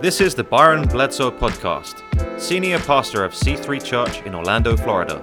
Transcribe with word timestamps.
This 0.00 0.20
is 0.20 0.36
the 0.36 0.44
Byron 0.44 0.86
Bledsoe 0.86 1.32
Podcast, 1.32 2.00
Senior 2.40 2.78
Pastor 2.78 3.24
of 3.24 3.32
C3 3.32 3.82
Church 3.82 4.22
in 4.22 4.32
Orlando, 4.32 4.76
Florida. 4.76 5.20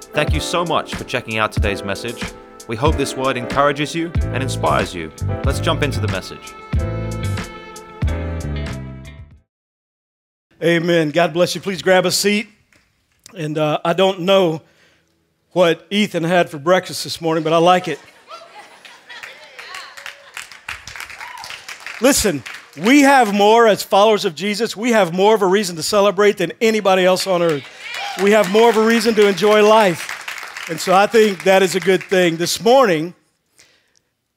Thank 0.00 0.34
you 0.34 0.40
so 0.40 0.64
much 0.64 0.96
for 0.96 1.04
checking 1.04 1.38
out 1.38 1.52
today's 1.52 1.84
message. 1.84 2.24
We 2.66 2.74
hope 2.74 2.96
this 2.96 3.16
word 3.16 3.36
encourages 3.36 3.94
you 3.94 4.10
and 4.22 4.42
inspires 4.42 4.92
you. 4.92 5.12
Let's 5.44 5.60
jump 5.60 5.84
into 5.84 6.00
the 6.00 6.08
message. 6.08 6.52
Amen. 10.60 11.10
God 11.10 11.32
bless 11.32 11.54
you. 11.54 11.60
Please 11.60 11.80
grab 11.80 12.04
a 12.04 12.10
seat. 12.10 12.48
And 13.36 13.56
uh, 13.56 13.78
I 13.84 13.92
don't 13.92 14.22
know 14.22 14.60
what 15.52 15.86
Ethan 15.88 16.24
had 16.24 16.50
for 16.50 16.58
breakfast 16.58 17.04
this 17.04 17.20
morning, 17.20 17.44
but 17.44 17.52
I 17.52 17.58
like 17.58 17.86
it. 17.86 18.00
Listen, 22.00 22.42
we 22.78 23.02
have 23.02 23.32
more 23.32 23.66
as 23.66 23.82
followers 23.82 24.24
of 24.24 24.34
Jesus, 24.34 24.76
we 24.76 24.92
have 24.92 25.14
more 25.14 25.34
of 25.34 25.42
a 25.42 25.46
reason 25.46 25.76
to 25.76 25.82
celebrate 25.82 26.38
than 26.38 26.52
anybody 26.60 27.04
else 27.04 27.26
on 27.26 27.42
earth. 27.42 27.64
We 28.22 28.32
have 28.32 28.50
more 28.50 28.68
of 28.68 28.76
a 28.76 28.84
reason 28.84 29.14
to 29.14 29.28
enjoy 29.28 29.66
life. 29.66 30.68
And 30.68 30.80
so 30.80 30.94
I 30.94 31.06
think 31.06 31.44
that 31.44 31.62
is 31.62 31.74
a 31.74 31.80
good 31.80 32.02
thing. 32.02 32.36
This 32.36 32.62
morning, 32.62 33.14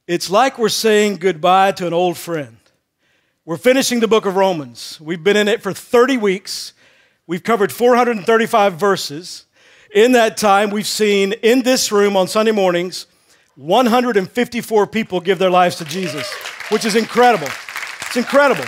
it's 0.07 0.29
like 0.29 0.57
we're 0.57 0.70
saying 0.70 1.17
goodbye 1.17 1.73
to 1.73 1.88
an 1.88 1.93
old 1.93 2.17
friend. 2.17 2.57
We're 3.45 3.57
finishing 3.57 3.99
the 3.99 4.07
book 4.07 4.25
of 4.25 4.35
Romans. 4.35 4.99
We've 5.01 5.23
been 5.23 5.37
in 5.37 5.48
it 5.48 5.62
for 5.62 5.73
30 5.73 6.17
weeks. 6.17 6.73
We've 7.26 7.43
covered 7.43 7.71
435 7.71 8.76
verses. 8.76 9.45
In 9.93 10.12
that 10.12 10.37
time, 10.37 10.70
we've 10.70 10.87
seen 10.87 11.34
in 11.34 11.63
this 11.63 11.91
room 11.91 12.15
on 12.15 12.27
Sunday 12.27 12.51
mornings 12.51 13.07
154 13.55 14.87
people 14.87 15.20
give 15.20 15.40
their 15.40 15.49
lives 15.49 15.76
to 15.77 15.85
Jesus, 15.85 16.31
which 16.70 16.85
is 16.85 16.95
incredible. 16.95 17.49
It's 18.09 18.18
incredible. 18.18 18.66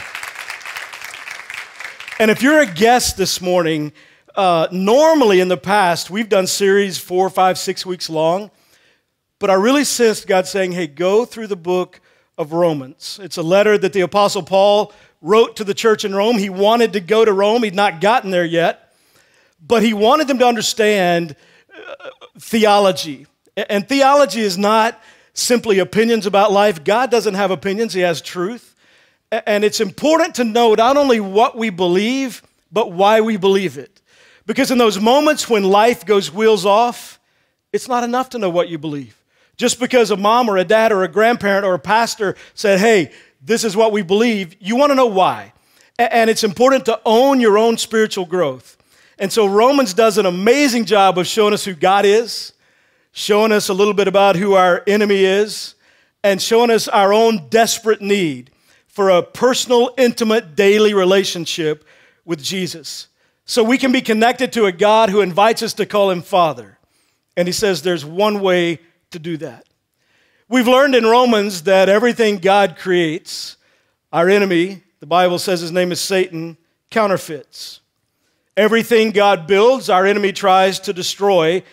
And 2.19 2.29
if 2.29 2.43
you're 2.43 2.59
a 2.59 2.67
guest 2.67 3.17
this 3.17 3.41
morning, 3.41 3.91
uh, 4.35 4.67
normally 4.71 5.39
in 5.39 5.47
the 5.47 5.57
past, 5.57 6.11
we've 6.11 6.29
done 6.29 6.45
series 6.45 6.99
four, 6.99 7.27
five, 7.27 7.57
six 7.57 7.83
weeks 7.83 8.07
long. 8.07 8.51
But 9.39 9.49
I 9.49 9.55
really 9.55 9.83
sensed 9.83 10.27
God 10.27 10.45
saying, 10.45 10.73
hey, 10.73 10.85
go 10.85 11.25
through 11.25 11.47
the 11.47 11.55
book 11.55 12.01
of 12.37 12.53
Romans. 12.53 13.19
It's 13.23 13.37
a 13.37 13.41
letter 13.41 13.79
that 13.79 13.93
the 13.93 14.01
Apostle 14.01 14.43
Paul 14.43 14.93
wrote 15.21 15.55
to 15.55 15.63
the 15.63 15.73
church 15.73 16.05
in 16.05 16.13
Rome. 16.13 16.37
He 16.37 16.51
wanted 16.51 16.93
to 16.93 16.99
go 16.99 17.25
to 17.25 17.33
Rome, 17.33 17.63
he'd 17.63 17.73
not 17.73 17.99
gotten 17.99 18.29
there 18.29 18.45
yet. 18.45 18.93
But 19.59 19.81
he 19.81 19.95
wanted 19.95 20.27
them 20.27 20.37
to 20.37 20.45
understand 20.45 21.35
uh, 21.75 22.09
theology. 22.37 23.25
And 23.57 23.89
theology 23.89 24.41
is 24.41 24.59
not 24.59 25.01
simply 25.33 25.79
opinions 25.79 26.27
about 26.27 26.51
life. 26.51 26.83
God 26.83 27.09
doesn't 27.09 27.33
have 27.33 27.49
opinions, 27.49 27.95
He 27.95 28.01
has 28.01 28.21
truth. 28.21 28.70
And 29.31 29.63
it's 29.63 29.79
important 29.79 30.35
to 30.35 30.43
know 30.43 30.73
not 30.73 30.97
only 30.97 31.19
what 31.19 31.57
we 31.57 31.69
believe, 31.69 32.41
but 32.71 32.91
why 32.91 33.21
we 33.21 33.37
believe 33.37 33.77
it. 33.77 34.01
Because 34.45 34.71
in 34.71 34.77
those 34.77 34.99
moments 34.99 35.49
when 35.49 35.63
life 35.63 36.05
goes 36.05 36.33
wheels 36.33 36.65
off, 36.65 37.19
it's 37.71 37.87
not 37.87 38.03
enough 38.03 38.29
to 38.31 38.39
know 38.39 38.49
what 38.49 38.67
you 38.67 38.77
believe. 38.77 39.15
Just 39.55 39.79
because 39.79 40.11
a 40.11 40.17
mom 40.17 40.49
or 40.49 40.57
a 40.57 40.65
dad 40.65 40.91
or 40.91 41.03
a 41.03 41.07
grandparent 41.07 41.65
or 41.65 41.73
a 41.73 41.79
pastor 41.79 42.35
said, 42.53 42.79
hey, 42.79 43.11
this 43.41 43.63
is 43.63 43.75
what 43.75 43.91
we 43.91 44.01
believe, 44.01 44.55
you 44.59 44.75
want 44.75 44.91
to 44.91 44.95
know 44.95 45.05
why. 45.05 45.53
And 45.97 46.29
it's 46.29 46.43
important 46.43 46.85
to 46.85 46.99
own 47.05 47.39
your 47.39 47.57
own 47.57 47.77
spiritual 47.77 48.25
growth. 48.25 48.77
And 49.19 49.31
so 49.31 49.45
Romans 49.45 49.93
does 49.93 50.17
an 50.17 50.25
amazing 50.25 50.85
job 50.85 51.17
of 51.17 51.27
showing 51.27 51.53
us 51.53 51.63
who 51.63 51.75
God 51.75 52.05
is, 52.05 52.53
showing 53.11 53.51
us 53.51 53.69
a 53.69 53.73
little 53.73 53.93
bit 53.93 54.07
about 54.07 54.35
who 54.35 54.53
our 54.53 54.83
enemy 54.87 55.23
is, 55.23 55.75
and 56.23 56.41
showing 56.41 56.71
us 56.71 56.87
our 56.87 57.13
own 57.13 57.47
desperate 57.49 58.01
need 58.01 58.51
for 58.91 59.09
a 59.09 59.23
personal, 59.23 59.93
intimate, 59.97 60.55
daily 60.55 60.93
relationship 60.93 61.85
with 62.25 62.43
Jesus. 62.43 63.07
So 63.45 63.63
we 63.63 63.77
can 63.77 63.93
be 63.93 64.01
connected 64.01 64.51
to 64.53 64.65
a 64.65 64.71
God 64.71 65.09
who 65.09 65.21
invites 65.21 65.63
us 65.63 65.73
to 65.75 65.85
call 65.85 66.11
him 66.11 66.21
Father. 66.21 66.77
And 67.37 67.47
he 67.47 67.53
says 67.53 67.81
there's 67.81 68.05
one 68.05 68.41
way 68.41 68.79
to 69.11 69.19
do 69.19 69.37
that. 69.37 69.65
We've 70.49 70.67
learned 70.67 70.95
in 70.95 71.05
Romans 71.05 71.63
that 71.63 71.87
everything 71.87 72.39
God 72.39 72.75
creates, 72.77 73.55
our 74.11 74.29
enemy, 74.29 74.83
the 74.99 75.05
Bible 75.05 75.39
says 75.39 75.61
his 75.61 75.71
name 75.71 75.93
is 75.93 76.01
Satan, 76.01 76.57
counterfeits. 76.89 77.79
Everything 78.57 79.11
God 79.11 79.47
builds, 79.47 79.89
our 79.89 80.05
enemy 80.05 80.33
tries 80.33 80.81
to 80.81 80.91
destroy. 80.91 81.63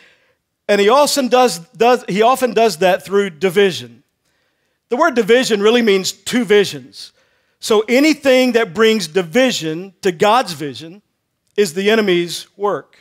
And 0.69 0.81
he 0.81 0.89
often 0.89 1.27
does, 1.27 1.59
does, 1.71 2.05
he 2.09 2.23
often 2.23 2.55
does 2.55 2.79
that 2.79 3.05
through 3.05 3.31
division. 3.31 3.98
The 4.89 4.97
word 4.97 5.15
division 5.15 5.61
really 5.61 5.83
means 5.83 6.13
two 6.13 6.45
visions. 6.45 7.13
So 7.61 7.85
anything 7.89 8.53
that 8.53 8.73
brings 8.73 9.09
division 9.09 9.95
to 10.03 10.13
God's 10.13 10.53
vision 10.53 11.03
is 11.57 11.75
the 11.75 11.91
enemy's 11.91 12.47
work. 12.57 12.97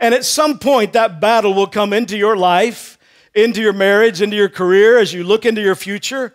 And 0.00 0.14
at 0.14 0.24
some 0.24 0.58
point, 0.58 0.94
that 0.94 1.20
battle 1.20 1.54
will 1.54 1.66
come 1.66 1.92
into 1.92 2.16
your 2.16 2.36
life, 2.36 2.98
into 3.34 3.60
your 3.60 3.72
marriage, 3.72 4.20
into 4.20 4.36
your 4.36 4.48
career, 4.48 4.98
as 4.98 5.12
you 5.12 5.24
look 5.24 5.46
into 5.46 5.60
your 5.60 5.74
future. 5.74 6.34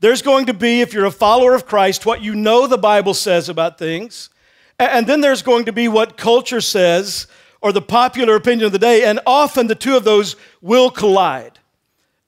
There's 0.00 0.22
going 0.22 0.46
to 0.46 0.54
be, 0.54 0.80
if 0.80 0.94
you're 0.94 1.04
a 1.04 1.10
follower 1.10 1.54
of 1.54 1.66
Christ, 1.66 2.06
what 2.06 2.22
you 2.22 2.34
know 2.34 2.66
the 2.66 2.78
Bible 2.78 3.14
says 3.14 3.48
about 3.48 3.78
things. 3.78 4.30
And 4.78 5.06
then 5.06 5.20
there's 5.20 5.42
going 5.42 5.66
to 5.66 5.72
be 5.72 5.88
what 5.88 6.16
culture 6.16 6.62
says 6.62 7.26
or 7.60 7.72
the 7.72 7.82
popular 7.82 8.34
opinion 8.36 8.64
of 8.64 8.72
the 8.72 8.78
day. 8.78 9.04
And 9.04 9.20
often 9.26 9.66
the 9.66 9.74
two 9.74 9.96
of 9.96 10.04
those 10.04 10.36
will 10.62 10.90
collide. 10.90 11.59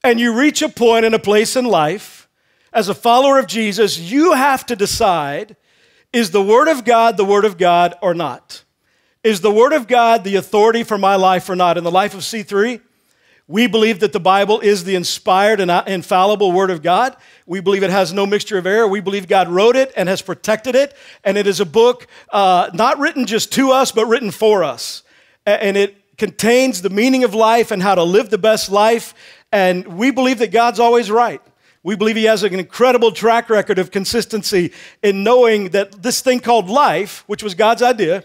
And 0.05 0.19
you 0.19 0.37
reach 0.37 0.63
a 0.63 0.69
point 0.69 1.05
in 1.05 1.15
a 1.15 1.19
place 1.19 1.57
in 1.57 1.65
life, 1.65 2.29
as 2.73 2.89
a 2.89 2.95
follower 2.95 3.39
of 3.39 3.47
Jesus, 3.47 3.99
you 3.99 4.33
have 4.33 4.65
to 4.67 4.77
decide 4.77 5.57
is 6.13 6.31
the 6.31 6.43
Word 6.43 6.69
of 6.69 6.85
God 6.85 7.17
the 7.17 7.25
Word 7.25 7.45
of 7.45 7.57
God 7.57 7.95
or 8.03 8.13
not? 8.15 8.65
Is 9.23 9.41
the 9.41 9.53
Word 9.53 9.73
of 9.73 9.87
God 9.87 10.25
the 10.25 10.37
authority 10.37 10.83
for 10.83 10.99
my 10.99 11.17
life 11.17 11.49
or 11.49 11.57
not? 11.57 11.79
In 11.79 11.85
the 11.85 11.91
life 11.91 12.13
of 12.15 12.21
C3, 12.21 12.81
we 13.49 13.67
believe 13.67 14.01
that 14.01 14.13
the 14.13 14.21
Bible 14.21 14.61
is 14.61 14.85
the 14.85 14.95
inspired 14.95 15.61
and 15.61 15.71
infallible 15.87 16.53
Word 16.53 16.71
of 16.71 16.83
God. 16.83 17.17
We 17.47 17.61
believe 17.61 17.83
it 17.83 17.91
has 17.91 18.13
no 18.13 18.27
mixture 18.27 18.59
of 18.59 18.67
error. 18.67 18.89
We 18.89 19.01
believe 19.01 19.29
God 19.29 19.49
wrote 19.49 19.77
it 19.77 19.93
and 19.97 20.09
has 20.09 20.23
protected 20.23 20.75
it. 20.75 20.95
And 21.25 21.39
it 21.39 21.47
is 21.47 21.61
a 21.61 21.67
book 21.67 22.07
uh, 22.31 22.71
not 22.75 22.99
written 22.99 23.27
just 23.27 23.53
to 23.53 23.71
us, 23.71 23.93
but 23.93 24.07
written 24.07 24.31
for 24.31 24.65
us. 24.65 25.03
And 25.47 25.77
it 25.77 25.97
contains 26.19 26.83
the 26.83 26.91
meaning 26.91 27.25
of 27.25 27.35
life 27.35 27.71
and 27.71 27.83
how 27.83 27.95
to 27.95 28.05
live 28.05 28.31
the 28.31 28.39
best 28.39 28.71
life 28.71 29.15
and 29.53 29.87
we 29.87 30.11
believe 30.11 30.39
that 30.39 30.51
God's 30.51 30.81
always 30.81 31.11
right. 31.11 31.43
We 31.83 31.95
believe 31.95 32.17
He 32.17 32.25
has 32.25 32.43
an 32.43 32.55
incredible 32.55 33.13
track 33.13 33.51
record 33.51 33.79
of 33.79 33.91
consistency 33.91 34.73
in 35.03 35.23
knowing 35.23 35.71
that 35.71 36.03
this 36.03 36.21
thing 36.23 36.41
called 36.41 36.71
life, 36.71 37.23
which 37.27 37.43
was 37.43 37.55
God's 37.55 37.83
idea, 37.83 38.25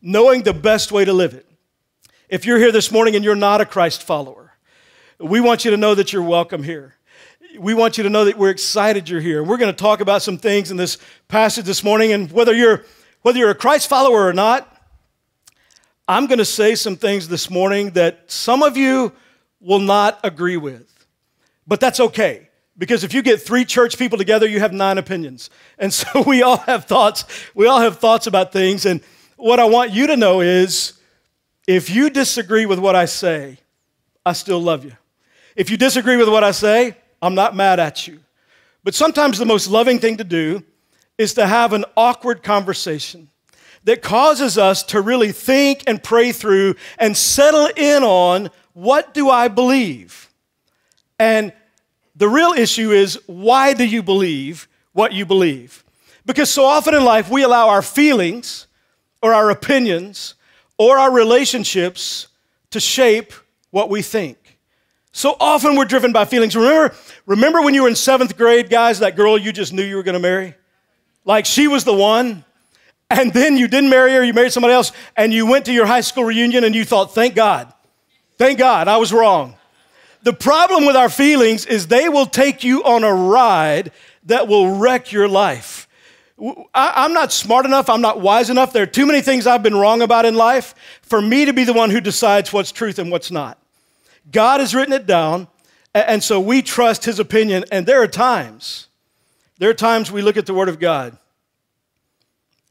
knowing 0.00 0.42
the 0.42 0.54
best 0.54 0.92
way 0.92 1.04
to 1.04 1.12
live 1.12 1.34
it. 1.34 1.46
If 2.28 2.44
you're 2.44 2.58
here 2.58 2.70
this 2.70 2.92
morning 2.92 3.16
and 3.16 3.24
you're 3.24 3.34
not 3.34 3.60
a 3.60 3.66
Christ 3.66 4.02
follower, 4.02 4.52
we 5.18 5.40
want 5.40 5.64
you 5.64 5.70
to 5.72 5.76
know 5.76 5.94
that 5.94 6.12
you're 6.12 6.22
welcome 6.22 6.62
here. 6.62 6.94
We 7.58 7.74
want 7.74 7.96
you 7.96 8.04
to 8.04 8.10
know 8.10 8.26
that 8.26 8.36
we're 8.36 8.50
excited 8.50 9.08
you're 9.08 9.22
here. 9.22 9.42
We're 9.42 9.56
going 9.56 9.72
to 9.72 9.76
talk 9.76 10.00
about 10.00 10.22
some 10.22 10.36
things 10.36 10.70
in 10.70 10.76
this 10.76 10.98
passage 11.26 11.64
this 11.64 11.82
morning. 11.82 12.12
And 12.12 12.30
whether 12.30 12.54
you're, 12.54 12.84
whether 13.22 13.38
you're 13.38 13.50
a 13.50 13.54
Christ 13.54 13.88
follower 13.88 14.26
or 14.26 14.34
not, 14.34 14.76
I'm 16.06 16.26
going 16.26 16.38
to 16.38 16.44
say 16.44 16.74
some 16.74 16.96
things 16.96 17.26
this 17.26 17.50
morning 17.50 17.90
that 17.92 18.30
some 18.30 18.62
of 18.62 18.76
you 18.76 19.12
will 19.60 19.78
not 19.78 20.20
agree 20.22 20.56
with. 20.56 21.06
But 21.66 21.80
that's 21.80 22.00
okay. 22.00 22.48
Because 22.76 23.02
if 23.02 23.12
you 23.12 23.22
get 23.22 23.42
three 23.42 23.64
church 23.64 23.98
people 23.98 24.18
together, 24.18 24.46
you 24.46 24.60
have 24.60 24.72
nine 24.72 24.98
opinions. 24.98 25.50
And 25.78 25.92
so 25.92 26.22
we 26.26 26.42
all 26.42 26.58
have 26.58 26.84
thoughts. 26.84 27.24
We 27.54 27.66
all 27.66 27.80
have 27.80 27.98
thoughts 27.98 28.26
about 28.26 28.52
things. 28.52 28.86
And 28.86 29.00
what 29.36 29.58
I 29.60 29.64
want 29.64 29.92
you 29.92 30.06
to 30.06 30.16
know 30.16 30.40
is 30.40 30.94
if 31.66 31.90
you 31.90 32.08
disagree 32.08 32.66
with 32.66 32.78
what 32.78 32.96
I 32.96 33.04
say, 33.04 33.58
I 34.24 34.32
still 34.32 34.60
love 34.60 34.84
you. 34.84 34.92
If 35.56 35.70
you 35.70 35.76
disagree 35.76 36.16
with 36.16 36.28
what 36.28 36.44
I 36.44 36.52
say, 36.52 36.96
I'm 37.20 37.34
not 37.34 37.56
mad 37.56 37.80
at 37.80 38.06
you. 38.06 38.20
But 38.84 38.94
sometimes 38.94 39.38
the 39.38 39.44
most 39.44 39.68
loving 39.68 39.98
thing 39.98 40.16
to 40.18 40.24
do 40.24 40.62
is 41.18 41.34
to 41.34 41.46
have 41.46 41.72
an 41.72 41.84
awkward 41.96 42.42
conversation 42.42 43.28
that 43.84 44.02
causes 44.02 44.56
us 44.56 44.82
to 44.84 45.00
really 45.00 45.32
think 45.32 45.82
and 45.86 46.02
pray 46.02 46.30
through 46.30 46.76
and 46.98 47.16
settle 47.16 47.68
in 47.76 48.02
on 48.02 48.50
what 48.78 49.12
do 49.12 49.28
I 49.28 49.48
believe? 49.48 50.30
And 51.18 51.52
the 52.14 52.28
real 52.28 52.52
issue 52.52 52.92
is 52.92 53.18
why 53.26 53.74
do 53.74 53.84
you 53.84 54.04
believe 54.04 54.68
what 54.92 55.12
you 55.12 55.26
believe? 55.26 55.82
Because 56.24 56.48
so 56.48 56.64
often 56.64 56.94
in 56.94 57.04
life 57.04 57.28
we 57.28 57.42
allow 57.42 57.70
our 57.70 57.82
feelings 57.82 58.68
or 59.20 59.34
our 59.34 59.50
opinions 59.50 60.36
or 60.78 60.96
our 60.96 61.10
relationships 61.10 62.28
to 62.70 62.78
shape 62.78 63.32
what 63.72 63.90
we 63.90 64.00
think. 64.00 64.60
So 65.10 65.36
often 65.40 65.74
we're 65.74 65.84
driven 65.84 66.12
by 66.12 66.24
feelings. 66.24 66.54
Remember, 66.54 66.94
remember 67.26 67.60
when 67.60 67.74
you 67.74 67.82
were 67.82 67.88
in 67.88 67.96
seventh 67.96 68.36
grade, 68.36 68.70
guys, 68.70 69.00
that 69.00 69.16
girl 69.16 69.36
you 69.36 69.52
just 69.52 69.72
knew 69.72 69.82
you 69.82 69.96
were 69.96 70.04
to 70.04 70.20
marry? 70.20 70.54
Like 71.24 71.46
she 71.46 71.66
was 71.66 71.82
the 71.82 71.94
one. 71.94 72.44
And 73.10 73.32
then 73.32 73.56
you 73.56 73.66
didn't 73.66 73.90
marry 73.90 74.12
her, 74.12 74.22
you 74.22 74.34
married 74.34 74.52
somebody 74.52 74.74
else, 74.74 74.92
and 75.16 75.32
you 75.32 75.46
went 75.46 75.64
to 75.64 75.72
your 75.72 75.86
high 75.86 76.02
school 76.02 76.24
reunion 76.24 76.62
and 76.62 76.76
you 76.76 76.84
thought, 76.84 77.12
thank 77.12 77.34
God. 77.34 77.72
Thank 78.38 78.58
God, 78.58 78.86
I 78.88 78.96
was 78.96 79.12
wrong. 79.12 79.56
The 80.22 80.32
problem 80.32 80.86
with 80.86 80.96
our 80.96 81.08
feelings 81.08 81.66
is 81.66 81.86
they 81.86 82.08
will 82.08 82.26
take 82.26 82.64
you 82.64 82.82
on 82.84 83.04
a 83.04 83.12
ride 83.12 83.92
that 84.24 84.48
will 84.48 84.76
wreck 84.76 85.12
your 85.12 85.28
life. 85.28 85.88
I, 86.72 87.04
am 87.04 87.12
not 87.12 87.32
smart 87.32 87.66
enough. 87.66 87.90
I'm 87.90 88.00
not 88.00 88.20
wise 88.20 88.48
enough. 88.48 88.72
There 88.72 88.84
are 88.84 88.86
too 88.86 89.06
many 89.06 89.20
things 89.22 89.46
I've 89.46 89.62
been 89.62 89.76
wrong 89.76 90.02
about 90.02 90.24
in 90.24 90.36
life 90.36 90.74
for 91.02 91.20
me 91.20 91.44
to 91.46 91.52
be 91.52 91.64
the 91.64 91.72
one 91.72 91.90
who 91.90 92.00
decides 92.00 92.52
what's 92.52 92.70
truth 92.70 93.00
and 93.00 93.10
what's 93.10 93.32
not. 93.32 93.58
God 94.30 94.60
has 94.60 94.74
written 94.74 94.92
it 94.92 95.06
down, 95.06 95.48
and 95.94 96.22
so 96.22 96.38
we 96.38 96.62
trust 96.62 97.04
His 97.04 97.18
opinion. 97.18 97.64
And 97.72 97.86
there 97.86 98.00
are 98.02 98.06
times, 98.06 98.86
there 99.58 99.70
are 99.70 99.74
times 99.74 100.12
we 100.12 100.22
look 100.22 100.36
at 100.36 100.46
the 100.46 100.54
Word 100.54 100.68
of 100.68 100.78
God, 100.78 101.16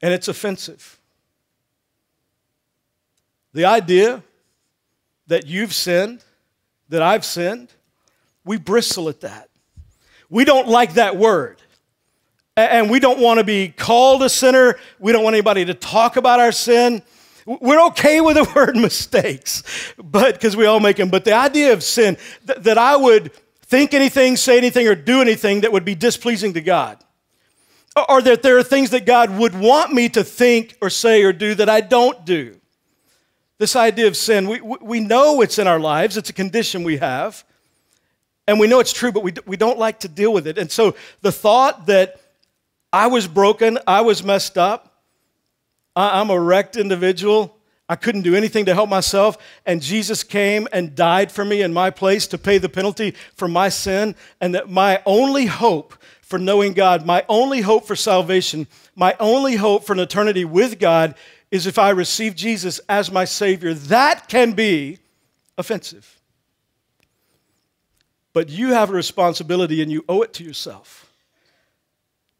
and 0.01 0.13
it's 0.13 0.29
offensive. 0.29 0.97
The 3.53 3.65
idea 3.65 4.23
that 5.27 5.45
you've 5.45 5.73
sinned, 5.73 6.23
that 6.89 7.01
I've 7.01 7.25
sinned, 7.25 7.73
we 8.45 8.57
bristle 8.57 9.09
at 9.09 9.21
that. 9.21 9.49
We 10.29 10.45
don't 10.45 10.67
like 10.67 10.93
that 10.93 11.17
word. 11.17 11.61
And 12.55 12.89
we 12.89 12.99
don't 12.99 13.19
want 13.19 13.39
to 13.39 13.43
be 13.43 13.69
called 13.69 14.23
a 14.23 14.29
sinner. 14.29 14.79
We 14.99 15.11
don't 15.11 15.23
want 15.23 15.35
anybody 15.35 15.65
to 15.65 15.73
talk 15.73 16.17
about 16.17 16.39
our 16.39 16.51
sin. 16.51 17.03
We're 17.45 17.85
okay 17.87 18.19
with 18.19 18.35
the 18.35 18.51
word 18.55 18.75
mistakes, 18.75 19.63
but 19.97 20.33
because 20.33 20.57
we 20.57 20.65
all 20.65 20.79
make 20.79 20.97
them. 20.97 21.09
But 21.09 21.23
the 21.23 21.33
idea 21.33 21.71
of 21.71 21.83
sin, 21.83 22.17
th- 22.45 22.59
that 22.59 22.77
I 22.77 22.95
would 22.95 23.31
think 23.61 23.93
anything, 23.93 24.35
say 24.35 24.57
anything, 24.57 24.87
or 24.87 24.95
do 24.95 25.21
anything 25.21 25.61
that 25.61 25.71
would 25.71 25.85
be 25.85 25.95
displeasing 25.95 26.53
to 26.53 26.61
God, 26.61 26.97
or 28.09 28.21
that 28.21 28.41
there 28.43 28.57
are 28.57 28.63
things 28.63 28.89
that 28.89 29.05
God 29.05 29.37
would 29.37 29.57
want 29.57 29.93
me 29.93 30.09
to 30.09 30.23
think 30.23 30.75
or 30.81 30.89
say 30.89 31.23
or 31.23 31.31
do 31.31 31.55
that 31.55 31.69
I 31.69 31.81
don't 31.81 32.25
do. 32.25 32.59
This 33.59 33.75
idea 33.75 34.07
of 34.07 34.15
sin, 34.15 34.47
we, 34.47 34.61
we 34.61 34.99
know 34.99 35.41
it's 35.41 35.57
in 35.57 35.67
our 35.67 35.79
lives, 35.79 36.17
it's 36.17 36.29
a 36.29 36.33
condition 36.33 36.83
we 36.83 36.97
have, 36.97 37.43
and 38.47 38.59
we 38.59 38.67
know 38.67 38.79
it's 38.79 38.93
true, 38.93 39.11
but 39.11 39.23
we, 39.23 39.33
we 39.45 39.57
don't 39.57 39.79
like 39.79 39.99
to 40.01 40.07
deal 40.07 40.31
with 40.31 40.47
it. 40.47 40.57
And 40.57 40.71
so 40.71 40.95
the 41.21 41.31
thought 41.31 41.87
that 41.87 42.21
I 42.91 43.07
was 43.07 43.27
broken. 43.27 43.79
I 43.85 44.01
was 44.01 44.23
messed 44.23 44.57
up. 44.57 45.01
I, 45.95 46.21
am 46.21 46.29
a 46.29 46.39
wrecked 46.39 46.77
individual. 46.77 47.55
I 47.89 47.95
couldn't 47.95 48.21
do 48.21 48.35
anything 48.35 48.65
to 48.65 48.73
help 48.73 48.89
myself. 48.89 49.37
And 49.65 49.81
Jesus 49.81 50.23
came 50.23 50.67
and 50.71 50.95
died 50.95 51.31
for 51.31 51.43
me 51.43 51.61
in 51.61 51.73
my 51.73 51.89
place 51.89 52.27
to 52.27 52.37
pay 52.37 52.57
the 52.57 52.69
penalty 52.69 53.13
for 53.35 53.47
my 53.47 53.69
sin. 53.69 54.15
And 54.39 54.55
that 54.55 54.69
my 54.69 55.01
only 55.05 55.47
hope 55.47 55.95
for 56.21 56.39
knowing 56.39 56.73
God, 56.73 57.05
my 57.05 57.25
only 57.29 57.61
hope 57.61 57.85
for 57.85 57.95
salvation, 57.95 58.67
my 58.95 59.15
only 59.19 59.55
hope 59.55 59.85
for 59.85 59.93
an 59.93 59.99
eternity 59.99 60.43
with 60.43 60.79
God 60.79 61.15
is 61.51 61.65
if 61.65 61.79
I 61.79 61.91
receive 61.91 62.35
Jesus 62.35 62.79
as 62.89 63.11
my 63.11 63.25
Savior. 63.25 63.73
That 63.73 64.27
can 64.27 64.53
be 64.53 64.99
offensive. 65.57 66.19
But 68.33 68.49
you 68.49 68.73
have 68.73 68.89
a 68.89 68.93
responsibility 68.93 69.81
and 69.81 69.91
you 69.91 70.03
owe 70.07 70.21
it 70.21 70.33
to 70.33 70.43
yourself 70.43 71.11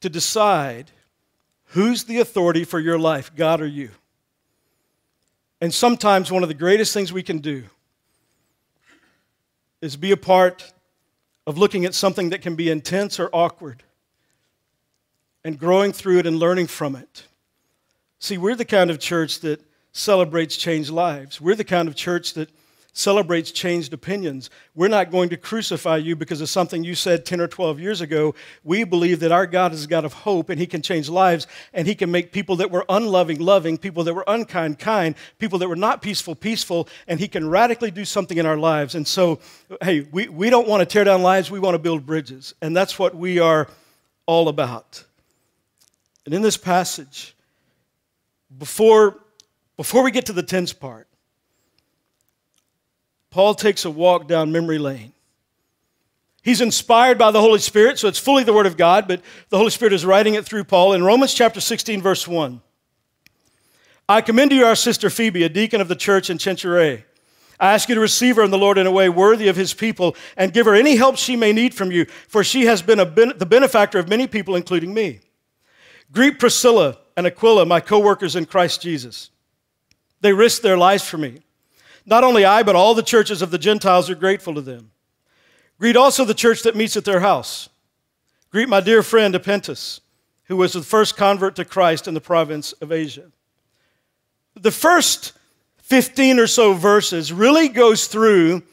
to 0.01 0.09
decide 0.09 0.91
who's 1.67 2.03
the 2.03 2.19
authority 2.19 2.63
for 2.63 2.79
your 2.79 2.99
life, 2.99 3.35
God 3.35 3.61
or 3.61 3.65
you. 3.65 3.89
And 5.59 5.73
sometimes 5.73 6.31
one 6.31 6.43
of 6.43 6.49
the 6.49 6.55
greatest 6.55 6.93
things 6.93 7.11
we 7.11 7.23
can 7.23 7.39
do 7.39 7.63
is 9.81 9.95
be 9.95 10.11
a 10.11 10.17
part 10.17 10.71
of 11.47 11.57
looking 11.57 11.85
at 11.85 11.95
something 11.95 12.29
that 12.29 12.41
can 12.41 12.55
be 12.55 12.69
intense 12.69 13.19
or 13.19 13.29
awkward 13.33 13.83
and 15.43 15.57
growing 15.57 15.93
through 15.93 16.19
it 16.19 16.27
and 16.27 16.37
learning 16.37 16.67
from 16.67 16.95
it. 16.95 17.23
See, 18.19 18.37
we're 18.37 18.55
the 18.55 18.65
kind 18.65 18.89
of 18.89 18.99
church 18.99 19.41
that 19.41 19.61
celebrates 19.91 20.57
changed 20.57 20.89
lives. 20.89 21.39
We're 21.39 21.55
the 21.55 21.63
kind 21.63 21.87
of 21.87 21.95
church 21.95 22.33
that 22.33 22.49
celebrates 22.97 23.51
changed 23.51 23.93
opinions. 23.93 24.49
We're 24.73 24.87
not 24.87 25.11
going 25.11 25.29
to 25.29 25.37
crucify 25.37 25.97
you 25.97 26.15
because 26.15 26.41
of 26.41 26.49
something 26.49 26.83
you 26.83 26.95
said 26.95 27.25
10 27.25 27.39
or 27.39 27.47
12 27.47 27.79
years 27.79 28.01
ago. 28.01 28.33
We 28.63 28.85
believe 28.85 29.19
that 29.19 29.31
our 29.31 29.45
God 29.45 29.71
is 29.71 29.85
a 29.85 29.87
God 29.87 30.03
of 30.03 30.13
hope 30.13 30.49
and 30.49 30.59
He 30.59 30.65
can 30.65 30.81
change 30.81 31.07
lives 31.07 31.45
and 31.73 31.87
He 31.87 31.93
can 31.93 32.09
make 32.09 32.31
people 32.31 32.55
that 32.55 32.71
were 32.71 32.85
unloving, 32.89 33.39
loving, 33.39 33.77
people 33.77 34.03
that 34.05 34.15
were 34.15 34.23
unkind, 34.25 34.79
kind, 34.79 35.13
people 35.37 35.59
that 35.59 35.69
were 35.69 35.75
not 35.75 36.01
peaceful, 36.01 36.33
peaceful, 36.33 36.89
and 37.07 37.19
He 37.19 37.27
can 37.27 37.47
radically 37.47 37.91
do 37.91 38.03
something 38.03 38.39
in 38.39 38.47
our 38.47 38.57
lives. 38.57 38.95
And 38.95 39.07
so, 39.07 39.39
hey, 39.83 40.07
we, 40.11 40.27
we 40.27 40.49
don't 40.49 40.67
want 40.67 40.81
to 40.81 40.85
tear 40.87 41.03
down 41.03 41.21
lives, 41.21 41.51
we 41.51 41.59
want 41.59 41.75
to 41.75 41.79
build 41.79 42.03
bridges. 42.03 42.55
And 42.63 42.75
that's 42.75 42.97
what 42.97 43.15
we 43.15 43.37
are 43.37 43.67
all 44.25 44.47
about. 44.47 45.03
And 46.25 46.33
in 46.33 46.41
this 46.41 46.57
passage, 46.57 47.35
before, 48.55 49.19
before 49.75 50.03
we 50.03 50.11
get 50.11 50.25
to 50.27 50.33
the 50.33 50.43
tense 50.43 50.73
part, 50.73 51.07
Paul 53.29 53.55
takes 53.55 53.85
a 53.85 53.91
walk 53.91 54.27
down 54.27 54.51
memory 54.51 54.79
lane. 54.79 55.13
He's 56.41 56.61
inspired 56.61 57.17
by 57.17 57.31
the 57.31 57.41
Holy 57.41 57.59
Spirit, 57.59 57.99
so 57.99 58.07
it's 58.07 58.19
fully 58.19 58.43
the 58.43 58.53
Word 58.53 58.65
of 58.65 58.77
God, 58.77 59.07
but 59.07 59.21
the 59.49 59.57
Holy 59.57 59.69
Spirit 59.69 59.93
is 59.93 60.05
writing 60.05 60.35
it 60.35 60.45
through 60.45 60.63
Paul. 60.63 60.93
In 60.93 61.03
Romans 61.03 61.33
chapter 61.33 61.59
16, 61.59 62.01
verse 62.01 62.27
1, 62.27 62.61
I 64.07 64.21
commend 64.21 64.51
to 64.51 64.55
you 64.55 64.65
our 64.65 64.75
sister 64.75 65.09
Phoebe, 65.09 65.43
a 65.43 65.49
deacon 65.49 65.81
of 65.81 65.89
the 65.89 65.95
church 65.95 66.29
in 66.29 66.37
Cenchreae. 66.37 67.03
I 67.59 67.73
ask 67.73 67.89
you 67.89 67.95
to 67.95 68.01
receive 68.01 68.37
her 68.37 68.43
in 68.43 68.51
the 68.51 68.57
Lord 68.57 68.77
in 68.77 68.87
a 68.87 68.91
way 68.91 69.09
worthy 69.09 69.49
of 69.49 69.55
his 69.55 69.73
people 69.73 70.15
and 70.37 70.53
give 70.53 70.65
her 70.67 70.75
any 70.75 70.95
help 70.95 71.17
she 71.17 71.35
may 71.35 71.51
need 71.51 71.73
from 71.73 71.91
you, 71.91 72.05
for 72.27 72.43
she 72.43 72.65
has 72.65 72.81
been 72.81 72.97
ben- 73.13 73.33
the 73.37 73.45
benefactor 73.45 73.99
of 73.99 74.07
many 74.07 74.27
people, 74.27 74.55
including 74.55 74.93
me. 74.93 75.19
Greet 76.11 76.39
Priscilla 76.39 76.97
and 77.17 77.25
Aquila, 77.25 77.65
my 77.65 77.81
co 77.81 77.99
workers 77.99 78.35
in 78.35 78.45
Christ 78.45 78.81
Jesus. 78.81 79.31
They 80.21 80.31
risked 80.31 80.61
their 80.61 80.77
lives 80.77 81.03
for 81.03 81.17
me. 81.17 81.41
Not 82.05 82.23
only 82.23 82.45
I, 82.45 82.63
but 82.63 82.75
all 82.75 82.93
the 82.93 83.03
churches 83.03 83.41
of 83.41 83.51
the 83.51 83.57
Gentiles 83.57 84.09
are 84.09 84.15
grateful 84.15 84.53
to 84.53 84.61
them. 84.61 84.91
Greet 85.79 85.97
also 85.97 86.23
the 86.23 86.33
church 86.33 86.63
that 86.63 86.75
meets 86.75 86.95
at 86.95 87.05
their 87.05 87.19
house. 87.19 87.69
Greet 88.51 88.69
my 88.69 88.79
dear 88.79 89.03
friend 89.03 89.35
Epaenetus, 89.35 89.99
who 90.45 90.55
was 90.55 90.73
the 90.73 90.81
first 90.81 91.17
convert 91.17 91.55
to 91.57 91.65
Christ 91.65 92.07
in 92.07 92.13
the 92.13 92.21
province 92.21 92.71
of 92.73 92.91
Asia. 92.91 93.31
The 94.55 94.71
first 94.71 95.33
15 95.79 96.39
or 96.39 96.47
so 96.47 96.73
verses 96.73 97.33
really 97.33 97.67
goes 97.67 98.07
through 98.07 98.63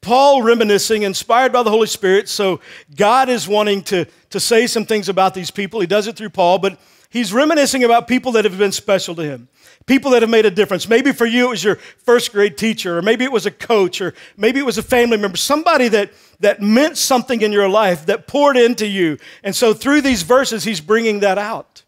Paul 0.00 0.42
reminiscing, 0.42 1.02
inspired 1.02 1.52
by 1.52 1.64
the 1.64 1.70
Holy 1.70 1.86
Spirit. 1.86 2.28
So 2.28 2.60
God 2.94 3.28
is 3.28 3.48
wanting 3.48 3.82
to, 3.84 4.06
to 4.30 4.40
say 4.40 4.66
some 4.66 4.86
things 4.86 5.08
about 5.08 5.34
these 5.34 5.50
people. 5.50 5.80
He 5.80 5.86
does 5.86 6.06
it 6.06 6.16
through 6.16 6.30
Paul, 6.30 6.58
but 6.58 6.78
he's 7.08 7.32
reminiscing 7.32 7.84
about 7.84 8.08
people 8.08 8.32
that 8.32 8.44
have 8.44 8.58
been 8.58 8.72
special 8.72 9.14
to 9.14 9.22
him 9.22 9.48
people 9.88 10.10
that 10.12 10.22
have 10.22 10.30
made 10.30 10.46
a 10.46 10.50
difference. 10.50 10.88
Maybe 10.88 11.10
for 11.10 11.26
you 11.26 11.46
it 11.46 11.50
was 11.50 11.64
your 11.64 11.76
first 11.76 12.30
grade 12.30 12.56
teacher, 12.56 12.98
or 12.98 13.02
maybe 13.02 13.24
it 13.24 13.32
was 13.32 13.46
a 13.46 13.50
coach, 13.50 14.00
or 14.00 14.14
maybe 14.36 14.60
it 14.60 14.66
was 14.66 14.78
a 14.78 14.82
family 14.82 15.16
member, 15.16 15.36
somebody 15.36 15.88
that, 15.88 16.12
that 16.38 16.60
meant 16.62 16.96
something 16.96 17.40
in 17.40 17.50
your 17.50 17.68
life, 17.68 18.06
that 18.06 18.28
poured 18.28 18.56
into 18.56 18.86
you. 18.86 19.18
And 19.42 19.56
so 19.56 19.74
through 19.74 20.02
these 20.02 20.22
verses, 20.22 20.62
he's 20.62 20.80
bringing 20.80 21.20
that 21.20 21.38
out. 21.38 21.82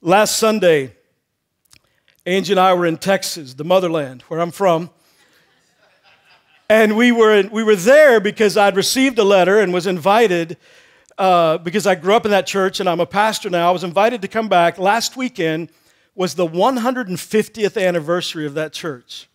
Last 0.00 0.38
Sunday, 0.38 0.94
Angie 2.24 2.54
and 2.54 2.60
I 2.60 2.72
were 2.72 2.86
in 2.86 2.96
Texas, 2.96 3.54
the 3.54 3.64
motherland, 3.64 4.22
where 4.22 4.40
I'm 4.40 4.52
from. 4.52 4.88
And 6.68 6.96
we 6.96 7.10
were, 7.10 7.42
we 7.50 7.64
were 7.64 7.76
there 7.76 8.20
because 8.20 8.56
I'd 8.56 8.76
received 8.76 9.18
a 9.18 9.24
letter 9.24 9.58
and 9.58 9.72
was 9.72 9.88
invited 9.88 10.56
uh, 11.20 11.58
because 11.58 11.86
I 11.86 11.96
grew 11.96 12.14
up 12.14 12.24
in 12.24 12.30
that 12.30 12.46
church 12.46 12.80
and 12.80 12.88
I'm 12.88 12.98
a 12.98 13.06
pastor 13.06 13.50
now. 13.50 13.68
I 13.68 13.72
was 13.72 13.84
invited 13.84 14.22
to 14.22 14.28
come 14.28 14.48
back 14.48 14.78
last 14.78 15.18
weekend 15.18 15.70
was 16.14 16.34
the 16.34 16.46
150th 16.46 17.80
anniversary 17.80 18.46
of 18.46 18.54
that 18.54 18.72
church. 18.72 19.28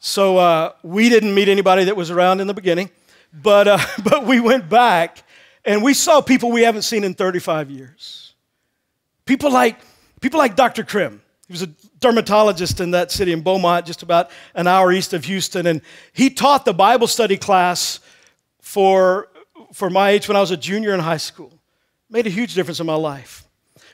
So 0.00 0.36
uh, 0.36 0.72
we 0.82 1.08
didn't 1.08 1.34
meet 1.34 1.48
anybody 1.48 1.84
that 1.84 1.96
was 1.96 2.10
around 2.10 2.40
in 2.40 2.46
the 2.46 2.52
beginning, 2.52 2.90
but, 3.32 3.66
uh, 3.66 3.78
but 4.04 4.26
we 4.26 4.38
went 4.38 4.68
back 4.68 5.22
and 5.64 5.82
we 5.82 5.94
saw 5.94 6.20
people 6.20 6.52
we 6.52 6.60
haven't 6.60 6.82
seen 6.82 7.04
in 7.04 7.14
35 7.14 7.70
years. 7.70 8.34
People 9.24 9.50
like, 9.50 9.80
people 10.20 10.38
like 10.38 10.56
Dr. 10.56 10.84
Krim. 10.84 11.22
He 11.46 11.54
was 11.54 11.62
a 11.62 11.68
dermatologist 12.00 12.80
in 12.80 12.90
that 12.90 13.10
city 13.10 13.32
in 13.32 13.40
Beaumont, 13.40 13.86
just 13.86 14.02
about 14.02 14.30
an 14.54 14.66
hour 14.66 14.92
east 14.92 15.14
of 15.14 15.24
Houston. 15.24 15.66
And 15.66 15.80
he 16.12 16.28
taught 16.28 16.66
the 16.66 16.74
Bible 16.74 17.06
study 17.06 17.38
class 17.38 18.00
for, 18.60 19.28
for 19.72 19.90
my 19.90 20.10
age 20.10 20.28
when 20.28 20.36
I 20.36 20.40
was 20.40 20.50
a 20.50 20.56
junior 20.56 20.94
in 20.94 21.00
high 21.00 21.16
school. 21.18 21.52
Made 22.10 22.26
a 22.26 22.30
huge 22.30 22.54
difference 22.54 22.80
in 22.80 22.86
my 22.86 22.94
life. 22.94 23.44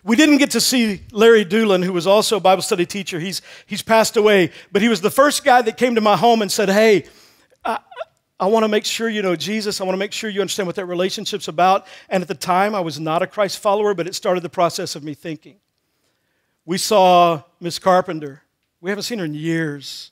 We 0.04 0.16
didn't 0.16 0.36
get 0.36 0.50
to 0.50 0.60
see 0.60 1.00
Larry 1.12 1.44
Doolin, 1.44 1.82
who 1.82 1.92
was 1.92 2.06
also 2.06 2.36
a 2.36 2.40
Bible 2.40 2.62
study 2.62 2.84
teacher. 2.84 3.18
He's, 3.18 3.40
he's 3.66 3.82
passed 3.82 4.16
away, 4.16 4.50
but 4.70 4.82
he 4.82 4.88
was 4.88 5.00
the 5.00 5.10
first 5.10 5.44
guy 5.44 5.62
that 5.62 5.78
came 5.78 5.94
to 5.94 6.00
my 6.00 6.16
home 6.16 6.42
and 6.42 6.52
said, 6.52 6.68
Hey, 6.68 7.06
I, 7.64 7.78
I 8.38 8.46
want 8.46 8.64
to 8.64 8.68
make 8.68 8.84
sure 8.84 9.08
you 9.08 9.22
know 9.22 9.34
Jesus. 9.34 9.80
I 9.80 9.84
want 9.84 9.94
to 9.94 9.98
make 9.98 10.12
sure 10.12 10.28
you 10.28 10.42
understand 10.42 10.66
what 10.66 10.76
that 10.76 10.86
relationship's 10.86 11.48
about. 11.48 11.86
And 12.10 12.20
at 12.20 12.28
the 12.28 12.34
time, 12.34 12.74
I 12.74 12.80
was 12.80 13.00
not 13.00 13.22
a 13.22 13.26
Christ 13.26 13.60
follower, 13.60 13.94
but 13.94 14.06
it 14.06 14.14
started 14.14 14.42
the 14.42 14.50
process 14.50 14.94
of 14.94 15.02
me 15.02 15.14
thinking. 15.14 15.56
We 16.66 16.76
saw 16.76 17.42
Miss 17.60 17.78
Carpenter. 17.78 18.42
We 18.80 18.90
haven't 18.90 19.04
seen 19.04 19.18
her 19.20 19.24
in 19.24 19.34
years. 19.34 20.10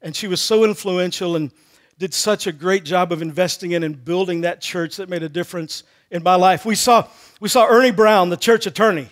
And 0.00 0.16
she 0.16 0.28
was 0.28 0.40
so 0.40 0.64
influential 0.64 1.36
and 1.36 1.50
did 1.98 2.12
such 2.12 2.46
a 2.46 2.52
great 2.52 2.84
job 2.84 3.10
of 3.12 3.22
investing 3.22 3.72
in 3.72 3.82
and 3.82 4.04
building 4.04 4.42
that 4.42 4.60
church 4.60 4.96
that 4.96 5.08
made 5.08 5.22
a 5.22 5.28
difference 5.28 5.82
in 6.10 6.22
my 6.22 6.34
life. 6.34 6.64
We 6.64 6.74
saw, 6.74 7.08
we 7.40 7.48
saw 7.48 7.66
Ernie 7.66 7.90
Brown, 7.90 8.28
the 8.28 8.36
church 8.36 8.66
attorney. 8.66 9.08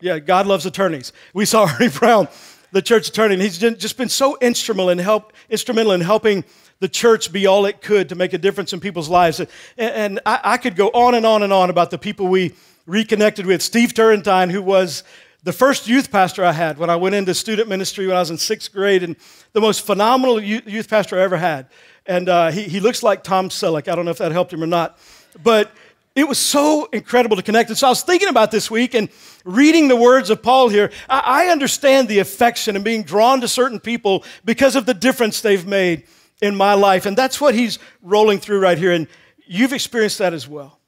Yeah, 0.00 0.18
God 0.18 0.46
loves 0.46 0.66
attorneys. 0.66 1.12
We 1.32 1.44
saw 1.44 1.68
Ernie 1.80 1.88
Brown, 1.88 2.28
the 2.72 2.82
church 2.82 3.08
attorney, 3.08 3.34
and 3.34 3.42
he's 3.42 3.58
just 3.58 3.96
been 3.96 4.08
so 4.08 4.36
instrumental 4.40 4.90
in, 4.90 4.98
help, 4.98 5.32
instrumental 5.48 5.92
in 5.92 6.00
helping 6.00 6.44
the 6.80 6.88
church 6.88 7.32
be 7.32 7.46
all 7.46 7.66
it 7.66 7.82
could 7.82 8.08
to 8.08 8.14
make 8.14 8.32
a 8.32 8.38
difference 8.38 8.72
in 8.72 8.80
people's 8.80 9.08
lives. 9.08 9.40
And, 9.40 9.48
and 9.76 10.20
I, 10.24 10.40
I, 10.42 10.56
could 10.56 10.76
go 10.76 10.88
on 10.88 11.14
and 11.14 11.26
on 11.26 11.42
and 11.42 11.52
on 11.52 11.68
about 11.68 11.90
the 11.90 11.98
people 11.98 12.28
we 12.28 12.54
reconnected 12.86 13.44
with 13.44 13.60
Steve 13.60 13.92
Turrentine, 13.92 14.48
who 14.50 14.62
was 14.62 15.04
the 15.42 15.52
first 15.52 15.88
youth 15.88 16.10
pastor 16.10 16.44
I 16.44 16.52
had 16.52 16.78
when 16.78 16.90
I 16.90 16.96
went 16.96 17.14
into 17.14 17.34
student 17.34 17.68
ministry 17.68 18.06
when 18.06 18.16
I 18.16 18.20
was 18.20 18.30
in 18.30 18.38
sixth 18.38 18.72
grade, 18.72 19.02
and 19.02 19.16
the 19.52 19.60
most 19.60 19.82
phenomenal 19.84 20.40
youth 20.40 20.88
pastor 20.88 21.18
I 21.18 21.22
ever 21.22 21.36
had. 21.36 21.66
And 22.06 22.28
uh, 22.28 22.50
he, 22.50 22.64
he 22.64 22.80
looks 22.80 23.02
like 23.02 23.22
Tom 23.22 23.48
Selleck. 23.48 23.88
I 23.88 23.94
don't 23.94 24.04
know 24.04 24.10
if 24.10 24.18
that 24.18 24.32
helped 24.32 24.52
him 24.52 24.62
or 24.62 24.66
not. 24.66 24.98
But 25.42 25.70
it 26.14 26.26
was 26.26 26.38
so 26.38 26.88
incredible 26.92 27.36
to 27.36 27.42
connect. 27.42 27.70
And 27.70 27.78
so 27.78 27.86
I 27.86 27.90
was 27.90 28.02
thinking 28.02 28.28
about 28.28 28.50
this 28.50 28.70
week 28.70 28.94
and 28.94 29.08
reading 29.44 29.88
the 29.88 29.96
words 29.96 30.28
of 30.28 30.42
Paul 30.42 30.68
here. 30.68 30.90
I, 31.08 31.46
I 31.46 31.46
understand 31.46 32.08
the 32.08 32.18
affection 32.18 32.74
and 32.74 32.84
being 32.84 33.04
drawn 33.04 33.40
to 33.42 33.48
certain 33.48 33.80
people 33.80 34.24
because 34.44 34.76
of 34.76 34.86
the 34.86 34.94
difference 34.94 35.40
they've 35.40 35.66
made 35.66 36.04
in 36.42 36.56
my 36.56 36.74
life. 36.74 37.06
And 37.06 37.16
that's 37.16 37.40
what 37.40 37.54
he's 37.54 37.78
rolling 38.02 38.38
through 38.38 38.60
right 38.60 38.78
here. 38.78 38.92
And 38.92 39.06
you've 39.46 39.72
experienced 39.72 40.18
that 40.18 40.32
as 40.32 40.48
well. 40.48 40.78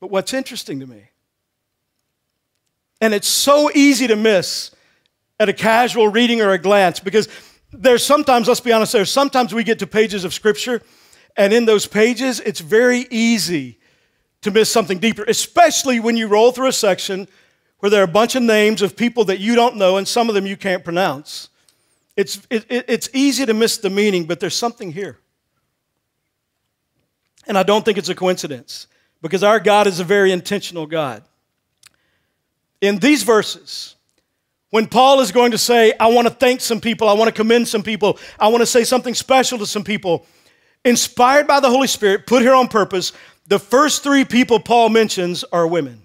But 0.00 0.10
what's 0.10 0.32
interesting 0.32 0.80
to 0.80 0.86
me, 0.86 1.10
and 3.00 3.14
it's 3.14 3.28
so 3.28 3.70
easy 3.74 4.06
to 4.06 4.16
miss 4.16 4.70
at 5.40 5.48
a 5.48 5.52
casual 5.52 6.08
reading 6.08 6.40
or 6.40 6.50
a 6.50 6.58
glance 6.58 7.00
because 7.00 7.28
there's 7.72 8.04
sometimes, 8.04 8.48
let's 8.48 8.60
be 8.60 8.72
honest, 8.72 8.92
there's 8.92 9.10
sometimes 9.10 9.54
we 9.54 9.64
get 9.64 9.78
to 9.80 9.86
pages 9.86 10.24
of 10.24 10.32
scripture, 10.32 10.82
and 11.36 11.52
in 11.52 11.66
those 11.66 11.86
pages, 11.86 12.40
it's 12.40 12.60
very 12.60 13.06
easy 13.10 13.78
to 14.42 14.50
miss 14.50 14.70
something 14.70 14.98
deeper, 14.98 15.24
especially 15.24 16.00
when 16.00 16.16
you 16.16 16.28
roll 16.28 16.52
through 16.52 16.68
a 16.68 16.72
section 16.72 17.28
where 17.80 17.90
there 17.90 18.00
are 18.00 18.04
a 18.04 18.08
bunch 18.08 18.34
of 18.34 18.42
names 18.42 18.82
of 18.82 18.96
people 18.96 19.24
that 19.26 19.38
you 19.38 19.54
don't 19.54 19.76
know, 19.76 19.96
and 19.96 20.08
some 20.08 20.28
of 20.28 20.34
them 20.34 20.46
you 20.46 20.56
can't 20.56 20.82
pronounce. 20.82 21.48
It's, 22.16 22.40
it, 22.50 22.66
it's 22.68 23.08
easy 23.12 23.46
to 23.46 23.54
miss 23.54 23.78
the 23.78 23.90
meaning, 23.90 24.24
but 24.24 24.40
there's 24.40 24.56
something 24.56 24.90
here. 24.90 25.18
And 27.46 27.56
I 27.56 27.62
don't 27.62 27.84
think 27.84 27.98
it's 27.98 28.08
a 28.08 28.14
coincidence 28.14 28.88
because 29.22 29.42
our 29.42 29.60
God 29.60 29.86
is 29.86 30.00
a 30.00 30.04
very 30.04 30.32
intentional 30.32 30.86
God. 30.86 31.22
In 32.80 32.98
these 32.98 33.22
verses, 33.22 33.96
when 34.70 34.86
Paul 34.86 35.20
is 35.20 35.32
going 35.32 35.52
to 35.52 35.58
say, 35.58 35.94
I 35.98 36.08
want 36.08 36.28
to 36.28 36.34
thank 36.34 36.60
some 36.60 36.80
people, 36.80 37.08
I 37.08 37.14
want 37.14 37.28
to 37.28 37.34
commend 37.34 37.68
some 37.68 37.82
people, 37.82 38.18
I 38.38 38.48
want 38.48 38.60
to 38.60 38.66
say 38.66 38.84
something 38.84 39.14
special 39.14 39.58
to 39.58 39.66
some 39.66 39.84
people, 39.84 40.26
inspired 40.84 41.46
by 41.46 41.60
the 41.60 41.70
Holy 41.70 41.86
Spirit, 41.86 42.26
put 42.26 42.42
here 42.42 42.54
on 42.54 42.68
purpose, 42.68 43.12
the 43.46 43.58
first 43.58 44.02
three 44.02 44.24
people 44.24 44.60
Paul 44.60 44.90
mentions 44.90 45.42
are 45.44 45.66
women. 45.66 46.02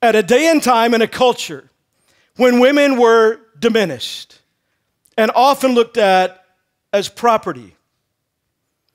At 0.00 0.16
a 0.16 0.22
day 0.22 0.50
and 0.50 0.62
time 0.62 0.94
in 0.94 1.02
a 1.02 1.08
culture 1.08 1.70
when 2.36 2.60
women 2.60 2.98
were 2.98 3.40
diminished 3.58 4.40
and 5.18 5.30
often 5.34 5.72
looked 5.72 5.98
at 5.98 6.44
as 6.92 7.08
property. 7.08 7.74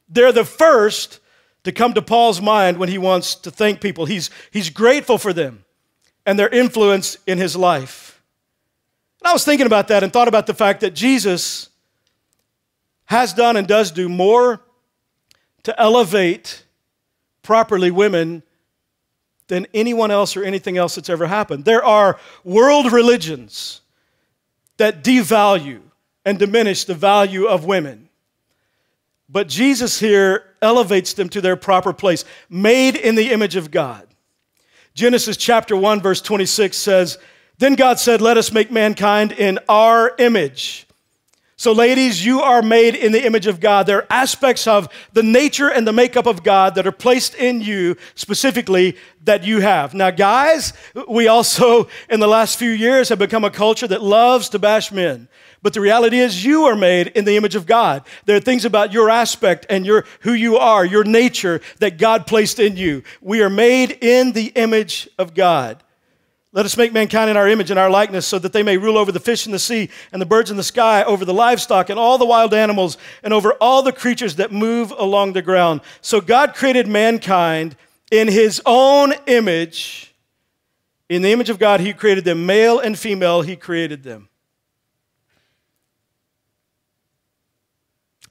They're 0.09 0.31
the 0.31 0.45
first 0.45 1.19
to 1.65 1.71
come 1.71 1.93
to 1.93 2.01
Paul's 2.01 2.41
mind 2.41 2.77
when 2.77 2.89
he 2.89 2.97
wants 2.97 3.35
to 3.35 3.51
thank 3.51 3.81
people. 3.81 4.05
He's, 4.05 4.29
he's 4.51 4.69
grateful 4.69 5.17
for 5.17 5.33
them 5.33 5.62
and 6.25 6.37
their 6.37 6.49
influence 6.49 7.17
in 7.27 7.37
his 7.37 7.55
life. 7.55 8.21
And 9.21 9.27
I 9.27 9.33
was 9.33 9.45
thinking 9.45 9.67
about 9.67 9.87
that 9.89 10.03
and 10.03 10.11
thought 10.11 10.27
about 10.27 10.47
the 10.47 10.53
fact 10.53 10.81
that 10.81 10.93
Jesus 10.93 11.69
has 13.05 13.33
done 13.33 13.57
and 13.57 13.67
does 13.67 13.91
do 13.91 14.09
more 14.09 14.61
to 15.63 15.79
elevate 15.79 16.63
properly 17.41 17.91
women 17.91 18.43
than 19.47 19.67
anyone 19.73 20.11
else 20.11 20.35
or 20.35 20.43
anything 20.43 20.77
else 20.77 20.95
that's 20.95 21.09
ever 21.09 21.27
happened. 21.27 21.65
There 21.65 21.83
are 21.83 22.19
world 22.43 22.91
religions 22.91 23.81
that 24.77 25.03
devalue 25.03 25.81
and 26.25 26.39
diminish 26.39 26.85
the 26.85 26.95
value 26.95 27.45
of 27.45 27.65
women. 27.65 28.09
But 29.29 29.47
Jesus 29.47 29.99
here 29.99 30.45
elevates 30.61 31.13
them 31.13 31.29
to 31.29 31.41
their 31.41 31.55
proper 31.55 31.93
place, 31.93 32.23
made 32.49 32.95
in 32.95 33.15
the 33.15 33.31
image 33.31 33.55
of 33.55 33.71
God. 33.71 34.07
Genesis 34.93 35.37
chapter 35.37 35.75
1, 35.75 36.01
verse 36.01 36.21
26 36.21 36.77
says, 36.77 37.17
Then 37.57 37.75
God 37.75 37.99
said, 37.99 38.21
Let 38.21 38.37
us 38.37 38.51
make 38.51 38.71
mankind 38.71 39.31
in 39.31 39.59
our 39.67 40.15
image 40.19 40.87
so, 41.63 41.71
ladies, 41.71 42.25
you 42.25 42.41
are 42.41 42.61
made 42.61 42.93
in 42.93 43.13
the 43.13 43.25
image 43.25 43.47
of 43.47 43.61
God. 43.61 43.85
There 43.85 43.99
are 43.99 44.07
aspects 44.09 44.67
of 44.67 44.89
the 45.13 45.23
nature 45.23 45.69
and 45.69 45.87
the 45.87 45.93
makeup 45.93 46.25
of 46.25 46.43
God 46.43 46.75
that 46.75 46.85
are 46.85 46.91
placed 46.91 47.35
in 47.35 47.61
you 47.61 47.95
specifically 48.15 48.97
that 49.23 49.45
you 49.45 49.61
have. 49.61 49.93
Now, 49.93 50.11
guys, 50.11 50.73
we 51.07 51.29
also, 51.29 51.87
in 52.09 52.19
the 52.19 52.27
last 52.27 52.59
few 52.59 52.71
years, 52.71 53.07
have 53.07 53.19
become 53.19 53.45
a 53.45 53.49
culture 53.49 53.87
that 53.87 54.03
loves 54.03 54.49
to 54.49 54.59
bash 54.59 54.91
men. 54.91 55.29
But 55.63 55.73
the 55.73 55.81
reality 55.81 56.19
is, 56.19 56.43
you 56.43 56.65
are 56.65 56.75
made 56.75 57.07
in 57.07 57.23
the 57.23 57.37
image 57.37 57.55
of 57.55 57.65
God. 57.65 58.03
There 58.25 58.35
are 58.35 58.41
things 58.41 58.65
about 58.65 58.91
your 58.91 59.09
aspect 59.09 59.65
and 59.69 59.85
your, 59.85 60.03
who 60.19 60.33
you 60.33 60.57
are, 60.57 60.83
your 60.83 61.05
nature, 61.05 61.61
that 61.79 61.97
God 61.97 62.27
placed 62.27 62.59
in 62.59 62.75
you. 62.75 63.01
We 63.21 63.41
are 63.41 63.49
made 63.49 63.97
in 64.01 64.33
the 64.33 64.47
image 64.55 65.07
of 65.17 65.33
God. 65.33 65.81
Let 66.51 66.65
us 66.65 66.75
make 66.75 66.91
mankind 66.91 67.31
in 67.31 67.37
our 67.37 67.47
image 67.47 67.71
and 67.71 67.79
our 67.79 67.89
likeness 67.89 68.27
so 68.27 68.37
that 68.39 68.51
they 68.51 68.61
may 68.61 68.77
rule 68.77 68.97
over 68.97 69.11
the 69.13 69.21
fish 69.21 69.45
in 69.45 69.53
the 69.53 69.57
sea 69.57 69.89
and 70.11 70.21
the 70.21 70.25
birds 70.25 70.51
in 70.51 70.57
the 70.57 70.63
sky, 70.63 71.01
over 71.03 71.23
the 71.23 71.33
livestock 71.33 71.89
and 71.89 71.97
all 71.97 72.17
the 72.17 72.25
wild 72.25 72.53
animals, 72.53 72.97
and 73.23 73.33
over 73.33 73.53
all 73.53 73.81
the 73.81 73.93
creatures 73.93 74.35
that 74.35 74.51
move 74.51 74.91
along 74.91 75.31
the 75.31 75.41
ground. 75.41 75.79
So 76.01 76.19
God 76.19 76.53
created 76.53 76.87
mankind 76.89 77.77
in 78.11 78.27
his 78.27 78.61
own 78.65 79.13
image. 79.27 80.13
In 81.07 81.21
the 81.21 81.31
image 81.31 81.49
of 81.49 81.57
God, 81.57 81.79
he 81.79 81.93
created 81.93 82.25
them, 82.25 82.45
male 82.45 82.79
and 82.79 82.99
female, 82.99 83.41
he 83.41 83.55
created 83.55 84.03
them. 84.03 84.27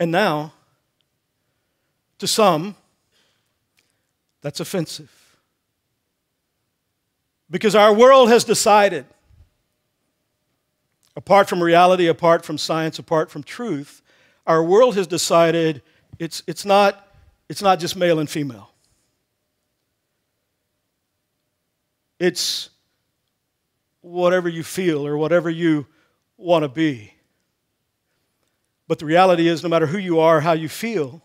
And 0.03 0.11
now, 0.11 0.53
to 2.19 2.27
some, 2.27 2.75
that's 4.41 4.59
offensive. 4.59 5.39
Because 7.49 7.77
our 7.77 7.95
world 7.95 8.29
has 8.29 8.43
decided, 8.43 9.07
apart 11.15 11.49
from 11.49 11.63
reality, 11.63 12.09
apart 12.09 12.45
from 12.45 12.59
science, 12.59 12.99
apart 12.99 13.31
from 13.31 13.45
truth, 13.45 14.03
our 14.45 14.65
world 14.65 14.97
has 14.97 15.07
decided 15.07 15.83
it's, 16.19 16.43
it's, 16.49 16.65
not, 16.65 17.07
it's 17.49 17.63
not 17.63 17.79
just 17.79 17.95
male 17.95 18.19
and 18.19 18.29
female. 18.29 18.71
It's 22.19 22.71
whatever 24.01 24.49
you 24.49 24.65
feel 24.65 25.07
or 25.07 25.17
whatever 25.17 25.49
you 25.49 25.87
want 26.37 26.65
to 26.65 26.69
be. 26.69 27.15
But 28.93 28.99
the 28.99 29.07
reality 29.07 29.49
is, 29.49 29.63
no 29.63 29.71
matter 29.71 29.87
who 29.87 29.97
you 29.97 30.21
are, 30.21 30.43
how 30.43 30.53
you 30.53 30.69
feel, 30.69 31.23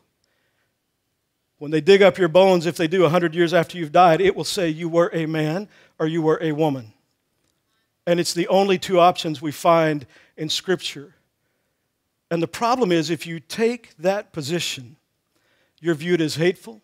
when 1.58 1.70
they 1.70 1.82
dig 1.82 2.02
up 2.02 2.18
your 2.18 2.30
bones, 2.30 2.66
if 2.66 2.78
they 2.78 2.88
do 2.88 3.02
100 3.02 3.36
years 3.36 3.54
after 3.54 3.78
you've 3.78 3.92
died, 3.92 4.22
it 4.22 4.38
will 4.38 4.46
say 4.46 4.70
you 4.70 4.88
were 4.88 5.12
a 5.12 5.26
man 5.26 5.68
or 6.00 6.08
you 6.08 6.22
were 6.22 6.40
a 6.42 6.54
woman. 6.54 6.94
And 8.06 8.22
it's 8.22 8.34
the 8.34 8.48
only 8.48 8.78
two 8.78 9.02
options 9.02 9.42
we 9.42 9.52
find 9.52 10.06
in 10.38 10.48
Scripture. 10.48 11.16
And 12.32 12.42
the 12.42 12.48
problem 12.48 12.90
is, 12.90 13.10
if 13.10 13.28
you 13.28 13.42
take 13.42 13.94
that 13.98 14.32
position, 14.32 14.96
you're 15.82 15.94
viewed 15.94 16.22
as 16.22 16.36
hateful. 16.36 16.82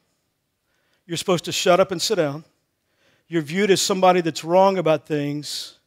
You're 1.06 1.16
supposed 1.16 1.46
to 1.46 1.54
shut 1.54 1.80
up 1.80 1.94
and 1.94 2.02
sit 2.02 2.16
down. 2.16 2.44
You're 3.30 3.42
viewed 3.42 3.72
as 3.72 3.82
somebody 3.82 4.20
that's 4.20 4.44
wrong 4.44 4.78
about 4.78 5.08
things. 5.08 5.80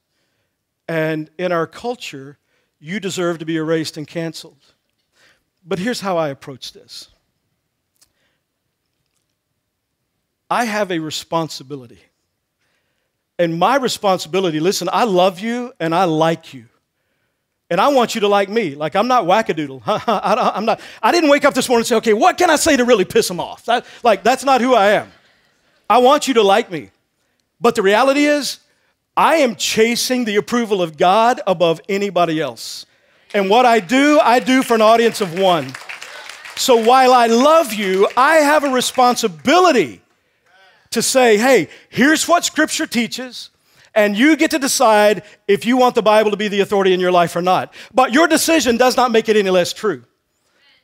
And 0.89 1.29
in 1.37 1.53
our 1.53 1.67
culture, 1.67 2.39
you 2.81 2.99
deserve 2.99 3.41
to 3.41 3.45
be 3.45 3.59
erased 3.59 3.99
and 3.99 4.09
canceled. 4.09 4.73
But 5.67 5.81
here's 5.81 6.01
how 6.01 6.17
I 6.17 6.29
approach 6.29 6.73
this 6.73 7.09
I 10.49 10.65
have 10.65 10.91
a 10.91 10.99
responsibility. 10.99 12.01
And 13.39 13.59
my 13.59 13.77
responsibility, 13.77 14.61
listen, 14.61 14.89
I 14.91 15.05
love 15.05 15.41
you 15.41 15.73
and 15.79 15.95
I 15.95 16.05
like 16.05 16.55
you. 16.55 16.67
And 17.69 17.81
I 17.81 17.89
want 17.89 18.15
you 18.15 18.23
to 18.23 18.29
like 18.29 18.49
me. 18.49 18.75
Like, 18.75 18.95
I'm 18.95 19.09
not 19.09 19.25
wackadoodle. 19.25 19.83
I'm 20.57 20.65
not, 20.65 20.81
I 21.03 21.13
didn't 21.13 21.29
wake 21.29 21.45
up 21.45 21.53
this 21.53 21.69
morning 21.69 21.81
and 21.81 21.87
say, 21.87 21.97
okay, 21.97 22.13
what 22.15 22.39
can 22.39 22.49
I 22.49 22.57
say 22.57 22.77
to 22.77 22.85
really 22.85 23.05
piss 23.05 23.29
them 23.29 23.41
off? 23.41 23.65
That, 23.67 23.85
like, 24.05 24.23
that's 24.23 24.45
not 24.45 24.61
who 24.61 24.75
I 24.75 24.93
am. 24.93 25.11
I 25.91 25.99
want 25.99 26.29
you 26.29 26.35
to 26.35 26.43
like 26.43 26.71
me. 26.71 26.91
But 27.61 27.75
the 27.75 27.83
reality 27.83 28.25
is, 28.25 28.61
I 29.17 29.37
am 29.37 29.57
chasing 29.57 30.25
the 30.25 30.37
approval 30.37 30.81
of 30.81 30.97
God 30.97 31.41
above 31.47 31.81
anybody 31.89 32.41
else. 32.41 32.87
And 33.37 33.51
what 33.51 33.67
I 33.67 33.81
do, 33.81 34.19
I 34.19 34.41
do 34.41 34.63
for 34.63 34.73
an 34.73 34.81
audience 34.81 35.21
of 35.21 35.39
one. 35.39 35.71
So 36.57 36.75
while 36.75 37.13
I 37.13 37.27
love 37.27 37.75
you, 37.75 38.09
I 38.17 38.37
have 38.37 38.65
a 38.65 38.71
responsibility 38.71 40.01
to 40.93 41.03
say, 41.03 41.37
hey, 41.37 41.69
here's 41.91 42.27
what 42.27 42.47
Scripture 42.47 42.87
teaches, 42.87 43.51
and 43.95 44.17
you 44.17 44.37
get 44.37 44.53
to 44.53 44.59
decide 44.59 45.23
if 45.47 45.67
you 45.67 45.77
want 45.77 45.97
the 45.97 46.03
Bible 46.03 46.31
to 46.31 46.39
be 46.39 46.49
the 46.49 46.61
authority 46.61 46.95
in 46.95 46.99
your 46.99 47.13
life 47.13 47.37
or 47.37 47.43
not. 47.43 47.75
But 47.93 48.15
your 48.15 48.27
decision 48.27 48.79
does 48.79 48.97
not 48.97 49.13
make 49.13 49.29
it 49.29 49.37
any 49.37 49.51
less 49.51 49.75
true. 49.75 50.05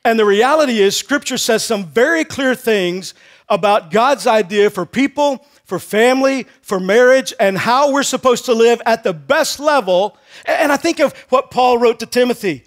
And 0.05 0.19
the 0.19 0.25
reality 0.25 0.77
is, 0.77 0.95
Scripture 0.95 1.39
says 1.39 1.65
some 1.65 1.87
very 1.87 2.23
clear 2.23 2.53
things 2.53 3.15
about 3.49 3.89
God's 3.89 4.27
idea 4.27 4.69
for 4.69 4.85
people, 4.85 5.43
for 5.73 5.79
family, 5.79 6.45
for 6.61 6.79
marriage, 6.79 7.33
and 7.39 7.57
how 7.57 7.91
we're 7.91 8.03
supposed 8.03 8.45
to 8.45 8.53
live 8.53 8.79
at 8.85 9.03
the 9.03 9.11
best 9.11 9.59
level. 9.59 10.15
And 10.45 10.71
I 10.71 10.77
think 10.77 10.99
of 10.99 11.13
what 11.29 11.49
Paul 11.49 11.79
wrote 11.79 11.99
to 12.01 12.05
Timothy 12.05 12.63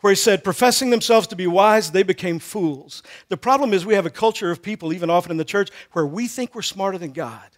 where 0.00 0.10
he 0.10 0.16
said, 0.16 0.42
professing 0.44 0.88
themselves 0.90 1.26
to 1.26 1.36
be 1.36 1.46
wise, 1.46 1.90
they 1.90 2.02
became 2.02 2.38
fools. 2.38 3.02
The 3.28 3.36
problem 3.36 3.74
is 3.74 3.84
we 3.84 3.94
have 3.94 4.06
a 4.06 4.10
culture 4.10 4.50
of 4.50 4.62
people, 4.62 4.92
even 4.92 5.10
often 5.10 5.30
in 5.32 5.36
the 5.36 5.44
church, 5.44 5.70
where 5.92 6.06
we 6.06 6.28
think 6.28 6.54
we're 6.54 6.62
smarter 6.62 6.96
than 6.96 7.12
God. 7.12 7.55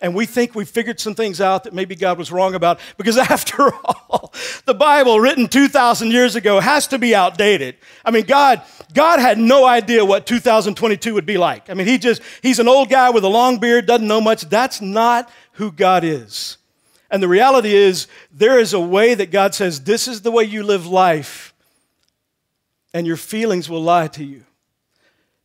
And 0.00 0.14
we 0.14 0.24
think 0.24 0.54
we 0.54 0.64
figured 0.64 0.98
some 0.98 1.14
things 1.14 1.40
out 1.40 1.64
that 1.64 1.74
maybe 1.74 1.94
God 1.94 2.16
was 2.16 2.32
wrong 2.32 2.54
about 2.54 2.80
because 2.96 3.18
after 3.30 3.72
all 3.74 4.32
the 4.64 4.74
Bible 4.74 5.20
written 5.20 5.46
2000 5.46 6.10
years 6.10 6.36
ago 6.36 6.60
has 6.60 6.86
to 6.88 6.98
be 6.98 7.14
outdated. 7.14 7.76
I 8.04 8.10
mean 8.10 8.24
God 8.24 8.62
God 8.94 9.20
had 9.20 9.38
no 9.38 9.66
idea 9.66 10.04
what 10.04 10.26
2022 10.26 11.14
would 11.14 11.26
be 11.26 11.38
like. 11.38 11.68
I 11.68 11.74
mean 11.74 11.86
he 11.86 11.98
just 11.98 12.22
he's 12.42 12.58
an 12.58 12.68
old 12.68 12.88
guy 12.88 13.10
with 13.10 13.24
a 13.24 13.28
long 13.28 13.58
beard 13.58 13.86
doesn't 13.86 14.06
know 14.06 14.20
much. 14.20 14.42
That's 14.42 14.80
not 14.80 15.30
who 15.52 15.70
God 15.70 16.04
is. 16.04 16.56
And 17.10 17.22
the 17.22 17.28
reality 17.28 17.74
is 17.74 18.06
there 18.32 18.58
is 18.58 18.72
a 18.72 18.80
way 18.80 19.14
that 19.14 19.30
God 19.30 19.54
says 19.54 19.82
this 19.82 20.08
is 20.08 20.22
the 20.22 20.30
way 20.30 20.44
you 20.44 20.62
live 20.62 20.86
life 20.86 21.52
and 22.94 23.06
your 23.06 23.16
feelings 23.16 23.68
will 23.68 23.82
lie 23.82 24.08
to 24.08 24.24
you. 24.24 24.44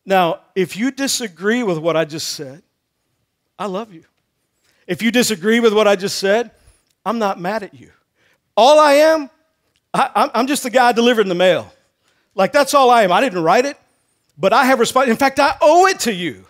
Now, 0.04 0.40
if 0.54 0.76
you 0.76 0.92
disagree 0.92 1.64
with 1.64 1.78
what 1.78 1.96
I 1.96 2.04
just 2.04 2.28
said, 2.28 2.62
I 3.58 3.66
love 3.66 3.92
you. 3.92 4.04
If 4.86 5.02
you 5.02 5.10
disagree 5.10 5.60
with 5.60 5.72
what 5.72 5.88
I 5.88 5.96
just 5.96 6.18
said, 6.18 6.50
I'm 7.04 7.18
not 7.18 7.40
mad 7.40 7.62
at 7.62 7.74
you. 7.74 7.90
All 8.56 8.78
I 8.78 8.92
am, 8.94 9.30
I, 9.92 10.30
am 10.34 10.46
just 10.46 10.62
the 10.62 10.70
guy 10.70 10.92
delivering 10.92 11.28
the 11.28 11.34
mail. 11.34 11.72
Like, 12.34 12.52
that's 12.52 12.74
all 12.74 12.90
I 12.90 13.02
am. 13.02 13.12
I 13.12 13.20
didn't 13.20 13.42
write 13.42 13.64
it, 13.64 13.76
but 14.36 14.52
I 14.52 14.64
have 14.66 14.78
responsibility. 14.78 15.10
In 15.12 15.16
fact, 15.16 15.40
I 15.40 15.56
owe 15.60 15.86
it 15.86 16.00
to 16.00 16.12
you. 16.12 16.44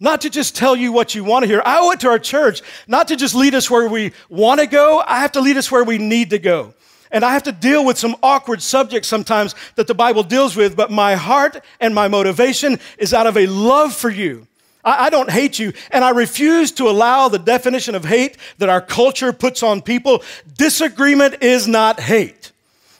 Not 0.00 0.22
to 0.22 0.30
just 0.30 0.56
tell 0.56 0.74
you 0.74 0.90
what 0.90 1.14
you 1.14 1.22
want 1.22 1.44
to 1.44 1.46
hear. 1.46 1.62
I 1.64 1.78
owe 1.78 1.92
it 1.92 2.00
to 2.00 2.08
our 2.08 2.18
church, 2.18 2.60
not 2.88 3.08
to 3.08 3.16
just 3.16 3.36
lead 3.36 3.54
us 3.54 3.70
where 3.70 3.88
we 3.88 4.12
want 4.28 4.60
to 4.60 4.66
go. 4.66 5.02
I 5.06 5.20
have 5.20 5.32
to 5.32 5.40
lead 5.40 5.56
us 5.56 5.70
where 5.70 5.84
we 5.84 5.96
need 5.96 6.30
to 6.30 6.40
go. 6.40 6.74
And 7.12 7.24
I 7.24 7.32
have 7.34 7.44
to 7.44 7.52
deal 7.52 7.84
with 7.84 7.98
some 7.98 8.16
awkward 8.22 8.62
subjects 8.62 9.06
sometimes 9.06 9.54
that 9.76 9.86
the 9.86 9.94
Bible 9.94 10.22
deals 10.24 10.56
with, 10.56 10.74
but 10.74 10.90
my 10.90 11.14
heart 11.14 11.62
and 11.78 11.94
my 11.94 12.08
motivation 12.08 12.80
is 12.98 13.14
out 13.14 13.26
of 13.26 13.36
a 13.36 13.46
love 13.46 13.94
for 13.94 14.10
you. 14.10 14.48
I, 14.84 15.06
I 15.06 15.10
don't 15.10 15.30
hate 15.30 15.58
you, 15.58 15.72
and 15.90 16.04
I 16.04 16.10
refuse 16.10 16.72
to 16.72 16.88
allow 16.88 17.28
the 17.28 17.38
definition 17.38 17.94
of 17.94 18.04
hate 18.04 18.36
that 18.58 18.68
our 18.68 18.80
culture 18.80 19.32
puts 19.32 19.62
on 19.62 19.82
people. 19.82 20.22
Disagreement 20.56 21.42
is 21.42 21.68
not 21.68 22.00
hate. 22.00 22.52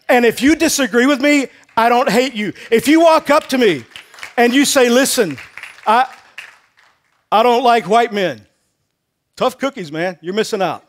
And 0.08 0.24
if 0.24 0.42
you 0.42 0.54
disagree 0.54 1.06
with 1.06 1.20
me, 1.20 1.46
I 1.76 1.88
don't 1.88 2.10
hate 2.10 2.34
you. 2.34 2.52
If 2.70 2.86
you 2.88 3.00
walk 3.00 3.30
up 3.30 3.48
to 3.48 3.58
me 3.58 3.84
and 4.36 4.52
you 4.52 4.64
say, 4.64 4.90
listen, 4.90 5.38
I, 5.86 6.06
I 7.30 7.42
don't 7.42 7.64
like 7.64 7.88
white 7.88 8.12
men. 8.12 8.46
Tough 9.36 9.58
cookies, 9.58 9.90
man. 9.90 10.18
You're 10.20 10.34
missing 10.34 10.60
out. 10.60 10.84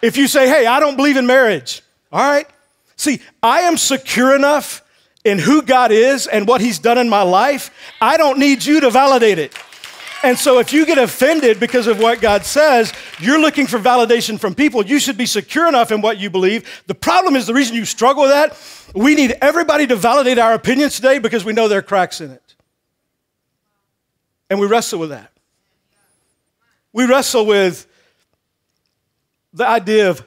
If 0.00 0.16
you 0.16 0.28
say, 0.28 0.48
hey, 0.48 0.66
I 0.66 0.78
don't 0.78 0.96
believe 0.96 1.16
in 1.16 1.26
marriage, 1.26 1.82
all 2.12 2.20
right? 2.20 2.46
See, 2.94 3.20
I 3.42 3.62
am 3.62 3.76
secure 3.76 4.34
enough 4.36 4.82
in 5.24 5.38
who 5.38 5.62
God 5.62 5.90
is 5.90 6.26
and 6.26 6.46
what 6.46 6.60
He's 6.60 6.78
done 6.78 6.98
in 6.98 7.08
my 7.08 7.22
life, 7.22 7.70
I 8.00 8.16
don't 8.16 8.38
need 8.38 8.64
you 8.64 8.80
to 8.80 8.90
validate 8.90 9.38
it. 9.38 9.54
And 10.22 10.36
so, 10.36 10.58
if 10.58 10.72
you 10.72 10.84
get 10.84 10.98
offended 10.98 11.60
because 11.60 11.86
of 11.86 12.00
what 12.00 12.20
God 12.20 12.44
says, 12.44 12.92
you're 13.20 13.40
looking 13.40 13.68
for 13.68 13.78
validation 13.78 14.38
from 14.38 14.54
people. 14.54 14.84
You 14.84 14.98
should 14.98 15.16
be 15.16 15.26
secure 15.26 15.68
enough 15.68 15.92
in 15.92 16.00
what 16.00 16.18
you 16.18 16.28
believe. 16.28 16.82
The 16.86 16.94
problem 16.94 17.36
is 17.36 17.46
the 17.46 17.54
reason 17.54 17.76
you 17.76 17.84
struggle 17.84 18.24
with 18.24 18.32
that, 18.32 18.58
we 18.94 19.14
need 19.14 19.36
everybody 19.40 19.86
to 19.86 19.94
validate 19.94 20.38
our 20.38 20.54
opinions 20.54 20.96
today 20.96 21.20
because 21.20 21.44
we 21.44 21.52
know 21.52 21.68
there 21.68 21.78
are 21.78 21.82
cracks 21.82 22.20
in 22.20 22.32
it. 22.32 22.54
And 24.50 24.58
we 24.58 24.66
wrestle 24.66 24.98
with 24.98 25.10
that. 25.10 25.30
We 26.92 27.06
wrestle 27.06 27.46
with 27.46 27.86
the 29.52 29.66
idea 29.66 30.10
of 30.10 30.22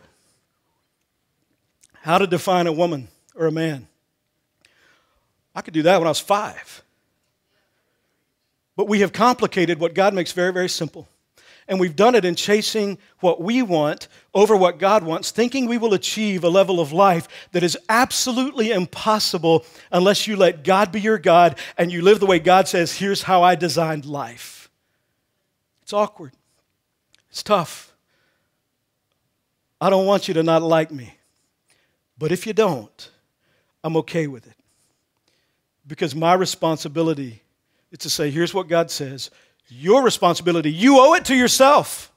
how 2.02 2.18
to 2.18 2.28
define 2.28 2.68
a 2.68 2.72
woman 2.72 3.10
or 3.36 3.48
a 3.48 3.52
man. 3.52 3.88
I 5.54 5.62
could 5.62 5.74
do 5.74 5.84
that 5.84 6.00
when 6.00 6.08
I 6.08 6.12
was 6.12 6.20
five. 6.20 6.84
But 8.76 8.88
we 8.88 9.02
have 9.02 9.14
complicated 9.14 9.80
what 9.80 9.94
God 9.94 10.14
makes 10.14 10.32
very, 10.32 10.54
very 10.54 10.70
simple. 10.70 11.08
And 11.68 11.80
we've 11.80 11.96
done 11.96 12.16
it 12.16 12.26
in 12.26 12.36
chasing 12.36 12.98
what 13.20 13.42
we 13.42 13.62
want 13.62 14.08
over 14.34 14.56
what 14.56 14.80
God 14.80 15.04
wants, 15.04 15.32
thinking 15.32 15.68
we 15.68 15.78
will 15.78 15.94
achieve 15.94 16.44
a 16.44 16.50
level 16.50 16.80
of 16.80 16.92
life 16.92 17.28
that 17.52 17.64
is 17.64 17.78
absolutely 17.88 18.72
impossible 18.72 19.66
unless 19.92 20.28
you 20.28 20.36
let 20.36 20.64
God 20.64 20.92
be 20.92 21.00
your 21.00 21.18
God 21.18 21.58
and 21.78 21.92
you 21.92 22.02
live 22.02 22.20
the 22.20 22.26
way 22.26 22.40
God 22.40 22.68
says, 22.68 22.98
here's 22.98 23.24
how 23.24 23.44
I 23.44 23.56
designed 23.56 24.06
life. 24.06 24.70
It's 25.84 25.94
awkward, 25.94 26.34
it's 27.30 27.44
tough. 27.44 27.94
I 29.80 29.90
don't 29.90 30.06
want 30.06 30.28
you 30.28 30.34
to 30.36 30.44
not 30.44 30.62
like 30.62 30.92
me. 30.92 31.16
But 32.18 32.32
if 32.32 32.46
you 32.46 32.54
don't, 32.54 33.10
I'm 33.84 33.98
okay 33.98 34.28
with 34.28 34.46
it. 34.46 34.61
Because 35.88 36.16
my 36.16 36.34
responsibility 36.34 37.42
is 37.92 38.00
to 38.00 38.10
say, 38.10 38.30
here's 38.30 38.54
what 38.54 38.68
God 38.68 38.92
says. 38.92 39.32
Your 39.68 40.04
responsibility, 40.04 40.72
you 40.72 41.00
owe 41.00 41.14
it 41.14 41.26
to 41.26 41.36
yourself. 41.36 42.12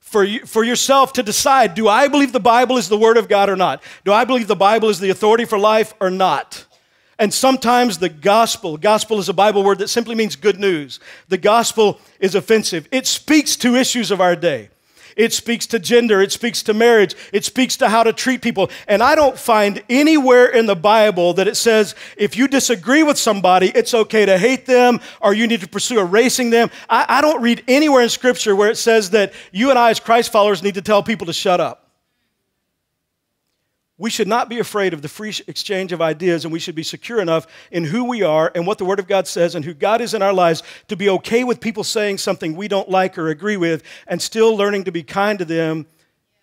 For, 0.00 0.22
you, 0.22 0.44
for 0.46 0.62
yourself 0.62 1.14
to 1.14 1.22
decide 1.22 1.74
do 1.74 1.88
I 1.88 2.08
believe 2.08 2.32
the 2.32 2.38
Bible 2.38 2.76
is 2.76 2.88
the 2.88 2.98
Word 2.98 3.16
of 3.16 3.28
God 3.28 3.48
or 3.48 3.56
not? 3.56 3.82
Do 4.04 4.12
I 4.12 4.24
believe 4.24 4.46
the 4.46 4.54
Bible 4.54 4.88
is 4.88 5.00
the 5.00 5.10
authority 5.10 5.44
for 5.44 5.58
life 5.58 5.94
or 5.98 6.10
not? 6.10 6.66
And 7.18 7.32
sometimes 7.32 7.98
the 7.98 8.08
gospel, 8.08 8.76
gospel 8.76 9.18
is 9.18 9.28
a 9.28 9.32
Bible 9.32 9.62
word 9.62 9.78
that 9.78 9.88
simply 9.88 10.14
means 10.14 10.36
good 10.36 10.58
news. 10.58 11.00
The 11.28 11.38
gospel 11.38 12.00
is 12.18 12.34
offensive. 12.34 12.88
It 12.90 13.06
speaks 13.06 13.56
to 13.56 13.76
issues 13.76 14.10
of 14.10 14.20
our 14.20 14.34
day. 14.34 14.70
It 15.16 15.32
speaks 15.32 15.66
to 15.68 15.78
gender. 15.78 16.20
It 16.20 16.32
speaks 16.32 16.62
to 16.64 16.74
marriage. 16.74 17.14
It 17.32 17.44
speaks 17.44 17.76
to 17.78 17.88
how 17.88 18.02
to 18.02 18.12
treat 18.12 18.42
people. 18.42 18.70
And 18.88 19.02
I 19.02 19.14
don't 19.14 19.38
find 19.38 19.82
anywhere 19.88 20.46
in 20.46 20.66
the 20.66 20.76
Bible 20.76 21.34
that 21.34 21.48
it 21.48 21.56
says 21.56 21.94
if 22.16 22.36
you 22.36 22.48
disagree 22.48 23.02
with 23.02 23.18
somebody, 23.18 23.68
it's 23.68 23.94
okay 23.94 24.26
to 24.26 24.38
hate 24.38 24.66
them 24.66 25.00
or 25.20 25.34
you 25.34 25.46
need 25.46 25.60
to 25.60 25.68
pursue 25.68 26.00
erasing 26.00 26.50
them. 26.50 26.70
I, 26.88 27.06
I 27.08 27.20
don't 27.20 27.42
read 27.42 27.62
anywhere 27.68 28.02
in 28.02 28.08
Scripture 28.08 28.56
where 28.56 28.70
it 28.70 28.76
says 28.76 29.10
that 29.10 29.32
you 29.52 29.70
and 29.70 29.78
I, 29.78 29.90
as 29.90 30.00
Christ 30.00 30.32
followers, 30.32 30.62
need 30.62 30.74
to 30.74 30.82
tell 30.82 31.02
people 31.02 31.26
to 31.26 31.32
shut 31.32 31.60
up. 31.60 31.83
We 34.04 34.10
should 34.10 34.28
not 34.28 34.50
be 34.50 34.58
afraid 34.58 34.92
of 34.92 35.00
the 35.00 35.08
free 35.08 35.32
exchange 35.46 35.90
of 35.90 36.02
ideas, 36.02 36.44
and 36.44 36.52
we 36.52 36.58
should 36.58 36.74
be 36.74 36.82
secure 36.82 37.22
enough 37.22 37.46
in 37.70 37.84
who 37.84 38.04
we 38.04 38.20
are 38.22 38.52
and 38.54 38.66
what 38.66 38.76
the 38.76 38.84
Word 38.84 38.98
of 38.98 39.06
God 39.06 39.26
says 39.26 39.54
and 39.54 39.64
who 39.64 39.72
God 39.72 40.02
is 40.02 40.12
in 40.12 40.20
our 40.20 40.34
lives 40.34 40.62
to 40.88 40.94
be 40.94 41.08
okay 41.08 41.42
with 41.42 41.58
people 41.58 41.82
saying 41.84 42.18
something 42.18 42.54
we 42.54 42.68
don't 42.68 42.90
like 42.90 43.16
or 43.16 43.30
agree 43.30 43.56
with 43.56 43.82
and 44.06 44.20
still 44.20 44.54
learning 44.54 44.84
to 44.84 44.92
be 44.92 45.02
kind 45.02 45.38
to 45.38 45.46
them, 45.46 45.86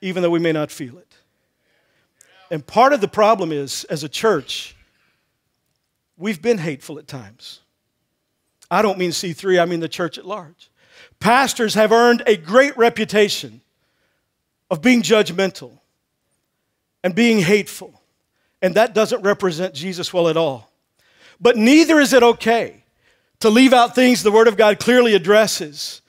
even 0.02 0.24
though 0.24 0.32
we 0.32 0.39
may 0.39 0.52
not 0.52 0.71
feel 0.71 0.97
it. 0.97 1.13
And 2.50 2.65
part 2.65 2.93
of 2.93 3.00
the 3.00 3.08
problem 3.08 3.52
is, 3.52 3.84
as 3.91 4.04
a 4.04 4.10
church, 4.10 4.76
we've 6.17 6.41
been 6.41 6.58
hateful 6.58 6.97
at 6.97 7.08
times. 7.08 7.60
I 8.71 8.82
don't 8.82 8.97
mean 8.97 9.12
C3, 9.12 9.62
I 9.62 9.65
mean 9.65 9.82
the 9.82 9.88
church 9.88 10.17
at 10.17 10.26
large. 10.26 10.71
Pastors 11.19 11.76
have 11.76 11.91
earned 11.91 12.24
a 12.26 12.38
great 12.38 12.76
reputation 12.76 13.62
of 14.71 14.82
being 14.82 15.04
judgmental 15.04 15.81
and 17.04 17.16
being 17.16 17.40
hateful. 17.40 18.02
And 18.62 18.76
that 18.76 18.94
doesn't 18.94 19.22
represent 19.22 19.74
Jesus 19.74 20.14
well 20.14 20.28
at 20.28 20.38
all. 20.38 20.72
But 21.40 21.58
neither 21.58 22.00
is 22.00 22.14
it 22.14 22.22
okay 22.22 22.84
to 23.40 23.50
leave 23.50 23.74
out 23.74 23.96
things 23.96 24.22
the 24.22 24.32
Word 24.32 24.48
of 24.48 24.58
God 24.58 24.80
clearly 24.80 25.16
addresses 25.16 26.02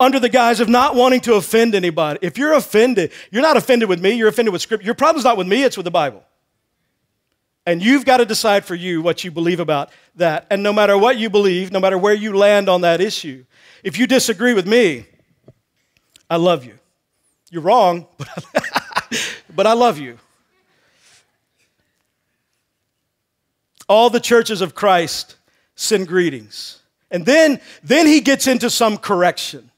under 0.00 0.18
the 0.18 0.28
guise 0.28 0.60
of 0.60 0.68
not 0.68 0.94
wanting 0.94 1.20
to 1.20 1.34
offend 1.34 1.74
anybody. 1.74 2.18
If 2.22 2.38
you're 2.38 2.54
offended, 2.54 3.12
you're 3.30 3.42
not 3.42 3.56
offended 3.56 3.88
with 3.88 4.00
me, 4.00 4.12
you're 4.12 4.28
offended 4.28 4.52
with 4.52 4.62
Scripture. 4.62 4.84
Your 4.84 4.94
problem's 4.94 5.24
not 5.24 5.36
with 5.36 5.46
me, 5.46 5.64
it's 5.64 5.76
with 5.76 5.84
the 5.84 5.90
Bible. 5.90 6.24
And 7.66 7.82
you've 7.82 8.06
got 8.06 8.18
to 8.18 8.24
decide 8.24 8.64
for 8.64 8.74
you 8.74 9.02
what 9.02 9.24
you 9.24 9.30
believe 9.30 9.60
about 9.60 9.90
that. 10.16 10.46
And 10.50 10.62
no 10.62 10.72
matter 10.72 10.96
what 10.96 11.18
you 11.18 11.28
believe, 11.28 11.70
no 11.70 11.80
matter 11.80 11.98
where 11.98 12.14
you 12.14 12.34
land 12.34 12.68
on 12.68 12.80
that 12.80 13.02
issue, 13.02 13.44
if 13.84 13.98
you 13.98 14.06
disagree 14.06 14.54
with 14.54 14.66
me, 14.66 15.04
I 16.30 16.36
love 16.36 16.64
you. 16.64 16.78
You're 17.50 17.62
wrong, 17.62 18.06
but, 19.54 19.66
I 19.66 19.72
love 19.72 19.98
you. 19.98 20.18
All 23.88 24.10
the 24.10 24.20
churches 24.20 24.60
of 24.60 24.74
Christ 24.74 25.36
send 25.74 26.08
greetings. 26.08 26.80
And 27.10 27.24
then, 27.24 27.60
then 27.82 28.06
he 28.06 28.20
gets 28.20 28.46
into 28.46 28.68
some 28.70 28.98
correction. 28.98 29.70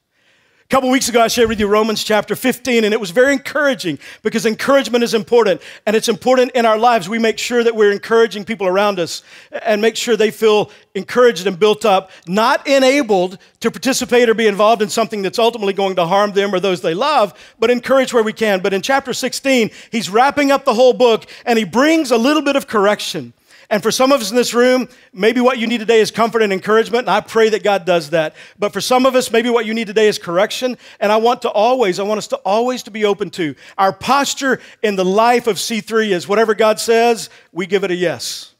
A 0.62 0.68
couple 0.70 0.88
weeks 0.88 1.08
ago, 1.08 1.20
I 1.20 1.26
shared 1.26 1.48
with 1.48 1.58
you 1.58 1.66
Romans 1.66 2.04
chapter 2.04 2.36
15, 2.36 2.84
and 2.84 2.94
it 2.94 3.00
was 3.00 3.10
very 3.10 3.32
encouraging 3.32 3.98
because 4.22 4.46
encouragement 4.46 5.02
is 5.02 5.14
important, 5.14 5.60
and 5.84 5.96
it's 5.96 6.08
important 6.08 6.52
in 6.52 6.64
our 6.64 6.78
lives. 6.78 7.08
We 7.08 7.18
make 7.18 7.38
sure 7.38 7.64
that 7.64 7.74
we're 7.74 7.90
encouraging 7.90 8.44
people 8.44 8.68
around 8.68 9.00
us 9.00 9.24
and 9.64 9.82
make 9.82 9.96
sure 9.96 10.16
they 10.16 10.30
feel 10.30 10.70
encouraged 10.94 11.48
and 11.48 11.58
built 11.58 11.84
up, 11.84 12.12
not 12.28 12.68
enabled 12.68 13.38
to 13.58 13.70
participate 13.72 14.28
or 14.28 14.34
be 14.34 14.46
involved 14.46 14.80
in 14.80 14.88
something 14.88 15.22
that's 15.22 15.40
ultimately 15.40 15.72
going 15.72 15.96
to 15.96 16.06
harm 16.06 16.30
them 16.34 16.54
or 16.54 16.60
those 16.60 16.80
they 16.82 16.94
love, 16.94 17.34
but 17.58 17.68
encourage 17.68 18.14
where 18.14 18.22
we 18.22 18.32
can. 18.32 18.60
But 18.60 18.72
in 18.72 18.80
chapter 18.80 19.12
16, 19.12 19.70
he's 19.90 20.08
wrapping 20.08 20.52
up 20.52 20.64
the 20.64 20.74
whole 20.74 20.92
book, 20.92 21.26
and 21.44 21.58
he 21.58 21.64
brings 21.64 22.12
a 22.12 22.16
little 22.16 22.42
bit 22.42 22.54
of 22.54 22.68
correction. 22.68 23.32
And 23.70 23.84
for 23.84 23.92
some 23.92 24.10
of 24.10 24.20
us 24.20 24.30
in 24.30 24.36
this 24.36 24.52
room, 24.52 24.88
maybe 25.12 25.40
what 25.40 25.58
you 25.58 25.68
need 25.68 25.78
today 25.78 26.00
is 26.00 26.10
comfort 26.10 26.42
and 26.42 26.52
encouragement, 26.52 27.02
and 27.02 27.10
I 27.10 27.20
pray 27.20 27.50
that 27.50 27.62
God 27.62 27.84
does 27.84 28.10
that. 28.10 28.34
But 28.58 28.72
for 28.72 28.80
some 28.80 29.06
of 29.06 29.14
us, 29.14 29.30
maybe 29.30 29.48
what 29.48 29.64
you 29.64 29.72
need 29.74 29.86
today 29.86 30.08
is 30.08 30.18
correction, 30.18 30.76
and 30.98 31.12
I 31.12 31.18
want 31.18 31.42
to 31.42 31.50
always, 31.50 32.00
I 32.00 32.02
want 32.02 32.18
us 32.18 32.26
to 32.28 32.36
always 32.38 32.82
to 32.82 32.90
be 32.90 33.04
open 33.04 33.30
to. 33.30 33.54
Our 33.78 33.92
posture 33.92 34.60
in 34.82 34.96
the 34.96 35.04
life 35.04 35.46
of 35.46 35.56
C3 35.56 36.10
is 36.10 36.26
whatever 36.26 36.52
God 36.56 36.80
says, 36.80 37.30
we 37.52 37.66
give 37.66 37.84
it 37.84 37.92
a 37.92 37.94
yes. 37.94 38.56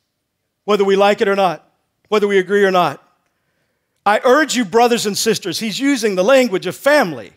Whether 0.64 0.84
we 0.84 0.94
like 0.94 1.20
it 1.20 1.26
or 1.26 1.36
not, 1.36 1.68
whether 2.08 2.28
we 2.28 2.38
agree 2.38 2.64
or 2.64 2.70
not. 2.70 3.04
I 4.06 4.20
urge 4.22 4.54
you, 4.54 4.64
brothers 4.64 5.06
and 5.06 5.18
sisters, 5.18 5.58
he's 5.58 5.80
using 5.80 6.14
the 6.14 6.24
language 6.24 6.66
of 6.66 6.76
family. 6.76 7.32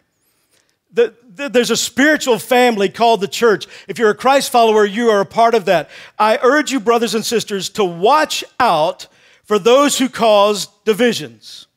The, 0.94 1.16
the, 1.36 1.50
there's 1.50 1.72
a 1.72 1.78
spiritual 1.78 2.38
family 2.38 2.88
called 2.88 3.20
the 3.22 3.28
church. 3.28 3.66
If 3.88 3.98
you're 3.98 4.12
a 4.12 4.16
Christ 4.16 4.52
follower, 4.52 4.86
you 4.86 5.10
are 5.10 5.22
a 5.22 5.26
part 5.26 5.56
of 5.56 5.66
that. 5.66 5.90
I 6.20 6.38
urge 6.42 6.72
you, 6.72 6.80
brothers 6.80 7.16
and 7.16 7.26
sisters, 7.26 7.70
to 7.72 7.84
watch 7.84 8.44
out 8.60 9.08
for 9.44 9.58
those 9.58 9.98
who 9.98 10.08
cause 10.08 10.68
divisions 10.86 11.68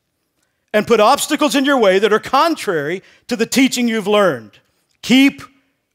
and 0.71 0.85
put 0.85 0.99
obstacles 0.99 1.55
in 1.55 1.65
your 1.65 1.77
way 1.77 1.97
that 1.97 2.13
are 2.13 2.19
contrary 2.19 3.01
to 3.27 3.35
the 3.35 3.47
teaching 3.47 3.87
you've 3.87 4.07
learned. 4.07 4.59
Keep 5.01 5.41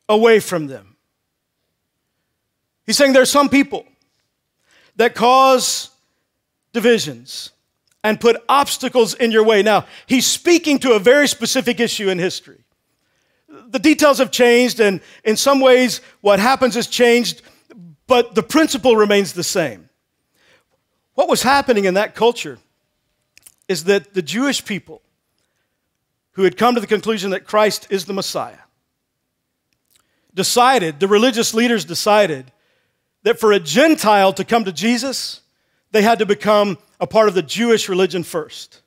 away 0.08 0.40
from 0.40 0.66
them. 0.66 0.96
He's 2.84 2.96
saying 2.96 3.12
there 3.12 3.22
are 3.22 3.26
some 3.26 3.48
people 3.48 3.86
that 4.96 5.14
cause 5.14 5.90
divisions 6.72 7.50
and 8.02 8.20
put 8.20 8.36
obstacles 8.48 9.14
in 9.14 9.30
your 9.30 9.44
way. 9.44 9.62
Now, 9.62 9.86
he's 10.06 10.26
speaking 10.26 10.78
to 10.80 10.92
a 10.94 10.98
very 10.98 11.28
specific 11.28 11.78
issue 11.78 12.08
in 12.08 12.18
history. 12.18 12.61
The 13.72 13.78
details 13.78 14.18
have 14.18 14.30
changed, 14.30 14.80
and 14.80 15.00
in 15.24 15.36
some 15.36 15.60
ways, 15.60 16.02
what 16.20 16.38
happens 16.38 16.74
has 16.74 16.86
changed, 16.86 17.42
but 18.06 18.34
the 18.34 18.42
principle 18.42 18.96
remains 18.96 19.32
the 19.32 19.42
same. 19.42 19.88
What 21.14 21.28
was 21.28 21.42
happening 21.42 21.86
in 21.86 21.94
that 21.94 22.14
culture 22.14 22.58
is 23.68 23.84
that 23.84 24.12
the 24.12 24.22
Jewish 24.22 24.64
people 24.64 25.02
who 26.32 26.44
had 26.44 26.56
come 26.56 26.74
to 26.74 26.80
the 26.80 26.86
conclusion 26.86 27.30
that 27.30 27.46
Christ 27.46 27.86
is 27.90 28.04
the 28.04 28.12
Messiah 28.12 28.58
decided, 30.34 31.00
the 31.00 31.08
religious 31.08 31.52
leaders 31.54 31.84
decided, 31.84 32.52
that 33.22 33.38
for 33.38 33.52
a 33.52 33.60
Gentile 33.60 34.32
to 34.34 34.44
come 34.44 34.64
to 34.64 34.72
Jesus, 34.72 35.40
they 35.92 36.02
had 36.02 36.18
to 36.18 36.26
become 36.26 36.78
a 37.00 37.06
part 37.06 37.28
of 37.28 37.34
the 37.34 37.42
Jewish 37.42 37.88
religion 37.88 38.22
first. 38.22 38.82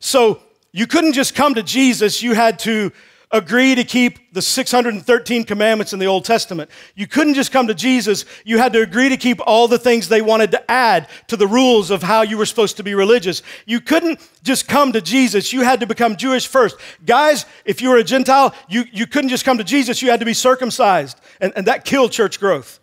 So 0.00 0.40
you 0.72 0.86
couldn't 0.86 1.12
just 1.12 1.34
come 1.34 1.54
to 1.54 1.62
Jesus, 1.62 2.22
you 2.22 2.34
had 2.34 2.58
to 2.60 2.92
agree 3.32 3.74
to 3.74 3.82
keep 3.82 4.32
the 4.34 4.42
613 4.42 5.44
commandments 5.44 5.94
in 5.94 5.98
the 5.98 6.06
Old 6.06 6.24
Testament. 6.24 6.70
You 6.94 7.06
couldn't 7.06 7.34
just 7.34 7.50
come 7.50 7.66
to 7.66 7.74
Jesus, 7.74 8.26
you 8.44 8.58
had 8.58 8.74
to 8.74 8.82
agree 8.82 9.08
to 9.08 9.16
keep 9.16 9.40
all 9.46 9.68
the 9.68 9.78
things 9.78 10.08
they 10.08 10.20
wanted 10.20 10.50
to 10.50 10.70
add 10.70 11.08
to 11.28 11.36
the 11.36 11.46
rules 11.46 11.90
of 11.90 12.02
how 12.02 12.22
you 12.22 12.36
were 12.36 12.44
supposed 12.44 12.76
to 12.76 12.82
be 12.82 12.94
religious. 12.94 13.42
You 13.64 13.80
couldn't 13.80 14.20
just 14.42 14.68
come 14.68 14.92
to 14.92 15.00
Jesus, 15.00 15.52
you 15.52 15.62
had 15.62 15.80
to 15.80 15.86
become 15.86 16.16
Jewish 16.16 16.46
first. 16.46 16.76
Guys, 17.06 17.46
if 17.64 17.80
you 17.80 17.88
were 17.88 17.96
a 17.96 18.04
Gentile, 18.04 18.54
you, 18.68 18.84
you 18.92 19.06
couldn't 19.06 19.30
just 19.30 19.44
come 19.44 19.58
to 19.58 19.64
Jesus, 19.64 20.02
you 20.02 20.10
had 20.10 20.20
to 20.20 20.26
be 20.26 20.34
circumcised. 20.34 21.18
And, 21.40 21.54
and 21.56 21.66
that 21.66 21.86
killed 21.86 22.12
church 22.12 22.38
growth. 22.38 22.80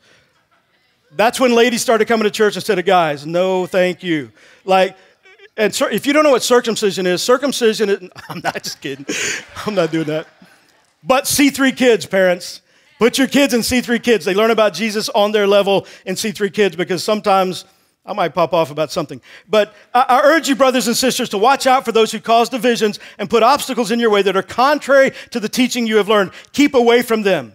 That's 1.12 1.40
when 1.40 1.54
ladies 1.54 1.82
started 1.82 2.08
coming 2.08 2.24
to 2.24 2.32
church 2.32 2.56
instead 2.56 2.80
of 2.80 2.86
guys. 2.86 3.26
No, 3.26 3.66
thank 3.66 4.04
you. 4.04 4.32
Like, 4.66 4.96
and 5.58 5.78
if 5.92 6.08
you 6.08 6.14
don't 6.14 6.24
know 6.24 6.32
what 6.32 6.44
circumcision 6.44 7.06
is, 7.06 7.22
circumcision, 7.22 7.90
is, 7.90 8.10
I'm 8.30 8.40
not 8.42 8.64
just 8.64 8.80
kidding. 8.80 9.06
I'm 9.66 9.76
not 9.76 9.92
doing 9.92 10.08
that. 10.08 10.28
But 11.04 11.26
C3 11.26 11.76
kids, 11.76 12.06
parents, 12.06 12.62
put 12.98 13.18
your 13.18 13.28
kids 13.28 13.54
in 13.54 13.62
C3 13.62 14.02
kids. 14.04 14.26
They 14.26 14.34
learn 14.34 14.52
about 14.52 14.74
Jesus 14.74 15.10
on 15.10 15.32
their 15.32 15.48
level 15.48 15.88
in 16.06 16.16
C3 16.16 16.54
kids 16.54 16.76
because 16.76 17.04
sometimes 17.04 17.66
I 18.06 18.14
might 18.14 18.34
pop 18.34 18.54
off 18.54 18.72
about 18.72 18.92
something. 18.92 19.22
But 19.48 19.74
I 19.94 20.22
urge 20.24 20.50
you, 20.50 20.56
brothers 20.56 20.88
and 20.88 20.98
sisters, 20.98 21.30
to 21.30 21.38
watch 21.38 21.68
out 21.68 21.86
for 21.86 21.92
those 21.92 22.12
who 22.12 22.20
cause 22.20 22.50
divisions 22.50 23.00
and 23.18 23.30
put 23.30 23.44
obstacles 23.44 23.92
in 23.92 24.00
your 24.00 24.10
way 24.10 24.22
that 24.24 24.36
are 24.36 24.42
contrary 24.42 25.12
to 25.32 25.40
the 25.40 25.50
teaching 25.50 25.86
you 25.86 25.98
have 25.98 26.10
learned. 26.10 26.32
Keep 26.52 26.74
away 26.74 27.02
from 27.02 27.22
them. 27.22 27.54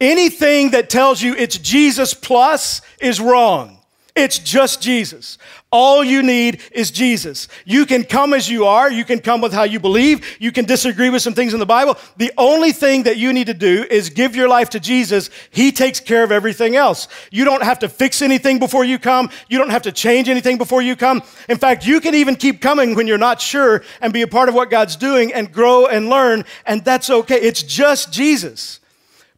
Anything 0.00 0.72
that 0.72 0.90
tells 0.90 1.22
you 1.22 1.34
it's 1.34 1.58
Jesus 1.58 2.12
plus 2.12 2.80
is 3.00 3.20
wrong. 3.20 3.78
It's 4.14 4.38
just 4.38 4.82
Jesus. 4.82 5.38
All 5.70 6.04
you 6.04 6.22
need 6.22 6.60
is 6.70 6.90
Jesus. 6.90 7.48
You 7.64 7.86
can 7.86 8.04
come 8.04 8.34
as 8.34 8.46
you 8.46 8.66
are. 8.66 8.92
You 8.92 9.06
can 9.06 9.20
come 9.20 9.40
with 9.40 9.54
how 9.54 9.62
you 9.62 9.80
believe. 9.80 10.36
You 10.38 10.52
can 10.52 10.66
disagree 10.66 11.08
with 11.08 11.22
some 11.22 11.32
things 11.32 11.54
in 11.54 11.60
the 11.60 11.66
Bible. 11.66 11.96
The 12.18 12.30
only 12.36 12.72
thing 12.72 13.04
that 13.04 13.16
you 13.16 13.32
need 13.32 13.46
to 13.46 13.54
do 13.54 13.86
is 13.90 14.10
give 14.10 14.36
your 14.36 14.48
life 14.48 14.68
to 14.70 14.80
Jesus. 14.80 15.30
He 15.50 15.72
takes 15.72 15.98
care 15.98 16.22
of 16.24 16.30
everything 16.30 16.76
else. 16.76 17.08
You 17.30 17.46
don't 17.46 17.62
have 17.62 17.78
to 17.78 17.88
fix 17.88 18.20
anything 18.20 18.58
before 18.58 18.84
you 18.84 18.98
come. 18.98 19.30
You 19.48 19.56
don't 19.56 19.70
have 19.70 19.82
to 19.82 19.92
change 19.92 20.28
anything 20.28 20.58
before 20.58 20.82
you 20.82 20.94
come. 20.94 21.22
In 21.48 21.56
fact, 21.56 21.86
you 21.86 21.98
can 21.98 22.14
even 22.14 22.36
keep 22.36 22.60
coming 22.60 22.94
when 22.94 23.06
you're 23.06 23.16
not 23.16 23.40
sure 23.40 23.82
and 24.02 24.12
be 24.12 24.20
a 24.20 24.28
part 24.28 24.50
of 24.50 24.54
what 24.54 24.68
God's 24.68 24.96
doing 24.96 25.32
and 25.32 25.50
grow 25.50 25.86
and 25.86 26.10
learn, 26.10 26.44
and 26.66 26.84
that's 26.84 27.08
okay. 27.08 27.36
It's 27.36 27.62
just 27.62 28.12
Jesus. 28.12 28.78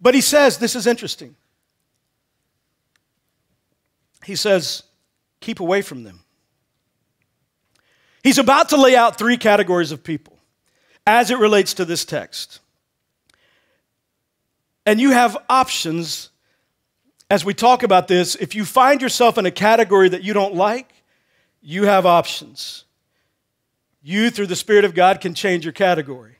But 0.01 0.17
he 0.17 0.21
says, 0.21 0.59
this 0.59 0.75
is 0.75 0.89
interesting. 0.89 1.37
He 4.25 4.37
says, 4.37 4.83
keep 5.41 5.61
away 5.61 5.83
from 5.83 6.05
them. 6.05 6.21
He's 8.23 8.39
about 8.39 8.71
to 8.71 8.77
lay 8.77 8.97
out 8.97 9.19
three 9.19 9.37
categories 9.37 9.93
of 9.93 10.03
people 10.03 10.39
as 11.07 11.31
it 11.31 11.39
relates 11.39 11.75
to 11.75 11.85
this 11.85 12.05
text. 12.05 12.61
And 14.87 15.01
you 15.01 15.11
have 15.11 15.37
options 15.49 16.31
as 17.31 17.45
we 17.45 17.55
talk 17.55 17.83
about 17.83 18.09
this. 18.09 18.35
If 18.35 18.55
you 18.55 18.65
find 18.65 19.03
yourself 19.03 19.39
in 19.39 19.47
a 19.47 19.51
category 19.51 20.09
that 20.09 20.23
you 20.23 20.33
don't 20.33 20.55
like, 20.55 20.91
you 21.61 21.85
have 21.85 22.07
options. 22.07 22.85
You, 24.03 24.31
through 24.31 24.49
the 24.49 24.57
Spirit 24.57 24.85
of 24.85 24.95
God, 24.95 25.21
can 25.21 25.35
change 25.35 25.65
your 25.65 25.73
category. 25.73 26.37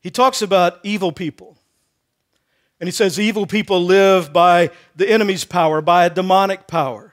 He 0.00 0.10
talks 0.10 0.40
about 0.40 0.80
evil 0.82 1.12
people. 1.12 1.58
And 2.80 2.88
he 2.88 2.92
says, 2.92 3.18
evil 3.18 3.46
people 3.46 3.82
live 3.82 4.32
by 4.32 4.70
the 4.94 5.08
enemy's 5.08 5.44
power, 5.44 5.80
by 5.80 6.04
a 6.04 6.10
demonic 6.10 6.66
power. 6.66 7.12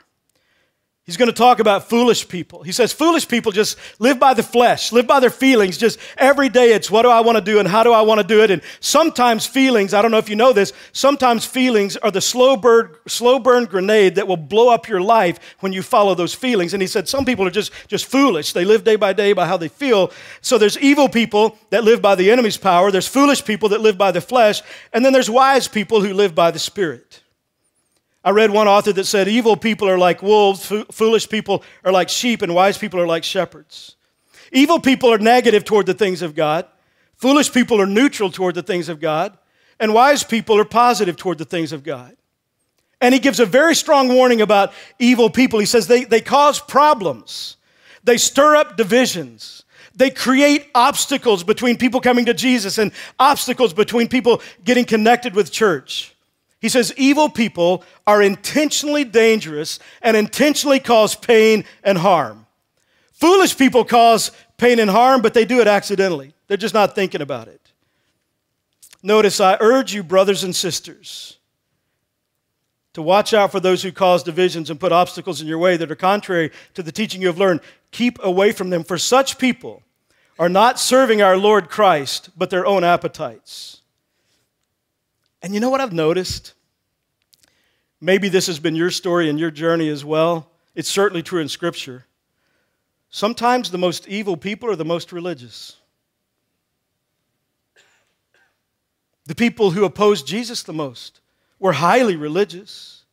He's 1.05 1.17
going 1.17 1.27
to 1.27 1.33
talk 1.33 1.59
about 1.59 1.89
foolish 1.89 2.29
people. 2.29 2.63
He 2.63 2.71
says, 2.71 2.93
foolish 2.93 3.27
people 3.27 3.51
just 3.51 3.77
live 3.99 4.21
by 4.21 4.33
the 4.33 4.41
flesh, 4.41 4.93
live 4.93 5.05
by 5.05 5.19
their 5.19 5.29
feelings. 5.29 5.77
Just 5.77 5.99
every 6.17 6.47
day 6.47 6.71
it's 6.71 6.89
what 6.89 7.01
do 7.01 7.09
I 7.09 7.19
want 7.19 7.37
to 7.37 7.43
do 7.43 7.59
and 7.59 7.67
how 7.67 7.83
do 7.83 7.91
I 7.91 8.03
want 8.03 8.21
to 8.21 8.27
do 8.27 8.41
it. 8.41 8.49
And 8.49 8.61
sometimes 8.79 9.45
feelings, 9.45 9.93
I 9.93 10.01
don't 10.01 10.11
know 10.11 10.17
if 10.17 10.29
you 10.29 10.37
know 10.37 10.53
this, 10.53 10.71
sometimes 10.93 11.43
feelings 11.43 11.97
are 11.97 12.09
the 12.09 12.21
slow 12.21 12.55
burn, 12.55 12.95
slow 13.05 13.37
burn 13.37 13.65
grenade 13.65 14.15
that 14.15 14.29
will 14.29 14.37
blow 14.37 14.69
up 14.69 14.87
your 14.87 15.01
life 15.01 15.57
when 15.59 15.73
you 15.73 15.81
follow 15.81 16.15
those 16.15 16.33
feelings. 16.33 16.73
And 16.73 16.81
he 16.81 16.87
said, 16.87 17.09
some 17.09 17.25
people 17.25 17.45
are 17.45 17.51
just, 17.51 17.73
just 17.89 18.05
foolish. 18.05 18.53
They 18.53 18.63
live 18.63 18.85
day 18.85 18.95
by 18.95 19.11
day 19.11 19.33
by 19.33 19.45
how 19.45 19.57
they 19.57 19.67
feel. 19.67 20.09
So 20.39 20.57
there's 20.57 20.77
evil 20.79 21.09
people 21.09 21.57
that 21.71 21.83
live 21.83 22.01
by 22.01 22.15
the 22.15 22.31
enemy's 22.31 22.55
power. 22.55 22.91
There's 22.91 23.09
foolish 23.09 23.43
people 23.43 23.67
that 23.69 23.81
live 23.81 23.97
by 23.97 24.11
the 24.11 24.21
flesh. 24.21 24.61
And 24.93 25.03
then 25.03 25.11
there's 25.11 25.29
wise 25.29 25.67
people 25.67 25.99
who 26.01 26.13
live 26.13 26.33
by 26.33 26.51
the 26.51 26.59
spirit. 26.59 27.22
I 28.23 28.31
read 28.31 28.51
one 28.51 28.67
author 28.67 28.93
that 28.93 29.05
said, 29.05 29.27
Evil 29.27 29.57
people 29.57 29.89
are 29.89 29.97
like 29.97 30.23
wolves, 30.23 30.71
foolish 30.91 31.27
people 31.27 31.63
are 31.83 31.91
like 31.91 32.09
sheep, 32.09 32.41
and 32.41 32.55
wise 32.55 32.77
people 32.77 32.99
are 32.99 33.07
like 33.07 33.23
shepherds. 33.23 33.95
Evil 34.51 34.79
people 34.79 35.11
are 35.11 35.17
negative 35.17 35.65
toward 35.65 35.85
the 35.85 35.93
things 35.93 36.21
of 36.21 36.35
God, 36.35 36.65
foolish 37.15 37.51
people 37.51 37.81
are 37.81 37.87
neutral 37.87 38.31
toward 38.31 38.55
the 38.55 38.63
things 38.63 38.87
of 38.87 38.99
God, 38.99 39.37
and 39.79 39.93
wise 39.93 40.23
people 40.23 40.57
are 40.57 40.65
positive 40.65 41.17
toward 41.17 41.37
the 41.37 41.45
things 41.45 41.71
of 41.71 41.83
God. 41.83 42.15
And 43.01 43.13
he 43.13 43.19
gives 43.19 43.41
a 43.41 43.45
very 43.45 43.75
strong 43.75 44.07
warning 44.07 44.41
about 44.41 44.71
evil 44.97 45.29
people. 45.29 45.59
He 45.59 45.65
says 45.65 45.87
they, 45.87 46.05
they 46.05 46.21
cause 46.21 46.59
problems, 46.59 47.57
they 48.03 48.17
stir 48.17 48.55
up 48.55 48.77
divisions. 48.77 49.59
They 49.95 50.09
create 50.09 50.71
obstacles 50.73 51.43
between 51.43 51.77
people 51.77 52.01
coming 52.01 52.25
to 52.25 52.33
Jesus 52.33 52.79
and 52.79 52.91
obstacles 53.19 53.73
between 53.73 54.07
people 54.07 54.41
getting 54.63 54.85
connected 54.85 55.35
with 55.35 55.51
church. 55.51 56.15
He 56.63 56.69
says 56.69 56.93
evil 56.95 57.27
people 57.27 57.83
are 58.07 58.21
intentionally 58.21 59.03
dangerous 59.03 59.79
and 60.01 60.15
intentionally 60.15 60.79
cause 60.79 61.13
pain 61.13 61.65
and 61.83 61.97
harm. 61.97 62.45
Foolish 63.11 63.57
people 63.57 63.83
cause 63.83 64.31
pain 64.57 64.79
and 64.79 64.89
harm, 64.89 65.21
but 65.21 65.33
they 65.33 65.43
do 65.43 65.59
it 65.59 65.67
accidentally. 65.67 66.33
They're 66.47 66.55
just 66.55 66.73
not 66.73 66.95
thinking 66.95 67.19
about 67.19 67.49
it. 67.49 67.73
Notice, 69.03 69.41
I 69.41 69.57
urge 69.59 69.93
you, 69.93 70.03
brothers 70.03 70.45
and 70.45 70.55
sisters, 70.55 71.35
to 72.93 73.01
watch 73.01 73.33
out 73.33 73.51
for 73.51 73.59
those 73.59 73.83
who 73.83 73.91
cause 73.91 74.23
divisions 74.23 74.69
and 74.69 74.79
put 74.79 74.93
obstacles 74.93 75.41
in 75.41 75.47
your 75.47 75.57
way 75.57 75.75
that 75.75 75.91
are 75.91 75.95
contrary 75.95 76.49
to 76.75 76.81
the 76.81 76.93
teaching 76.93 77.19
you 77.19 77.27
have 77.27 77.37
learned. 77.37 77.59
Keep 77.91 78.23
away 78.23 78.53
from 78.53 78.69
them, 78.69 78.85
for 78.85 78.97
such 78.97 79.37
people 79.37 79.83
are 80.39 80.47
not 80.47 80.79
serving 80.79 81.21
our 81.21 81.35
Lord 81.35 81.69
Christ, 81.69 82.29
but 82.37 82.49
their 82.49 82.65
own 82.65 82.85
appetites. 82.85 83.81
And 85.43 85.53
you 85.53 85.59
know 85.59 85.69
what 85.69 85.81
I've 85.81 85.93
noticed? 85.93 86.53
Maybe 87.99 88.29
this 88.29 88.47
has 88.47 88.59
been 88.59 88.75
your 88.75 88.89
story 88.89 89.29
and 89.29 89.37
your 89.37 89.51
journey 89.51 89.89
as 89.89 90.05
well. 90.05 90.49
It's 90.73 90.89
certainly 90.89 91.21
true 91.21 91.41
in 91.41 91.49
Scripture. 91.49 92.05
Sometimes 93.09 93.69
the 93.69 93.77
most 93.77 94.07
evil 94.07 94.37
people 94.37 94.69
are 94.69 94.75
the 94.75 94.85
most 94.85 95.11
religious. 95.11 95.75
The 99.25 99.35
people 99.35 99.71
who 99.71 99.85
opposed 99.85 100.25
Jesus 100.25 100.63
the 100.63 100.73
most 100.73 101.19
were 101.59 101.73
highly 101.73 102.15
religious, 102.15 103.03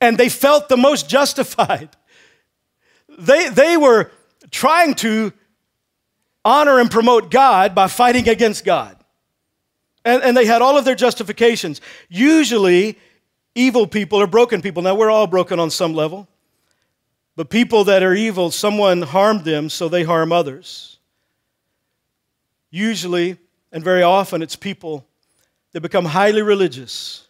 and 0.00 0.16
they 0.16 0.28
felt 0.28 0.68
the 0.68 0.76
most 0.76 1.08
justified. 1.10 1.88
They, 3.18 3.48
they 3.48 3.76
were 3.76 4.10
trying 4.50 4.94
to 4.96 5.32
honor 6.44 6.78
and 6.78 6.90
promote 6.90 7.30
God 7.30 7.74
by 7.74 7.88
fighting 7.88 8.28
against 8.28 8.64
God. 8.64 8.96
And, 10.06 10.22
and 10.22 10.36
they 10.36 10.46
had 10.46 10.62
all 10.62 10.78
of 10.78 10.84
their 10.84 10.94
justifications. 10.94 11.80
Usually, 12.08 12.96
evil 13.56 13.88
people 13.88 14.22
are 14.22 14.28
broken 14.28 14.62
people. 14.62 14.82
Now, 14.82 14.94
we're 14.94 15.10
all 15.10 15.26
broken 15.26 15.58
on 15.58 15.68
some 15.68 15.94
level. 15.94 16.28
But 17.34 17.50
people 17.50 17.84
that 17.84 18.04
are 18.04 18.14
evil, 18.14 18.52
someone 18.52 19.02
harmed 19.02 19.44
them, 19.44 19.68
so 19.68 19.88
they 19.88 20.04
harm 20.04 20.30
others. 20.30 21.00
Usually, 22.70 23.36
and 23.72 23.82
very 23.82 24.02
often, 24.02 24.42
it's 24.42 24.54
people 24.54 25.04
that 25.72 25.80
become 25.80 26.04
highly 26.04 26.40
religious 26.40 27.25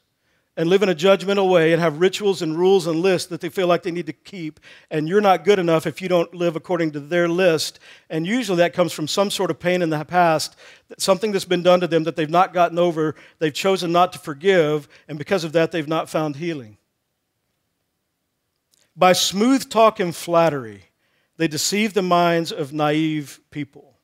and 0.56 0.70
live 0.70 0.82
in 0.82 0.88
a 0.88 0.94
judgmental 0.94 1.50
way 1.50 1.72
and 1.72 1.82
have 1.82 2.00
rituals 2.00 2.40
and 2.40 2.56
rules 2.56 2.86
and 2.86 3.00
lists 3.00 3.28
that 3.28 3.40
they 3.40 3.48
feel 3.48 3.66
like 3.66 3.82
they 3.82 3.90
need 3.90 4.06
to 4.06 4.12
keep. 4.12 4.58
And 4.90 5.08
you're 5.08 5.20
not 5.20 5.44
good 5.44 5.58
enough 5.58 5.86
if 5.86 6.00
you 6.00 6.08
don't 6.08 6.32
live 6.34 6.56
according 6.56 6.92
to 6.92 7.00
their 7.00 7.28
list. 7.28 7.78
And 8.08 8.26
usually 8.26 8.58
that 8.58 8.72
comes 8.72 8.92
from 8.92 9.06
some 9.06 9.30
sort 9.30 9.50
of 9.50 9.58
pain 9.58 9.82
in 9.82 9.90
the 9.90 10.04
past, 10.04 10.56
something 10.98 11.32
that's 11.32 11.44
been 11.44 11.62
done 11.62 11.80
to 11.80 11.86
them 11.86 12.04
that 12.04 12.16
they've 12.16 12.30
not 12.30 12.54
gotten 12.54 12.78
over, 12.78 13.14
they've 13.38 13.52
chosen 13.52 13.92
not 13.92 14.12
to 14.14 14.18
forgive, 14.18 14.88
and 15.08 15.18
because 15.18 15.44
of 15.44 15.52
that, 15.52 15.72
they've 15.72 15.88
not 15.88 16.08
found 16.08 16.36
healing. 16.36 16.78
By 18.96 19.12
smooth 19.12 19.68
talk 19.68 20.00
and 20.00 20.16
flattery, 20.16 20.84
they 21.36 21.48
deceive 21.48 21.92
the 21.92 22.00
minds 22.00 22.50
of 22.50 22.72
naive 22.72 23.40
people. 23.50 23.98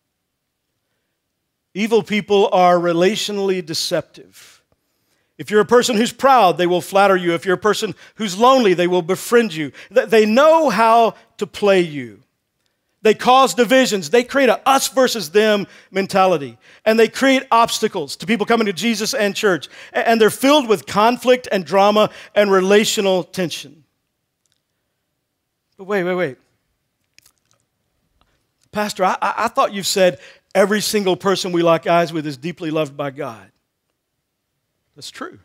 Evil 1.73 2.03
people 2.03 2.51
are 2.53 2.77
relationally 2.79 3.65
deceptive. 3.65 4.52
If 5.38 5.51
you're 5.51 5.61
a 5.61 5.66
person 5.66 5.97
who's 5.97 6.12
proud, 6.12 6.59
they 6.59 6.66
will 6.66 6.81
flatter 6.81 7.16
you. 7.16 7.35
If 7.35 7.45
you're 7.45 7.55
a 7.55 7.59
person 7.59 7.95
who's 8.16 8.38
lonely, 8.38 8.75
they 8.75 8.87
will 8.87 9.03
befriend 9.03 9.55
you. 9.55 9.73
They 9.90 10.27
know 10.27 10.68
how 10.68 11.14
to 11.38 11.47
play 11.47 11.81
you. 11.81 12.21
They 13.03 13.14
cause 13.14 13.55
divisions. 13.55 14.11
They 14.11 14.23
create 14.23 14.49
a 14.49 14.61
us 14.68 14.88
versus 14.88 15.31
them 15.31 15.66
mentality. 15.90 16.57
And 16.85 16.99
they 16.99 17.09
create 17.09 17.42
obstacles 17.51 18.14
to 18.16 18.27
people 18.27 18.47
coming 18.47 18.66
to 18.66 18.73
Jesus 18.73 19.12
and 19.12 19.35
church. 19.35 19.68
And 19.92 20.21
they're 20.21 20.31
filled 20.31 20.68
with 20.68 20.87
conflict 20.87 21.49
and 21.51 21.64
drama 21.64 22.11
and 22.35 22.51
relational 22.51 23.25
tension. 23.25 23.83
But 25.77 25.85
wait, 25.85 26.05
wait, 26.05 26.14
wait. 26.14 26.38
Pastor, 28.71 29.05
I, 29.05 29.16
I 29.21 29.49
thought 29.49 29.75
you 29.75 29.83
said 29.83 30.18
every 30.55 30.81
single 30.81 31.16
person 31.16 31.53
we 31.53 31.62
lock 31.62 31.87
eyes 31.87 32.12
with 32.12 32.27
is 32.27 32.37
deeply 32.37 32.71
loved 32.71 32.97
by 32.97 33.11
God. 33.11 33.52
That's 34.94 35.11
true. 35.11 35.38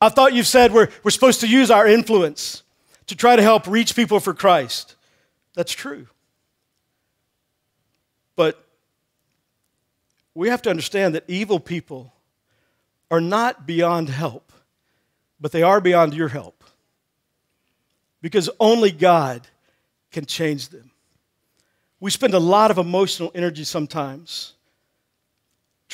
I 0.00 0.08
thought 0.08 0.34
you 0.34 0.42
said 0.42 0.72
we're, 0.72 0.88
we're 1.02 1.10
supposed 1.10 1.40
to 1.40 1.48
use 1.48 1.70
our 1.70 1.86
influence 1.86 2.62
to 3.06 3.16
try 3.16 3.36
to 3.36 3.42
help 3.42 3.66
reach 3.66 3.96
people 3.96 4.20
for 4.20 4.34
Christ. 4.34 4.96
That's 5.54 5.72
true. 5.72 6.06
But 8.36 8.62
we 10.34 10.48
have 10.48 10.62
to 10.62 10.70
understand 10.70 11.14
that 11.14 11.24
evil 11.28 11.60
people 11.60 12.12
are 13.10 13.20
not 13.20 13.66
beyond 13.66 14.08
help, 14.08 14.52
but 15.40 15.52
they 15.52 15.62
are 15.62 15.80
beyond 15.80 16.14
your 16.14 16.28
help. 16.28 16.64
Because 18.20 18.50
only 18.58 18.90
God 18.90 19.46
can 20.10 20.26
change 20.26 20.70
them. 20.70 20.90
We 22.00 22.10
spend 22.10 22.34
a 22.34 22.38
lot 22.38 22.70
of 22.70 22.78
emotional 22.78 23.30
energy 23.34 23.64
sometimes 23.64 24.53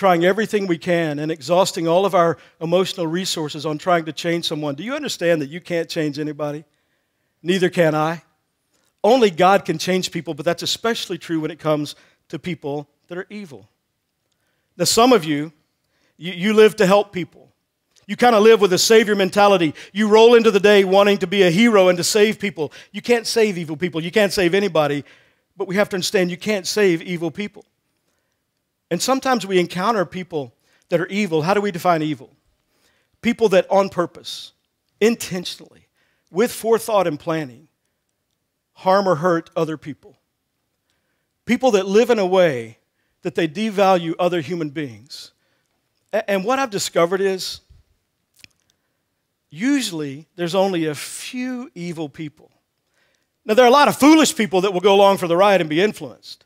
trying 0.00 0.24
everything 0.24 0.66
we 0.66 0.78
can 0.78 1.18
and 1.18 1.30
exhausting 1.30 1.86
all 1.86 2.06
of 2.06 2.14
our 2.14 2.38
emotional 2.62 3.06
resources 3.06 3.66
on 3.66 3.76
trying 3.76 4.02
to 4.02 4.12
change 4.14 4.46
someone. 4.46 4.74
Do 4.74 4.82
you 4.82 4.94
understand 4.94 5.42
that 5.42 5.50
you 5.50 5.60
can't 5.60 5.90
change 5.90 6.18
anybody? 6.18 6.64
Neither 7.42 7.68
can 7.68 7.94
I. 7.94 8.22
Only 9.04 9.28
God 9.28 9.66
can 9.66 9.76
change 9.76 10.10
people, 10.10 10.32
but 10.32 10.46
that's 10.46 10.62
especially 10.62 11.18
true 11.18 11.38
when 11.38 11.50
it 11.50 11.58
comes 11.58 11.96
to 12.30 12.38
people 12.38 12.88
that 13.08 13.18
are 13.18 13.26
evil. 13.28 13.68
Now, 14.78 14.86
some 14.86 15.12
of 15.12 15.22
you, 15.22 15.52
you, 16.16 16.32
you 16.32 16.54
live 16.54 16.76
to 16.76 16.86
help 16.86 17.12
people. 17.12 17.52
You 18.06 18.16
kind 18.16 18.34
of 18.34 18.42
live 18.42 18.62
with 18.62 18.72
a 18.72 18.78
savior 18.78 19.14
mentality. 19.14 19.74
You 19.92 20.08
roll 20.08 20.34
into 20.34 20.50
the 20.50 20.60
day 20.60 20.82
wanting 20.82 21.18
to 21.18 21.26
be 21.26 21.42
a 21.42 21.50
hero 21.50 21.88
and 21.88 21.98
to 21.98 22.04
save 22.04 22.38
people. 22.38 22.72
You 22.90 23.02
can't 23.02 23.26
save 23.26 23.58
evil 23.58 23.76
people. 23.76 24.02
You 24.02 24.10
can't 24.10 24.32
save 24.32 24.54
anybody, 24.54 25.04
but 25.58 25.68
we 25.68 25.76
have 25.76 25.90
to 25.90 25.96
understand 25.96 26.30
you 26.30 26.38
can't 26.38 26.66
save 26.66 27.02
evil 27.02 27.30
people. 27.30 27.66
And 28.90 29.00
sometimes 29.00 29.46
we 29.46 29.58
encounter 29.58 30.04
people 30.04 30.54
that 30.88 31.00
are 31.00 31.06
evil. 31.06 31.42
How 31.42 31.54
do 31.54 31.60
we 31.60 31.70
define 31.70 32.02
evil? 32.02 32.34
People 33.22 33.48
that 33.50 33.70
on 33.70 33.88
purpose, 33.88 34.52
intentionally, 35.00 35.86
with 36.30 36.52
forethought 36.52 37.06
and 37.06 37.18
planning, 37.18 37.68
harm 38.74 39.08
or 39.08 39.16
hurt 39.16 39.50
other 39.54 39.76
people. 39.76 40.16
People 41.44 41.70
that 41.72 41.86
live 41.86 42.10
in 42.10 42.18
a 42.18 42.26
way 42.26 42.78
that 43.22 43.34
they 43.34 43.46
devalue 43.46 44.14
other 44.18 44.40
human 44.40 44.70
beings. 44.70 45.32
And 46.12 46.44
what 46.44 46.58
I've 46.58 46.70
discovered 46.70 47.20
is 47.20 47.60
usually 49.50 50.26
there's 50.36 50.54
only 50.54 50.86
a 50.86 50.94
few 50.94 51.70
evil 51.74 52.08
people. 52.08 52.50
Now, 53.44 53.54
there 53.54 53.64
are 53.64 53.68
a 53.68 53.72
lot 53.72 53.88
of 53.88 53.96
foolish 53.96 54.34
people 54.36 54.60
that 54.62 54.72
will 54.72 54.80
go 54.80 54.94
along 54.94 55.18
for 55.18 55.28
the 55.28 55.36
ride 55.36 55.60
and 55.60 55.68
be 55.68 55.80
influenced. 55.80 56.44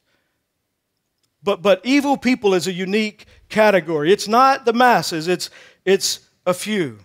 But, 1.45 1.61
but 1.61 1.81
evil 1.85 2.17
people 2.17 2.55
is 2.55 2.67
a 2.67 2.73
unique 2.73 3.27
category. 3.51 4.11
It's 4.11 4.27
not 4.27 4.65
the 4.65 4.73
masses, 4.73 5.29
it's, 5.29 5.51
it's 5.85 6.21
a 6.47 6.55
few. 6.55 6.99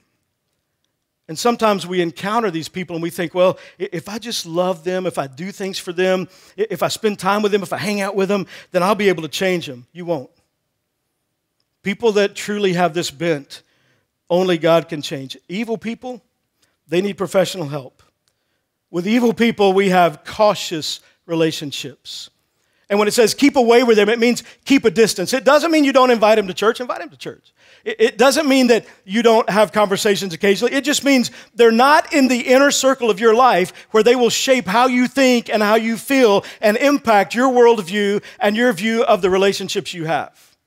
And 1.28 1.38
sometimes 1.38 1.86
we 1.86 2.02
encounter 2.02 2.50
these 2.50 2.70
people 2.70 2.96
and 2.96 3.04
we 3.04 3.12
think, 3.12 3.36
well, 3.36 3.60
if 3.78 4.10
I 4.10 4.18
just 4.18 4.48
love 4.48 4.84
them, 4.84 5.06
if 5.06 5.20
I 5.20 5.28
do 5.28 5.52
things 5.52 5.78
for 5.78 5.94
them, 5.94 6.28
if 6.58 6.82
I 6.82 6.88
spend 6.88 7.20
time 7.20 7.44
with 7.44 7.52
them, 7.52 7.62
if 7.62 7.72
I 7.72 7.78
hang 7.78 8.02
out 8.02 8.16
with 8.16 8.30
them, 8.30 8.48
then 8.72 8.82
I'll 8.82 8.96
be 8.96 9.10
able 9.10 9.22
to 9.22 9.30
change 9.30 9.68
them. 9.68 9.86
You 9.92 10.06
won't. 10.06 10.32
People 11.84 12.14
that 12.14 12.34
truly 12.34 12.74
have 12.74 12.96
this 12.96 13.12
bent, 13.12 13.62
only 14.28 14.58
God 14.58 14.90
can 14.90 15.04
change. 15.04 15.38
Evil 15.48 15.78
people, 15.78 16.24
they 16.88 17.00
need 17.00 17.14
professional 17.14 17.68
help. 17.68 18.02
With 18.90 19.08
evil 19.08 19.34
people, 19.34 19.74
we 19.74 19.90
have 19.90 20.24
cautious 20.24 21.00
relationships. 21.28 22.32
And 22.90 22.98
when 22.98 23.08
it 23.08 23.12
says 23.12 23.34
keep 23.34 23.56
away 23.56 23.84
with 23.84 23.98
them, 23.98 24.10
it 24.10 24.20
means 24.20 24.44
keep 24.66 24.84
a 24.84 24.92
distance. 24.92 25.34
It 25.34 25.44
doesn't 25.44 25.72
mean 25.72 25.84
you 25.84 25.94
don't 25.94 26.10
invite 26.10 26.38
them 26.38 26.48
to 26.48 26.54
church, 26.54 26.82
invite 26.82 27.00
them 27.00 27.10
to 27.10 27.18
church. 27.18 27.54
It, 27.86 28.18
doesn't 28.18 28.48
mean 28.48 28.68
that 28.68 28.86
you 29.06 29.22
don't 29.22 29.50
have 29.50 29.72
conversations 29.72 30.34
occasionally. 30.34 30.74
It 30.74 30.84
just 30.84 31.06
means 31.06 31.32
they're 31.56 31.72
not 31.72 32.14
in 32.14 32.28
the 32.28 32.40
inner 32.40 32.72
circle 32.72 33.10
of 33.10 33.20
your 33.20 33.34
life 33.34 33.72
where 33.92 34.04
they 34.04 34.16
will 34.16 34.30
shape 34.30 34.66
how 34.66 34.88
you 34.88 35.08
think 35.08 35.50
and 35.50 35.64
how 35.64 35.76
you 35.76 35.96
feel 35.96 36.44
and 36.62 36.76
impact 36.76 37.34
your 37.34 37.50
worldview 37.50 38.22
and 38.40 38.58
your 38.58 38.74
view 38.74 39.04
of 39.04 39.22
the 39.22 39.30
relationships 39.30 39.94
you 39.94 40.06
have. 40.06 40.58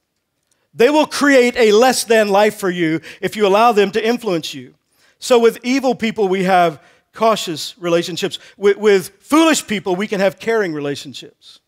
They 0.73 0.89
will 0.89 1.07
create 1.07 1.55
a 1.57 1.73
less 1.73 2.05
than 2.05 2.29
life 2.29 2.57
for 2.57 2.71
you 2.71 3.01
if 3.21 3.37
you 3.37 3.47
allow 3.47 3.73
them 3.73 3.91
to 3.91 4.05
influence 4.05 4.55
you. 4.55 4.75
So 5.19 5.39
with 5.39 5.59
evil 5.63 5.95
people, 5.95 6.29
we 6.29 6.45
have 6.45 6.83
cautious 7.13 7.77
relationships. 7.79 8.39
With, 8.57 8.79
with 8.79 9.11
foolish 9.21 9.67
people, 9.67 9.97
we 9.97 10.07
can 10.07 10.21
have 10.21 10.39
caring 10.39 10.73
relationships. 10.73 11.61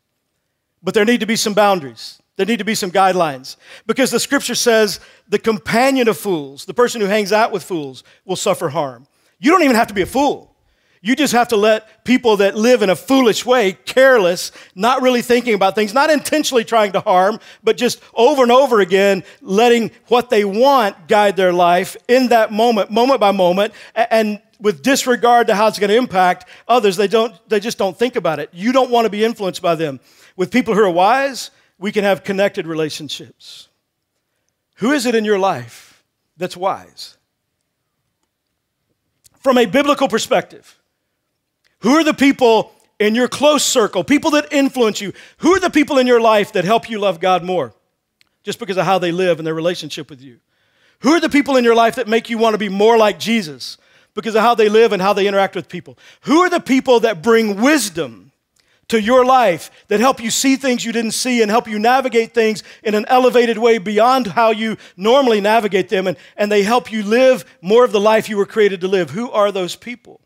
But 0.85 0.95
there 0.95 1.05
need 1.05 1.21
to 1.21 1.27
be 1.27 1.37
some 1.37 1.55
boundaries. 1.55 2.21
There 2.37 2.47
need 2.47 2.59
to 2.59 2.65
be 2.65 2.75
some 2.75 2.91
guidelines. 2.91 3.57
Because 3.87 4.11
the 4.11 4.21
scripture 4.21 4.55
says 4.55 5.01
the 5.29 5.39
companion 5.39 6.09
of 6.09 6.19
fools, 6.19 6.67
the 6.67 6.75
person 6.75 7.01
who 7.01 7.07
hangs 7.07 7.33
out 7.33 7.51
with 7.51 7.65
fools, 7.65 8.05
will 8.25 8.37
suffer 8.37 8.69
harm. 8.69 9.07
You 9.41 9.51
don't 9.51 9.63
even 9.63 9.77
have 9.77 9.89
to 9.89 9.95
be 9.95 10.03
a 10.03 10.07
fool. 10.07 10.55
You 11.01 11.15
just 11.15 11.35
have 11.35 11.49
to 11.49 11.57
let 11.57 12.05
people 12.05 12.39
that 12.39 12.57
live 12.57 12.81
in 12.83 12.89
a 12.89 12.97
foolish 12.97 13.45
way, 13.45 13.73
careless, 13.73 14.53
not 14.75 15.03
really 15.03 15.21
thinking 15.21 15.53
about 15.53 15.75
things, 15.75 15.93
not 15.93 16.09
intentionally 16.09 16.65
trying 16.65 16.93
to 16.93 17.01
harm, 17.01 17.41
but 17.63 17.77
just 17.77 18.01
over 18.15 18.43
and 18.43 18.51
over 18.51 18.81
again 18.81 19.23
letting 19.43 19.91
what 20.09 20.31
they 20.31 20.47
want 20.47 21.07
guide 21.07 21.37
their 21.37 21.53
life 21.53 21.95
in 22.09 22.29
that 22.29 22.53
moment, 22.53 22.91
moment 22.91 23.21
by 23.21 23.33
moment, 23.33 23.75
and 23.95 24.41
with 24.59 24.83
disregard 24.83 25.49
to 25.49 25.55
how 25.55 25.67
it's 25.67 25.79
going 25.79 25.91
to 25.91 25.97
impact 25.97 26.49
others, 26.67 26.97
they, 26.97 27.07
don't, 27.09 27.35
they 27.51 27.61
just 27.61 27.77
don't 27.77 27.99
think 27.99 28.17
about 28.17 28.39
it. 28.39 28.49
You 28.55 28.73
don't 28.73 28.91
want 28.91 29.05
to 29.05 29.11
be 29.11 29.25
influenced 29.25 29.61
by 29.61 29.75
them. 29.75 30.01
With 30.37 30.51
people 30.51 30.75
who 30.75 30.83
are 30.83 30.91
wise, 30.91 31.51
we 31.79 31.93
can 31.93 32.05
have 32.05 32.25
connected 32.25 32.67
relationships. 32.67 33.69
Who 34.77 34.93
is 34.93 35.07
it 35.07 35.15
in 35.15 35.25
your 35.25 35.39
life 35.39 36.03
that's 36.37 36.57
wise? 36.57 37.17
From 39.39 39.59
a 39.59 39.67
biblical 39.67 40.09
perspective, 40.09 40.79
who 41.81 41.91
are 41.97 42.05
the 42.05 42.15
people 42.15 42.73
in 42.99 43.15
your 43.15 43.29
close 43.29 43.63
circle, 43.63 44.03
people 44.05 44.31
that 44.33 44.53
influence 44.53 45.01
you? 45.01 45.13
Who 45.39 45.55
are 45.55 45.61
the 45.61 45.71
people 45.71 45.99
in 45.99 46.07
your 46.07 46.21
life 46.21 46.53
that 46.53 46.65
help 46.65 46.89
you 46.89 46.99
love 46.99 47.21
God 47.21 47.45
more 47.45 47.75
just 48.43 48.59
because 48.59 48.77
of 48.77 48.87
how 48.87 48.99
they 48.99 49.13
live 49.13 49.39
and 49.39 49.47
their 49.47 49.55
relationship 49.55 50.09
with 50.09 50.21
you? 50.23 50.41
Who 51.01 51.11
are 51.11 51.21
the 51.21 51.29
people 51.29 51.57
in 51.57 51.65
your 51.65 51.75
life 51.75 51.97
that 51.97 52.09
make 52.09 52.31
you 52.31 52.39
want 52.39 52.55
to 52.55 52.59
be 52.59 52.69
more 52.69 52.97
like 52.97 53.19
Jesus 53.19 53.77
because 54.15 54.35
of 54.35 54.43
how 54.43 54.55
they 54.55 54.69
live 54.69 54.93
and 54.93 55.03
how 55.03 55.13
they 55.13 55.27
interact 55.27 55.55
with 55.55 55.69
people? 55.69 55.99
Who 56.23 56.39
are 56.39 56.49
the 56.51 56.61
people 56.61 57.01
that 57.01 57.23
bring 57.23 57.61
wisdom 57.61 58.24
to 58.89 59.01
your 59.01 59.25
life 59.25 59.71
that 59.89 60.01
help 60.01 60.21
you 60.21 60.31
see 60.31 60.57
things 60.57 60.85
you 60.85 60.93
didn't 60.93 61.13
see 61.13 61.43
and 61.43 61.51
help 61.51 61.69
you 61.69 61.79
navigate 61.79 62.35
things 62.35 62.63
in 62.83 62.95
an 62.95 63.05
elevated 63.09 63.59
way 63.59 63.79
beyond 63.79 64.27
how 64.27 64.51
you 64.51 64.77
normally 64.97 65.41
navigate 65.41 65.89
them, 65.89 66.07
and, 66.07 66.17
and 66.37 66.51
they 66.51 66.63
help 66.63 66.93
you 66.93 67.03
live 67.03 67.45
more 67.61 67.85
of 67.85 67.93
the 67.93 68.01
life 68.01 68.29
you 68.29 68.37
were 68.37 68.47
created 68.47 68.81
to 68.83 68.89
live. 68.89 69.11
Who 69.11 69.31
are 69.31 69.51
those 69.51 69.77
people? 69.77 70.21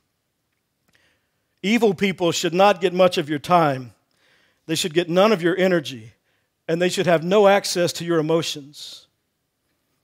Evil 1.63 1.95
people 1.95 2.33
should 2.33 2.55
not 2.55 2.81
get 2.81 2.93
much 2.93 3.19
of 3.19 3.29
your 3.29 3.39
time, 3.39 3.93
they 4.67 4.75
should 4.75 4.95
get 4.95 5.09
none 5.09 5.33
of 5.33 5.43
your 5.43 5.57
energy, 5.57 6.13
and 6.67 6.81
they 6.81 6.89
should 6.89 7.07
have 7.07 7.25
no 7.25 7.49
access 7.49 7.93
to 7.95 8.05
your 8.05 8.19
emotions. 8.19 9.07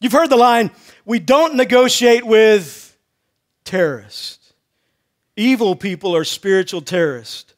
You've 0.00 0.12
heard 0.12 0.30
the 0.30 0.36
line, 0.36 0.70
we 1.04 1.18
don't 1.18 1.54
negotiate 1.54 2.26
with 2.26 2.96
terrorists. 3.64 4.52
Evil 5.36 5.74
people 5.74 6.14
are 6.14 6.24
spiritual 6.24 6.80
terrorists. 6.80 7.53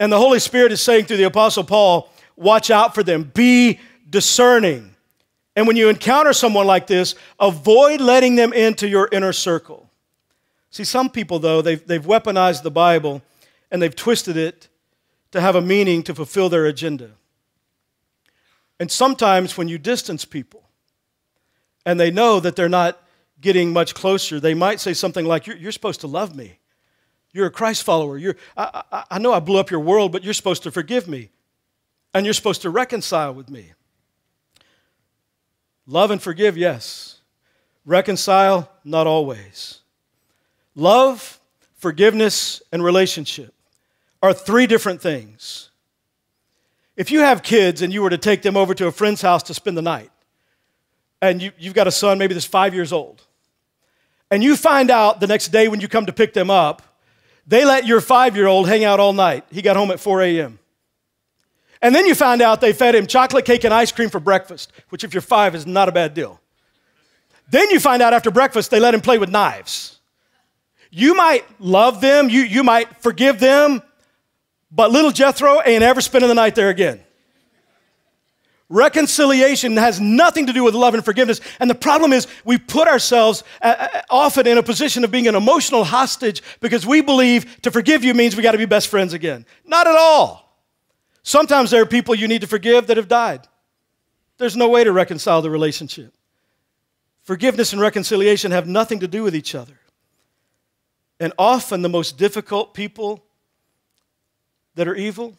And 0.00 0.12
the 0.12 0.18
Holy 0.18 0.38
Spirit 0.38 0.72
is 0.72 0.80
saying 0.80 1.06
through 1.06 1.18
the 1.18 1.24
Apostle 1.24 1.64
Paul, 1.64 2.10
watch 2.36 2.70
out 2.70 2.94
for 2.94 3.02
them, 3.02 3.30
be 3.34 3.78
discerning. 4.08 4.94
And 5.56 5.66
when 5.66 5.76
you 5.76 5.88
encounter 5.88 6.32
someone 6.32 6.66
like 6.66 6.86
this, 6.86 7.14
avoid 7.38 8.00
letting 8.00 8.36
them 8.36 8.52
into 8.52 8.88
your 8.88 9.08
inner 9.12 9.32
circle. 9.32 9.88
See, 10.70 10.84
some 10.84 11.08
people, 11.08 11.38
though, 11.38 11.62
they've, 11.62 11.86
they've 11.86 12.04
weaponized 12.04 12.62
the 12.62 12.70
Bible 12.70 13.22
and 13.70 13.80
they've 13.80 13.94
twisted 13.94 14.36
it 14.36 14.68
to 15.30 15.40
have 15.40 15.54
a 15.54 15.60
meaning 15.60 16.02
to 16.04 16.14
fulfill 16.14 16.48
their 16.48 16.66
agenda. 16.66 17.10
And 18.80 18.90
sometimes 18.90 19.56
when 19.56 19.68
you 19.68 19.78
distance 19.78 20.24
people 20.24 20.68
and 21.86 22.00
they 22.00 22.10
know 22.10 22.40
that 22.40 22.56
they're 22.56 22.68
not 22.68 23.00
getting 23.40 23.72
much 23.72 23.94
closer, 23.94 24.40
they 24.40 24.54
might 24.54 24.80
say 24.80 24.94
something 24.94 25.24
like, 25.24 25.46
You're, 25.46 25.56
you're 25.56 25.72
supposed 25.72 26.00
to 26.00 26.06
love 26.08 26.34
me. 26.34 26.58
You're 27.34 27.46
a 27.46 27.50
Christ 27.50 27.82
follower. 27.82 28.16
You're, 28.16 28.36
I, 28.56 28.82
I, 28.90 29.04
I 29.10 29.18
know 29.18 29.32
I 29.32 29.40
blew 29.40 29.58
up 29.58 29.70
your 29.70 29.80
world, 29.80 30.12
but 30.12 30.24
you're 30.24 30.32
supposed 30.32 30.62
to 30.62 30.70
forgive 30.70 31.08
me. 31.08 31.30
And 32.14 32.24
you're 32.24 32.32
supposed 32.32 32.62
to 32.62 32.70
reconcile 32.70 33.34
with 33.34 33.50
me. 33.50 33.72
Love 35.86 36.12
and 36.12 36.22
forgive, 36.22 36.56
yes. 36.56 37.18
Reconcile, 37.84 38.70
not 38.84 39.08
always. 39.08 39.80
Love, 40.76 41.40
forgiveness, 41.76 42.62
and 42.72 42.82
relationship 42.84 43.52
are 44.22 44.32
three 44.32 44.68
different 44.68 45.02
things. 45.02 45.70
If 46.96 47.10
you 47.10 47.20
have 47.20 47.42
kids 47.42 47.82
and 47.82 47.92
you 47.92 48.00
were 48.00 48.10
to 48.10 48.18
take 48.18 48.42
them 48.42 48.56
over 48.56 48.74
to 48.74 48.86
a 48.86 48.92
friend's 48.92 49.20
house 49.20 49.42
to 49.44 49.54
spend 49.54 49.76
the 49.76 49.82
night, 49.82 50.10
and 51.20 51.42
you, 51.42 51.50
have 51.64 51.74
got 51.74 51.88
a 51.88 51.92
son 51.92 52.16
maybe 52.16 52.32
that's 52.32 52.46
five 52.46 52.74
years 52.74 52.92
old, 52.92 53.22
and 54.30 54.42
you 54.42 54.56
find 54.56 54.90
out 54.90 55.18
the 55.18 55.26
next 55.26 55.48
day 55.48 55.66
when 55.66 55.80
you 55.80 55.88
come 55.88 56.06
to 56.06 56.12
pick 56.12 56.32
them 56.32 56.48
up, 56.48 56.93
they 57.46 57.64
let 57.64 57.86
your 57.86 58.00
five 58.00 58.36
year 58.36 58.46
old 58.46 58.68
hang 58.68 58.84
out 58.84 59.00
all 59.00 59.12
night. 59.12 59.44
He 59.50 59.62
got 59.62 59.76
home 59.76 59.90
at 59.90 60.00
4 60.00 60.22
a.m. 60.22 60.58
And 61.82 61.94
then 61.94 62.06
you 62.06 62.14
find 62.14 62.40
out 62.40 62.62
they 62.62 62.72
fed 62.72 62.94
him 62.94 63.06
chocolate 63.06 63.44
cake 63.44 63.64
and 63.64 63.74
ice 63.74 63.92
cream 63.92 64.08
for 64.08 64.18
breakfast, 64.18 64.72
which, 64.88 65.04
if 65.04 65.12
you're 65.12 65.20
five, 65.20 65.54
is 65.54 65.66
not 65.66 65.88
a 65.88 65.92
bad 65.92 66.14
deal. 66.14 66.40
Then 67.50 67.68
you 67.70 67.78
find 67.78 68.00
out 68.00 68.14
after 68.14 68.30
breakfast 68.30 68.70
they 68.70 68.80
let 68.80 68.94
him 68.94 69.02
play 69.02 69.18
with 69.18 69.28
knives. 69.28 70.00
You 70.90 71.14
might 71.14 71.44
love 71.60 72.00
them, 72.00 72.30
you, 72.30 72.40
you 72.40 72.64
might 72.64 73.02
forgive 73.02 73.38
them, 73.38 73.82
but 74.70 74.92
little 74.92 75.10
Jethro 75.10 75.60
ain't 75.66 75.82
ever 75.82 76.00
spending 76.00 76.28
the 76.28 76.34
night 76.34 76.54
there 76.54 76.70
again. 76.70 77.03
Reconciliation 78.70 79.76
has 79.76 80.00
nothing 80.00 80.46
to 80.46 80.52
do 80.52 80.64
with 80.64 80.74
love 80.74 80.94
and 80.94 81.04
forgiveness. 81.04 81.40
And 81.60 81.68
the 81.68 81.74
problem 81.74 82.12
is, 82.12 82.26
we 82.44 82.58
put 82.58 82.88
ourselves 82.88 83.44
uh, 83.60 83.74
uh, 83.78 84.02
often 84.08 84.46
in 84.46 84.56
a 84.56 84.62
position 84.62 85.04
of 85.04 85.10
being 85.10 85.28
an 85.28 85.34
emotional 85.34 85.84
hostage 85.84 86.42
because 86.60 86.86
we 86.86 87.02
believe 87.02 87.60
to 87.62 87.70
forgive 87.70 88.02
you 88.04 88.14
means 88.14 88.36
we 88.36 88.42
got 88.42 88.52
to 88.52 88.58
be 88.58 88.64
best 88.64 88.88
friends 88.88 89.12
again. 89.12 89.44
Not 89.66 89.86
at 89.86 89.96
all. 89.96 90.62
Sometimes 91.22 91.70
there 91.70 91.82
are 91.82 91.86
people 91.86 92.14
you 92.14 92.26
need 92.26 92.40
to 92.40 92.46
forgive 92.46 92.86
that 92.86 92.96
have 92.96 93.08
died. 93.08 93.46
There's 94.38 94.56
no 94.56 94.68
way 94.68 94.82
to 94.82 94.92
reconcile 94.92 95.42
the 95.42 95.50
relationship. 95.50 96.14
Forgiveness 97.22 97.72
and 97.72 97.80
reconciliation 97.80 98.50
have 98.50 98.66
nothing 98.66 99.00
to 99.00 99.08
do 99.08 99.22
with 99.22 99.34
each 99.34 99.54
other. 99.54 99.78
And 101.20 101.32
often 101.38 101.82
the 101.82 101.88
most 101.88 102.18
difficult 102.18 102.74
people 102.74 103.24
that 104.74 104.88
are 104.88 104.94
evil, 104.94 105.38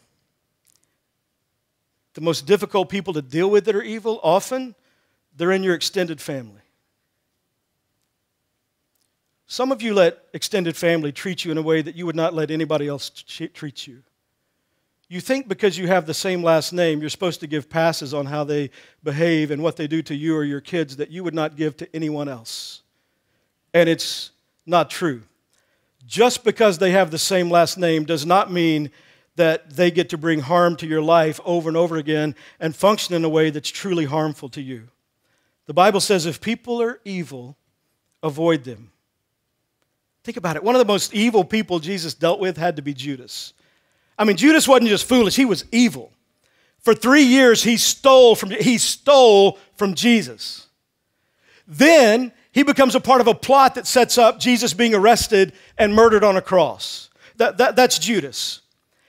the 2.16 2.22
most 2.22 2.46
difficult 2.48 2.90
people 2.90 3.14
to 3.14 3.22
deal 3.22 3.50
with 3.50 3.66
that 3.66 3.76
are 3.76 3.84
evil, 3.84 4.20
often 4.24 4.74
they're 5.36 5.52
in 5.52 5.64
your 5.64 5.76
extended 5.76 6.20
family. 6.20 6.62
Some 9.48 9.72
of 9.72 9.82
you 9.82 9.94
let 9.94 10.24
extended 10.34 10.76
family 10.76 11.12
treat 11.12 11.46
you 11.46 11.52
in 11.52 11.58
a 11.58 11.62
way 11.62 11.82
that 11.82 11.96
you 11.96 12.06
would 12.06 12.16
not 12.16 12.34
let 12.34 12.50
anybody 12.50 12.88
else 12.88 13.10
treat 13.10 13.86
you. 13.86 14.02
You 15.08 15.22
think 15.22 15.48
because 15.48 15.78
you 15.78 15.88
have 15.88 16.08
the 16.08 16.16
same 16.16 16.42
last 16.42 16.74
name, 16.74 17.00
you're 17.00 17.12
supposed 17.12 17.42
to 17.42 17.48
give 17.48 17.70
passes 17.70 18.14
on 18.14 18.26
how 18.26 18.44
they 18.44 18.72
behave 19.04 19.52
and 19.52 19.62
what 19.62 19.76
they 19.76 19.86
do 19.86 20.02
to 20.04 20.16
you 20.16 20.36
or 20.36 20.44
your 20.44 20.62
kids 20.62 20.98
that 20.98 21.12
you 21.12 21.24
would 21.24 21.36
not 21.36 21.56
give 21.56 21.78
to 21.78 21.96
anyone 21.96 22.28
else. 22.28 22.82
And 23.74 23.88
it's 23.88 24.32
not 24.66 24.90
true. 24.90 25.22
Just 26.08 26.44
because 26.44 26.80
they 26.80 26.92
have 26.92 27.12
the 27.12 27.20
same 27.20 27.52
last 27.52 27.78
name 27.78 28.04
does 28.04 28.26
not 28.26 28.52
mean 28.52 28.90
that 29.36 29.72
they 29.72 29.92
get 29.92 30.10
to 30.10 30.18
bring 30.18 30.40
harm 30.40 30.76
to 30.78 30.88
your 30.88 31.02
life 31.02 31.40
over 31.46 31.70
and 31.70 31.78
over 31.78 31.98
again 31.98 32.36
and 32.60 32.76
function 32.76 33.16
in 33.16 33.26
a 33.26 33.30
way 33.30 33.50
that's 33.50 33.70
truly 33.70 34.06
harmful 34.06 34.50
to 34.50 34.62
you. 34.62 34.88
The 35.66 35.74
Bible 35.74 36.00
says 36.00 36.26
if 36.26 36.42
people 36.42 36.82
are 36.82 37.00
evil, 37.04 37.58
avoid 38.24 38.64
them. 38.64 38.92
Think 40.24 40.38
about 40.38 40.56
it. 40.56 40.64
One 40.64 40.76
of 40.76 40.80
the 40.80 40.86
most 40.86 41.14
evil 41.14 41.44
people 41.44 41.80
Jesus 41.80 42.14
dealt 42.14 42.40
with 42.40 42.58
had 42.58 42.78
to 42.78 42.82
be 42.82 42.94
Judas. 42.94 43.54
I 44.18 44.24
mean, 44.24 44.38
Judas 44.38 44.68
wasn't 44.68 44.90
just 44.90 45.08
foolish, 45.08 45.36
he 45.36 45.46
was 45.46 45.66
evil. 45.72 46.12
For 46.80 46.94
three 46.94 47.24
years, 47.24 47.64
he 47.64 47.78
stole 47.78 48.36
from, 48.36 48.52
he 48.52 48.78
stole 48.78 49.58
from 49.76 49.96
Jesus. 49.96 50.68
Then 51.68 52.32
he 52.52 52.64
becomes 52.64 52.96
a 52.96 53.00
part 53.00 53.22
of 53.22 53.28
a 53.28 53.34
plot 53.34 53.76
that 53.76 53.88
sets 53.88 54.18
up 54.18 54.40
Jesus 54.40 54.74
being 54.74 54.94
arrested 54.94 55.54
and 55.78 55.94
murdered 55.94 56.24
on 56.24 56.38
a 56.38 56.42
cross. 56.42 57.10
That, 57.38 57.58
that, 57.58 57.76
that's 57.76 58.00
Judas. 58.00 58.62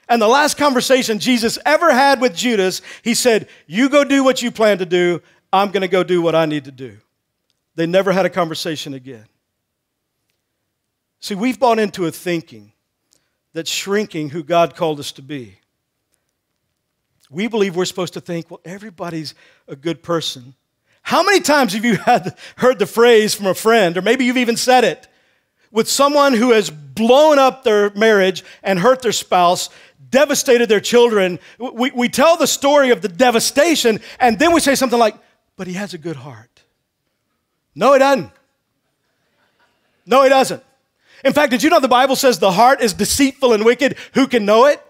And 0.09 0.21
the 0.21 0.27
last 0.27 0.57
conversation 0.57 1.19
Jesus 1.19 1.59
ever 1.65 1.91
had 1.91 2.21
with 2.21 2.35
Judas, 2.35 2.81
he 3.01 3.13
said, 3.13 3.47
You 3.65 3.89
go 3.89 4.03
do 4.03 4.23
what 4.23 4.41
you 4.41 4.51
plan 4.51 4.77
to 4.77 4.85
do, 4.85 5.21
I'm 5.51 5.71
going 5.71 5.81
to 5.81 5.87
go 5.87 6.03
do 6.03 6.21
what 6.21 6.35
I 6.35 6.45
need 6.45 6.65
to 6.65 6.71
do. 6.71 6.97
They 7.75 7.85
never 7.85 8.11
had 8.11 8.25
a 8.25 8.29
conversation 8.29 8.93
again. 8.93 9.25
See, 11.19 11.35
we've 11.35 11.59
bought 11.59 11.79
into 11.79 12.05
a 12.05 12.11
thinking 12.11 12.73
that's 13.53 13.69
shrinking 13.69 14.29
who 14.29 14.43
God 14.43 14.75
called 14.75 14.99
us 14.99 15.11
to 15.13 15.21
be. 15.21 15.59
We 17.29 17.47
believe 17.47 17.75
we're 17.75 17.85
supposed 17.85 18.13
to 18.13 18.21
think, 18.21 18.49
well, 18.49 18.61
everybody's 18.63 19.35
a 19.67 19.75
good 19.75 20.01
person. 20.01 20.55
How 21.01 21.23
many 21.23 21.39
times 21.39 21.73
have 21.73 21.83
you 21.83 21.95
had, 22.05 22.37
heard 22.57 22.79
the 22.79 22.85
phrase 22.85 23.33
from 23.33 23.47
a 23.47 23.53
friend, 23.53 23.97
or 23.97 24.01
maybe 24.01 24.25
you've 24.25 24.37
even 24.37 24.57
said 24.57 24.83
it, 24.83 25.07
with 25.71 25.89
someone 25.89 26.33
who 26.33 26.51
has 26.51 26.69
blown 26.69 27.39
up 27.39 27.63
their 27.63 27.89
marriage 27.91 28.43
and 28.63 28.79
hurt 28.79 29.01
their 29.01 29.11
spouse, 29.11 29.69
devastated 30.17 30.67
their 30.67 30.79
children? 30.79 31.37
We, 31.59 31.91
we 31.91 32.09
tell 32.09 32.37
the 32.37 32.47
story 32.47 32.89
of 32.89 33.01
the 33.01 33.07
devastation, 33.07 33.99
and 34.19 34.39
then 34.39 34.51
we 34.51 34.59
say 34.59 34.73
something 34.73 34.97
like, 34.97 35.15
but 35.55 35.67
he 35.67 35.73
has 35.73 35.93
a 35.93 35.99
good 35.99 36.15
heart. 36.15 36.63
No, 37.75 37.93
he 37.93 37.99
doesn't. 37.99 38.31
No, 40.07 40.23
he 40.23 40.29
doesn't. 40.29 40.63
In 41.23 41.33
fact, 41.33 41.51
did 41.51 41.61
you 41.61 41.69
know 41.69 41.79
the 41.79 41.87
Bible 41.87 42.15
says 42.15 42.39
the 42.39 42.51
heart 42.51 42.81
is 42.81 42.93
deceitful 42.93 43.53
and 43.53 43.63
wicked? 43.63 43.95
Who 44.13 44.27
can 44.27 44.43
know 44.45 44.65
it? 44.65 44.81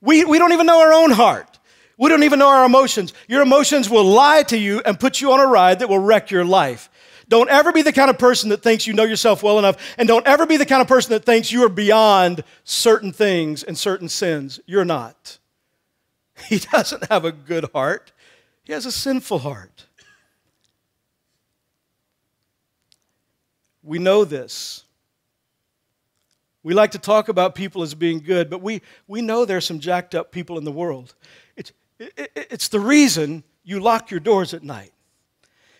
We, 0.00 0.24
we 0.24 0.38
don't 0.38 0.52
even 0.52 0.66
know 0.66 0.80
our 0.80 0.92
own 0.92 1.12
heart. 1.12 1.60
We 1.96 2.08
don't 2.08 2.24
even 2.24 2.40
know 2.40 2.48
our 2.48 2.64
emotions. 2.64 3.12
Your 3.28 3.42
emotions 3.42 3.88
will 3.88 4.04
lie 4.04 4.42
to 4.44 4.58
you 4.58 4.82
and 4.84 4.98
put 4.98 5.20
you 5.20 5.32
on 5.32 5.38
a 5.38 5.46
ride 5.46 5.78
that 5.78 5.88
will 5.88 6.00
wreck 6.00 6.32
your 6.32 6.44
life. 6.44 6.90
Don't 7.28 7.48
ever 7.50 7.72
be 7.72 7.82
the 7.82 7.92
kind 7.92 8.10
of 8.10 8.18
person 8.18 8.50
that 8.50 8.62
thinks 8.62 8.86
you 8.86 8.92
know 8.92 9.04
yourself 9.04 9.42
well 9.42 9.58
enough, 9.58 9.76
and 9.98 10.08
don't 10.08 10.26
ever 10.26 10.46
be 10.46 10.56
the 10.56 10.66
kind 10.66 10.82
of 10.82 10.88
person 10.88 11.10
that 11.12 11.24
thinks 11.24 11.52
you 11.52 11.64
are 11.64 11.68
beyond 11.68 12.44
certain 12.64 13.12
things 13.12 13.62
and 13.62 13.76
certain 13.76 14.08
sins. 14.08 14.60
You're 14.66 14.84
not. 14.84 15.38
He 16.48 16.58
doesn't 16.58 17.08
have 17.08 17.24
a 17.24 17.30
good 17.30 17.66
heart, 17.72 18.12
he 18.64 18.72
has 18.72 18.86
a 18.86 18.92
sinful 18.92 19.40
heart. 19.40 19.86
We 23.82 23.98
know 23.98 24.24
this. 24.24 24.84
We 26.62 26.74
like 26.74 26.92
to 26.92 26.98
talk 26.98 27.28
about 27.28 27.56
people 27.56 27.82
as 27.82 27.94
being 27.94 28.20
good, 28.20 28.48
but 28.48 28.62
we, 28.62 28.82
we 29.08 29.20
know 29.20 29.44
there's 29.44 29.66
some 29.66 29.80
jacked 29.80 30.14
up 30.14 30.30
people 30.30 30.58
in 30.58 30.64
the 30.64 30.70
world. 30.70 31.14
It's, 31.56 31.72
it, 31.98 32.30
it's 32.36 32.68
the 32.68 32.78
reason 32.78 33.42
you 33.64 33.80
lock 33.80 34.10
your 34.10 34.20
doors 34.20 34.54
at 34.54 34.62
night. 34.62 34.92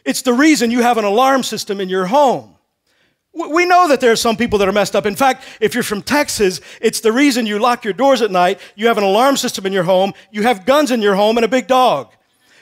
It's 0.05 0.23
the 0.23 0.33
reason 0.33 0.71
you 0.71 0.83
have 0.83 0.99
an 0.99 1.05
alarm 1.05 1.43
system 1.43 1.81
in 1.81 1.88
your 1.88 2.07
home. 2.07 2.57
We 3.35 3.65
know 3.65 3.88
that 3.88 4.01
there 4.01 4.12
are 4.12 4.17
some 4.17 4.37
people 4.37 4.59
that 4.59 4.69
are 4.69 4.73
messed 4.73 4.95
up. 4.95 5.07
In 5.07 5.17
fact, 5.17 5.45
if 5.61 5.74
you're 5.74 5.83
from 5.83 6.03
Texas, 6.03 6.61
it's 6.83 7.01
the 7.01 7.12
reason 7.12 7.47
you 7.47 7.59
lock 7.59 7.83
your 7.83 7.95
doors 7.95 8.20
at 8.20 8.31
night, 8.31 8.61
you 8.74 8.89
have 8.89 8.99
an 8.99 9.05
alarm 9.05 9.39
system 9.39 9.64
in 9.64 9.72
your 9.72 9.85
home, 9.85 10.12
you 10.31 10.43
have 10.43 10.66
guns 10.66 10.91
in 10.91 11.01
your 11.01 11.14
home, 11.14 11.39
and 11.39 11.45
a 11.45 11.49
big 11.49 11.66
dog. 11.66 12.12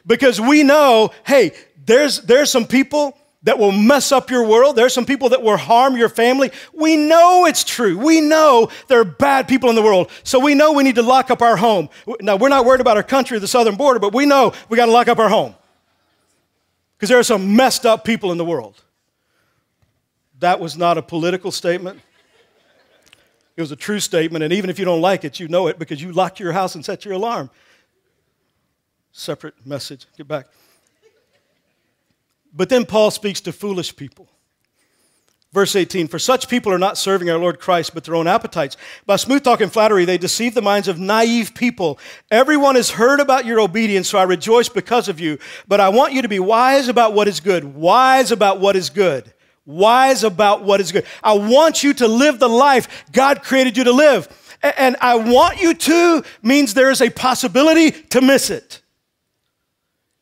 Because 0.06 0.40
we 0.40 0.62
know, 0.62 1.10
hey, 1.26 1.52
there's, 1.84 2.20
there's 2.20 2.50
some 2.50 2.66
people 2.66 3.16
that 3.42 3.58
will 3.58 3.72
mess 3.72 4.12
up 4.12 4.30
your 4.30 4.46
world. 4.46 4.76
There 4.76 4.86
are 4.86 4.90
some 4.90 5.06
people 5.06 5.30
that 5.30 5.42
will 5.42 5.56
harm 5.56 5.96
your 5.96 6.08
family. 6.08 6.52
We 6.72 6.96
know 6.96 7.46
it's 7.46 7.64
true. 7.64 7.98
We 7.98 8.20
know 8.20 8.70
there 8.88 9.00
are 9.00 9.04
bad 9.04 9.48
people 9.48 9.70
in 9.70 9.76
the 9.76 9.82
world. 9.82 10.10
So 10.24 10.38
we 10.38 10.54
know 10.54 10.72
we 10.72 10.84
need 10.84 10.96
to 10.96 11.02
lock 11.02 11.30
up 11.30 11.40
our 11.40 11.56
home. 11.56 11.88
Now, 12.20 12.36
we're 12.36 12.50
not 12.50 12.64
worried 12.64 12.82
about 12.82 12.96
our 12.96 13.02
country 13.02 13.38
the 13.38 13.48
southern 13.48 13.76
border, 13.76 13.98
but 13.98 14.14
we 14.14 14.26
know 14.26 14.52
we 14.68 14.76
got 14.76 14.86
to 14.86 14.92
lock 14.92 15.08
up 15.08 15.18
our 15.18 15.28
home. 15.28 15.54
Because 17.00 17.08
there 17.08 17.18
are 17.18 17.22
some 17.22 17.56
messed 17.56 17.86
up 17.86 18.04
people 18.04 18.30
in 18.30 18.36
the 18.36 18.44
world. 18.44 18.84
That 20.38 20.60
was 20.60 20.76
not 20.76 20.98
a 20.98 21.02
political 21.02 21.50
statement. 21.50 21.98
It 23.56 23.62
was 23.62 23.72
a 23.72 23.76
true 23.76 24.00
statement, 24.00 24.44
and 24.44 24.52
even 24.52 24.68
if 24.68 24.78
you 24.78 24.84
don't 24.84 25.00
like 25.00 25.24
it, 25.24 25.40
you 25.40 25.48
know 25.48 25.66
it 25.68 25.78
because 25.78 26.02
you 26.02 26.12
locked 26.12 26.38
your 26.38 26.52
house 26.52 26.74
and 26.74 26.84
set 26.84 27.06
your 27.06 27.14
alarm. 27.14 27.48
Separate 29.12 29.54
message. 29.64 30.04
Get 30.18 30.28
back. 30.28 30.48
But 32.52 32.68
then 32.68 32.84
Paul 32.84 33.10
speaks 33.10 33.40
to 33.42 33.52
foolish 33.52 33.96
people. 33.96 34.28
Verse 35.52 35.74
18, 35.74 36.06
for 36.06 36.20
such 36.20 36.48
people 36.48 36.72
are 36.72 36.78
not 36.78 36.96
serving 36.96 37.28
our 37.28 37.38
Lord 37.38 37.58
Christ, 37.58 37.92
but 37.92 38.04
their 38.04 38.14
own 38.14 38.28
appetites. 38.28 38.76
By 39.04 39.16
smooth 39.16 39.42
talk 39.42 39.60
and 39.60 39.72
flattery, 39.72 40.04
they 40.04 40.16
deceive 40.16 40.54
the 40.54 40.62
minds 40.62 40.86
of 40.86 41.00
naive 41.00 41.54
people. 41.54 41.98
Everyone 42.30 42.76
has 42.76 42.90
heard 42.90 43.18
about 43.18 43.46
your 43.46 43.58
obedience, 43.58 44.08
so 44.08 44.18
I 44.18 44.22
rejoice 44.22 44.68
because 44.68 45.08
of 45.08 45.18
you. 45.18 45.38
But 45.66 45.80
I 45.80 45.88
want 45.88 46.12
you 46.12 46.22
to 46.22 46.28
be 46.28 46.38
wise 46.38 46.86
about 46.86 47.14
what 47.14 47.26
is 47.26 47.40
good, 47.40 47.74
wise 47.74 48.30
about 48.30 48.60
what 48.60 48.76
is 48.76 48.90
good, 48.90 49.32
wise 49.66 50.22
about 50.22 50.62
what 50.62 50.80
is 50.80 50.92
good. 50.92 51.04
I 51.20 51.32
want 51.32 51.82
you 51.82 51.94
to 51.94 52.06
live 52.06 52.38
the 52.38 52.48
life 52.48 53.04
God 53.10 53.42
created 53.42 53.76
you 53.76 53.82
to 53.84 53.92
live. 53.92 54.28
And 54.62 54.96
I 55.00 55.16
want 55.16 55.60
you 55.60 55.74
to 55.74 56.22
means 56.42 56.74
there 56.74 56.92
is 56.92 57.02
a 57.02 57.10
possibility 57.10 57.90
to 57.90 58.20
miss 58.20 58.50
it. 58.50 58.82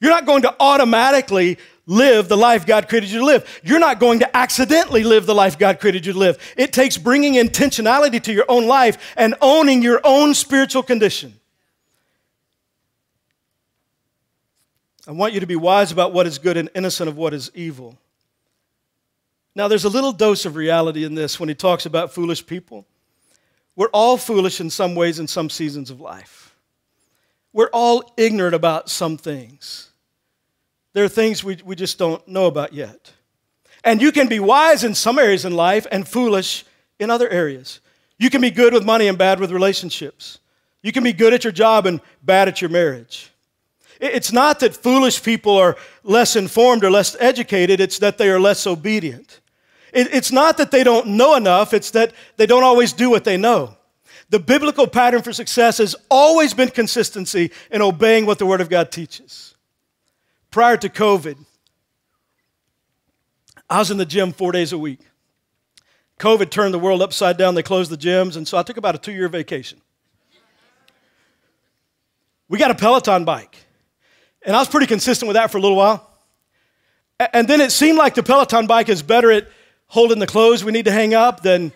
You're 0.01 0.12
not 0.12 0.24
going 0.24 0.43
to 0.43 0.55
automatically 0.59 1.59
live 1.89 2.28
the 2.28 2.36
life 2.36 2.66
God 2.66 2.89
created 2.89 3.11
you 3.11 3.20
to 3.20 3.24
live. 3.24 3.61
You're 3.64 3.80
not 3.80 3.99
going 3.99 4.20
to 4.20 4.36
accidentally 4.36 5.03
live 5.03 5.26
the 5.26 5.34
life 5.34 5.59
God 5.59 5.80
created 5.80 6.07
you 6.07 6.12
to 6.12 6.18
live. 6.18 6.39
It 6.57 6.72
takes 6.72 6.97
bringing 6.97 7.34
intentionality 7.34 8.22
to 8.22 8.32
your 8.32 8.45
own 8.49 8.66
life 8.66 9.14
and 9.16 9.34
owning 9.41 9.82
your 9.82 10.01
own 10.05 10.34
spiritual 10.34 10.84
condition. 10.84 11.34
I 15.09 15.12
want 15.12 15.32
you 15.32 15.41
to 15.41 15.47
be 15.47 15.57
wise 15.57 15.91
about 15.91 16.12
what 16.12 16.26
is 16.26 16.39
good 16.39 16.59
and 16.59 16.68
innocent 16.74 17.09
of 17.09 17.16
what 17.16 17.32
is 17.32 17.51
evil. 17.55 17.97
Now, 19.55 19.66
there's 19.66 19.86
a 19.86 19.89
little 19.89 20.12
dose 20.12 20.45
of 20.45 20.55
reality 20.55 21.05
in 21.05 21.14
this 21.14 21.41
when 21.41 21.49
he 21.49 21.55
talks 21.55 21.86
about 21.86 22.12
foolish 22.12 22.47
people. 22.47 22.86
We're 23.74 23.89
all 23.89 24.18
foolish 24.18 24.61
in 24.61 24.68
some 24.68 24.95
ways 24.95 25.18
in 25.18 25.26
some 25.26 25.49
seasons 25.49 25.91
of 25.91 26.01
life. 26.01 26.55
We're 27.55 27.70
all 27.72 28.12
ignorant 28.18 28.55
about 28.55 28.91
some 28.91 29.16
things. 29.16 29.88
There 30.99 31.05
are 31.05 31.09
things 31.09 31.44
we, 31.44 31.57
we 31.64 31.76
just 31.76 31.96
don't 31.96 32.26
know 32.26 32.46
about 32.46 32.72
yet. 32.72 33.12
And 33.84 34.03
you 34.03 34.11
can 34.11 34.26
be 34.26 34.40
wise 34.40 34.82
in 34.82 34.96
some 34.96 35.16
areas 35.16 35.44
in 35.44 35.55
life 35.55 35.86
and 35.92 36.09
foolish 36.09 36.64
in 36.99 37.09
other 37.09 37.28
areas. 37.28 37.78
You 38.18 38.30
can 38.30 38.40
be 38.40 38.51
good 38.51 38.72
with 38.74 38.84
money 38.84 39.07
and 39.07 39.16
bad 39.16 39.38
with 39.38 39.53
relationships. 39.53 40.40
You 40.82 40.90
can 40.90 41.05
be 41.05 41.12
good 41.12 41.32
at 41.32 41.44
your 41.44 41.53
job 41.53 41.86
and 41.86 42.01
bad 42.24 42.49
at 42.49 42.61
your 42.61 42.68
marriage. 42.68 43.30
It's 44.01 44.32
not 44.32 44.59
that 44.59 44.74
foolish 44.74 45.22
people 45.22 45.57
are 45.57 45.76
less 46.03 46.34
informed 46.34 46.82
or 46.82 46.90
less 46.90 47.14
educated, 47.20 47.78
it's 47.78 48.01
that 48.01 48.18
they 48.18 48.28
are 48.28 48.40
less 48.40 48.66
obedient. 48.66 49.38
It's 49.92 50.32
not 50.32 50.57
that 50.57 50.72
they 50.72 50.82
don't 50.82 51.11
know 51.11 51.36
enough, 51.36 51.74
it's 51.74 51.92
that 51.92 52.12
they 52.38 52.46
don't 52.46 52.64
always 52.64 52.92
do 52.92 53.09
what 53.09 53.22
they 53.22 53.36
know. 53.36 53.76
The 54.30 54.40
biblical 54.40 54.88
pattern 54.88 55.22
for 55.22 55.32
success 55.32 55.78
has 55.78 55.94
always 56.11 56.55
been 56.55 56.70
consistency 56.70 57.53
in 57.70 57.82
obeying 57.82 58.26
what 58.26 58.40
the 58.40 58.46
Word 58.46 58.61
of 58.61 58.68
God 58.68 58.90
teaches 58.90 59.47
prior 60.51 60.76
to 60.76 60.88
COVID, 60.88 61.36
I 63.70 63.78
was 63.78 63.90
in 63.90 63.99
the 63.99 64.07
gym 64.07 64.32
four 64.32 64.53
days 64.53 64.72
a 64.72 64.78
week. 64.78 65.01
COVID 66.18 66.51
turned 66.51 66.74
the 66.74 66.78
world 66.78 67.03
upside 67.03 67.36
down. 67.36 67.55
They 67.55 67.62
closed 67.62 67.90
the 67.90 67.96
gyms, 67.96 68.36
and 68.36 68.46
so 68.46 68.59
I 68.59 68.62
took 68.62 68.76
about 68.76 68.94
a 68.94 68.99
two 68.99 69.12
year 69.12 69.28
vacation. 69.28 69.80
We 72.49 72.59
got 72.59 72.70
a 72.70 72.74
Peloton 72.74 73.24
bike, 73.24 73.57
and 74.42 74.57
I 74.57 74.59
was 74.59 74.68
pretty 74.68 74.86
consistent 74.86 75.28
with 75.28 75.34
that 75.34 75.51
for 75.51 75.59
a 75.59 75.61
little 75.61 75.76
while. 75.76 76.05
And 77.32 77.46
then 77.46 77.61
it 77.61 77.72
seemed 77.72 77.99
like 77.99 78.14
the 78.14 78.22
Peloton 78.22 78.66
bike 78.66 78.88
is 78.88 79.03
better 79.03 79.30
at 79.30 79.49
holding 79.86 80.18
the 80.18 80.26
clothes 80.26 80.64
we 80.64 80.72
need 80.72 80.84
to 80.84 80.92
hang 80.92 81.14
up 81.14 81.42
than 81.42 81.72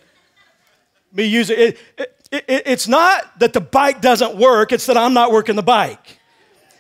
me 1.13 1.25
using 1.25 1.57
it. 1.59 1.79
it, 1.99 2.19
it 2.31 2.63
it's 2.67 2.89
not 2.89 3.39
that 3.41 3.53
the 3.53 3.61
bike 3.61 4.01
doesn't 4.01 4.37
work, 4.37 4.73
it's 4.73 4.87
that 4.87 4.97
I'm 4.97 5.15
not 5.15 5.31
working 5.31 5.57
the 5.57 5.63
bike. 5.63 6.19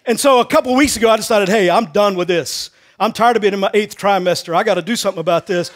And 0.05 0.18
so 0.18 0.40
a 0.40 0.46
couple 0.46 0.74
weeks 0.74 0.96
ago, 0.96 1.11
I 1.11 1.16
decided, 1.16 1.48
hey, 1.48 1.70
I'm 1.70 1.86
done 1.86 2.16
with 2.16 2.28
this. 2.28 2.70
I'm 2.98 3.12
tired 3.12 3.36
of 3.36 3.42
being 3.42 3.55
in 3.55 3.61
my 3.61 3.70
eighth 3.74 3.96
trimester. 3.96 4.55
I 4.55 4.64
got 4.64 4.74
to 4.74 4.82
do 4.82 4.96
something 4.96 5.20
about 5.20 5.46
this. 5.46 5.70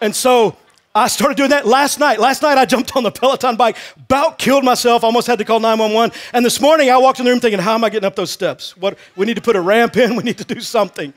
And 0.00 0.14
so 0.14 0.56
I 0.94 1.08
started 1.08 1.36
doing 1.36 1.50
that 1.50 1.66
last 1.66 1.98
night. 1.98 2.20
Last 2.20 2.42
night 2.42 2.58
I 2.58 2.64
jumped 2.64 2.94
on 2.96 3.02
the 3.02 3.10
Peloton 3.10 3.56
bike, 3.56 3.76
about 3.96 4.38
killed 4.38 4.64
myself, 4.64 5.02
almost 5.02 5.26
had 5.26 5.38
to 5.38 5.44
call 5.44 5.60
911. 5.60 6.16
And 6.32 6.44
this 6.44 6.60
morning 6.60 6.90
I 6.90 6.98
walked 6.98 7.18
in 7.18 7.24
the 7.24 7.30
room 7.30 7.40
thinking, 7.40 7.60
how 7.60 7.74
am 7.74 7.84
I 7.84 7.90
getting 7.90 8.06
up 8.06 8.16
those 8.16 8.30
steps? 8.30 8.76
What, 8.76 8.98
we 9.16 9.26
need 9.26 9.34
to 9.34 9.42
put 9.42 9.56
a 9.56 9.60
ramp 9.60 9.96
in, 9.96 10.14
we 10.16 10.22
need 10.22 10.38
to 10.38 10.44
do 10.44 10.60
something. 10.60 11.12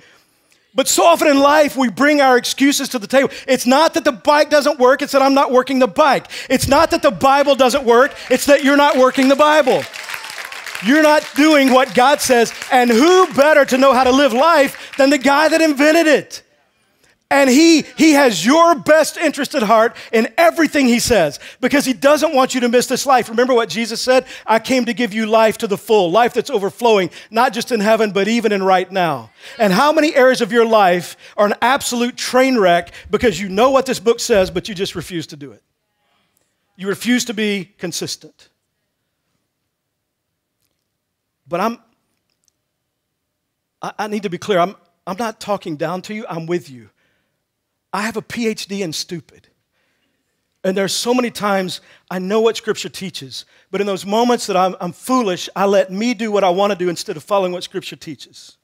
But 0.74 0.88
so 0.88 1.04
often 1.06 1.28
in 1.28 1.40
life, 1.40 1.76
we 1.76 1.90
bring 1.90 2.22
our 2.22 2.38
excuses 2.38 2.90
to 2.90 3.00
the 3.00 3.08
table. 3.08 3.30
It's 3.48 3.66
not 3.66 3.96
that 3.96 4.04
the 4.04 4.12
bike 4.12 4.52
doesn't 4.52 4.80
work, 4.80 5.02
it's 5.02 5.12
that 5.14 5.24
I'm 5.24 5.34
not 5.34 5.52
working 5.52 5.80
the 5.80 5.88
bike. 5.88 6.28
It's 6.50 6.68
not 6.68 6.92
that 6.92 7.02
the 7.02 7.12
Bible 7.12 7.56
doesn't 7.56 7.84
work, 7.84 8.16
it's 8.30 8.46
that 8.46 8.64
you're 8.64 8.78
not 8.78 8.96
working 8.96 9.28
the 9.28 9.36
Bible. 9.36 9.84
You're 10.86 11.04
not 11.04 11.28
doing 11.36 11.72
what 11.72 11.94
God 11.94 12.22
says. 12.22 12.54
And 12.72 12.90
who 12.90 13.34
better 13.34 13.66
to 13.66 13.78
know 13.78 13.94
how 13.94 14.04
to 14.04 14.12
live 14.12 14.34
life 14.34 14.96
than 14.98 15.10
the 15.10 15.18
guy 15.18 15.50
that 15.50 15.62
invented 15.62 16.08
it? 16.08 16.44
And 17.30 17.50
he, 17.50 17.82
he 17.98 18.14
has 18.14 18.46
your 18.46 18.76
best 18.76 19.18
interest 19.18 19.54
at 19.54 19.62
heart 19.62 19.98
in 20.14 20.30
everything 20.38 20.88
he 20.88 21.00
says 21.00 21.42
because 21.60 21.84
he 21.84 21.92
doesn't 21.92 22.34
want 22.34 22.56
you 22.56 22.62
to 22.62 22.70
miss 22.70 22.88
this 22.88 23.06
life. 23.06 23.28
Remember 23.28 23.54
what 23.54 23.68
Jesus 23.68 24.00
said? 24.00 24.26
I 24.46 24.60
came 24.60 24.86
to 24.86 24.94
give 24.94 25.14
you 25.14 25.26
life 25.26 25.58
to 25.58 25.68
the 25.68 25.78
full, 25.78 26.10
life 26.10 26.34
that's 26.34 26.50
overflowing, 26.50 27.10
not 27.30 27.52
just 27.52 27.74
in 27.74 27.82
heaven, 27.82 28.12
but 28.12 28.30
even 28.30 28.54
in 28.54 28.64
right 28.64 28.90
now. 28.90 29.30
And 29.60 29.74
how 29.74 29.92
many 29.92 30.16
areas 30.16 30.40
of 30.40 30.54
your 30.54 30.66
life 30.66 31.18
are 31.36 31.46
an 31.46 31.56
absolute 31.62 32.16
train 32.16 32.58
wreck 32.58 32.94
because 33.10 33.42
you 33.42 33.50
know 33.50 33.72
what 33.72 33.86
this 33.86 34.00
book 34.00 34.22
says, 34.22 34.50
but 34.50 34.70
you 34.70 34.76
just 34.76 34.96
refuse 34.96 35.28
to 35.28 35.36
do 35.36 35.52
it? 35.52 35.62
You 36.78 36.88
refuse 36.88 37.26
to 37.26 37.34
be 37.34 37.74
consistent. 37.78 38.48
But 41.48 41.60
I'm, 41.60 41.80
I, 43.82 43.94
I 44.00 44.08
need 44.08 44.24
to 44.24 44.30
be 44.30 44.38
clear. 44.38 44.60
I'm, 44.60 44.76
I'm 45.06 45.18
not 45.18 45.40
talking 45.40 45.78
down 45.78 46.02
to 46.04 46.14
you, 46.14 46.26
I'm 46.30 46.46
with 46.46 46.70
you. 46.70 46.90
I 47.94 48.02
have 48.02 48.18
a 48.18 48.22
PhD 48.22 48.82
in 48.82 48.94
stupid. 48.94 49.48
And 50.64 50.76
there's 50.76 50.94
so 50.94 51.14
many 51.14 51.32
times 51.32 51.82
I 52.12 52.20
know 52.20 52.42
what 52.42 52.58
Scripture 52.58 52.90
teaches, 52.90 53.46
but 53.72 53.80
in 53.80 53.88
those 53.88 54.06
moments 54.06 54.48
that 54.48 54.58
I'm, 54.58 54.76
I'm 54.82 54.92
foolish, 54.92 55.48
I 55.56 55.66
let 55.66 55.92
me 55.92 56.14
do 56.14 56.32
what 56.32 56.44
I 56.44 56.50
want 56.50 56.72
to 56.72 56.78
do 56.78 56.90
instead 56.90 57.16
of 57.16 57.24
following 57.24 57.54
what 57.54 57.64
Scripture 57.64 57.96
teaches. 57.96 58.58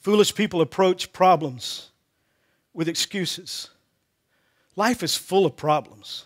Foolish 0.00 0.34
people 0.34 0.62
approach 0.62 1.12
problems 1.12 1.90
with 2.72 2.88
excuses. 2.88 3.68
Life 4.74 5.02
is 5.02 5.16
full 5.16 5.44
of 5.44 5.54
problems. 5.54 6.24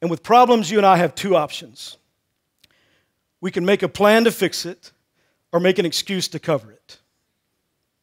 And 0.00 0.10
with 0.10 0.22
problems, 0.22 0.70
you 0.70 0.78
and 0.78 0.86
I 0.86 0.96
have 0.96 1.14
two 1.14 1.36
options. 1.36 1.98
We 3.44 3.50
can 3.50 3.66
make 3.66 3.82
a 3.82 3.90
plan 3.90 4.24
to 4.24 4.32
fix 4.32 4.64
it 4.64 4.90
or 5.52 5.60
make 5.60 5.78
an 5.78 5.84
excuse 5.84 6.28
to 6.28 6.38
cover 6.38 6.72
it. 6.72 6.98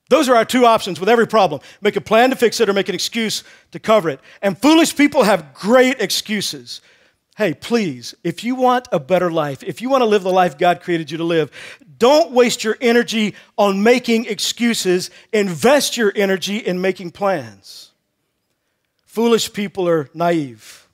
Those 0.07 0.29
are 0.29 0.35
our 0.35 0.45
two 0.45 0.67
options 0.67 0.99
with 0.99 1.09
every 1.09 1.25
problem 1.25 1.61
make 1.81 1.95
a 1.95 2.01
plan 2.01 2.29
to 2.29 2.35
fix 2.35 2.59
it 2.59 2.69
or 2.69 2.73
make 2.73 2.89
an 2.89 2.93
excuse 2.93 3.43
to 3.71 3.79
cover 3.79 4.11
it. 4.11 4.19
And 4.43 4.55
foolish 4.55 4.95
people 4.95 5.23
have 5.23 5.55
great 5.55 5.99
excuses. 5.99 6.81
Hey, 7.37 7.55
please, 7.55 8.13
if 8.23 8.43
you 8.43 8.53
want 8.53 8.87
a 8.91 8.99
better 8.99 9.31
life, 9.31 9.63
if 9.63 9.81
you 9.81 9.89
want 9.89 10.01
to 10.01 10.05
live 10.05 10.21
the 10.21 10.31
life 10.31 10.59
God 10.59 10.79
created 10.79 11.09
you 11.09 11.17
to 11.17 11.23
live, 11.23 11.49
don't 11.97 12.33
waste 12.33 12.63
your 12.63 12.77
energy 12.79 13.33
on 13.57 13.81
making 13.81 14.25
excuses. 14.25 15.09
Invest 15.33 15.97
your 15.97 16.13
energy 16.15 16.57
in 16.57 16.81
making 16.81 17.13
plans. 17.13 17.89
Foolish 19.07 19.51
people 19.53 19.89
are 19.89 20.07
naive, 20.13 20.87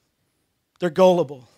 they're 0.79 0.89
gullible. 0.89 1.49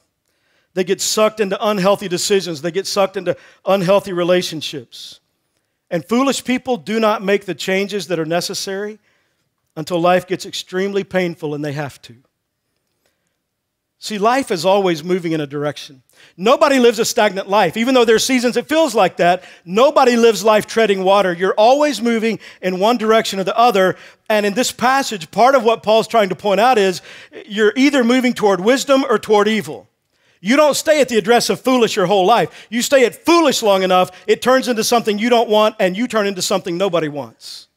They 0.80 0.86
get 0.86 1.02
sucked 1.02 1.42
into 1.42 1.58
unhealthy 1.62 2.08
decisions, 2.08 2.62
they 2.62 2.72
get 2.72 2.88
sucked 2.88 3.18
into 3.18 3.36
unhealthy 3.66 4.14
relationships. 4.14 5.20
And 5.92 6.06
foolish 6.06 6.46
people 6.46 6.78
do 6.78 7.02
not 7.02 7.22
make 7.22 7.44
the 7.44 7.54
changes 7.54 8.08
that 8.08 8.18
are 8.18 8.24
necessary 8.24 8.98
until 9.76 10.00
life 10.00 10.26
gets 10.26 10.46
extremely 10.46 11.04
painful 11.04 11.54
and 11.54 11.66
they 11.66 11.74
have 11.74 12.02
to. 12.04 12.16
See, 13.98 14.20
life 14.20 14.52
is 14.52 14.64
always 14.64 15.04
moving 15.04 15.34
in 15.34 15.42
a 15.42 15.46
direction. 15.46 16.02
Nobody 16.38 16.80
lives 16.80 16.98
a 16.98 17.04
stagnant 17.04 17.50
life. 17.50 17.76
Even 17.76 17.94
though 17.94 18.06
there 18.06 18.16
are 18.16 18.20
seasons 18.20 18.56
it 18.56 18.70
feels 18.70 18.96
like 18.96 19.18
that, 19.18 19.44
nobody 19.66 20.16
lives 20.16 20.46
life 20.46 20.66
treading 20.66 21.04
water. 21.04 21.34
You're 21.34 21.56
always 21.56 22.02
moving 22.02 22.40
in 22.62 22.80
one 22.80 22.96
direction 22.96 23.38
or 23.38 23.44
the 23.44 23.58
other. 23.58 23.98
And 24.30 24.46
in 24.46 24.54
this 24.54 24.72
passage, 24.72 25.30
part 25.30 25.56
of 25.56 25.66
what 25.66 25.84
Paul's 25.84 26.08
trying 26.08 26.30
to 26.30 26.36
point 26.36 26.62
out 26.62 26.78
is 26.78 27.02
you're 27.48 27.74
either 27.76 28.06
moving 28.06 28.32
toward 28.32 28.62
wisdom 28.62 29.04
or 29.04 29.20
toward 29.20 29.50
evil. 29.50 29.89
You 30.42 30.56
don't 30.56 30.76
stay 30.76 31.02
at 31.02 31.10
the 31.10 31.18
address 31.18 31.50
of 31.50 31.60
foolish 31.60 31.96
your 31.96 32.06
whole 32.06 32.26
life. 32.26 32.68
You 32.70 32.82
stay 32.82 33.06
at 33.06 33.26
foolish 33.26 33.62
long 33.62 33.84
enough, 33.84 34.12
it 34.26 34.42
turns 34.42 34.68
into 34.68 34.84
something 34.84 35.20
you 35.20 35.30
don't 35.30 35.50
want, 35.50 35.76
and 35.80 35.98
you 35.98 36.08
turn 36.08 36.28
into 36.28 36.42
something 36.42 36.78
nobody 36.78 37.10
wants. 37.10 37.68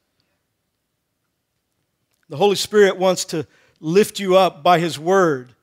The 2.28 2.36
Holy 2.36 2.56
Spirit 2.56 2.96
wants 2.96 3.24
to 3.26 3.46
lift 3.80 4.20
you 4.20 4.36
up 4.36 4.62
by 4.62 4.78
His 4.78 4.98
Word 4.98 5.54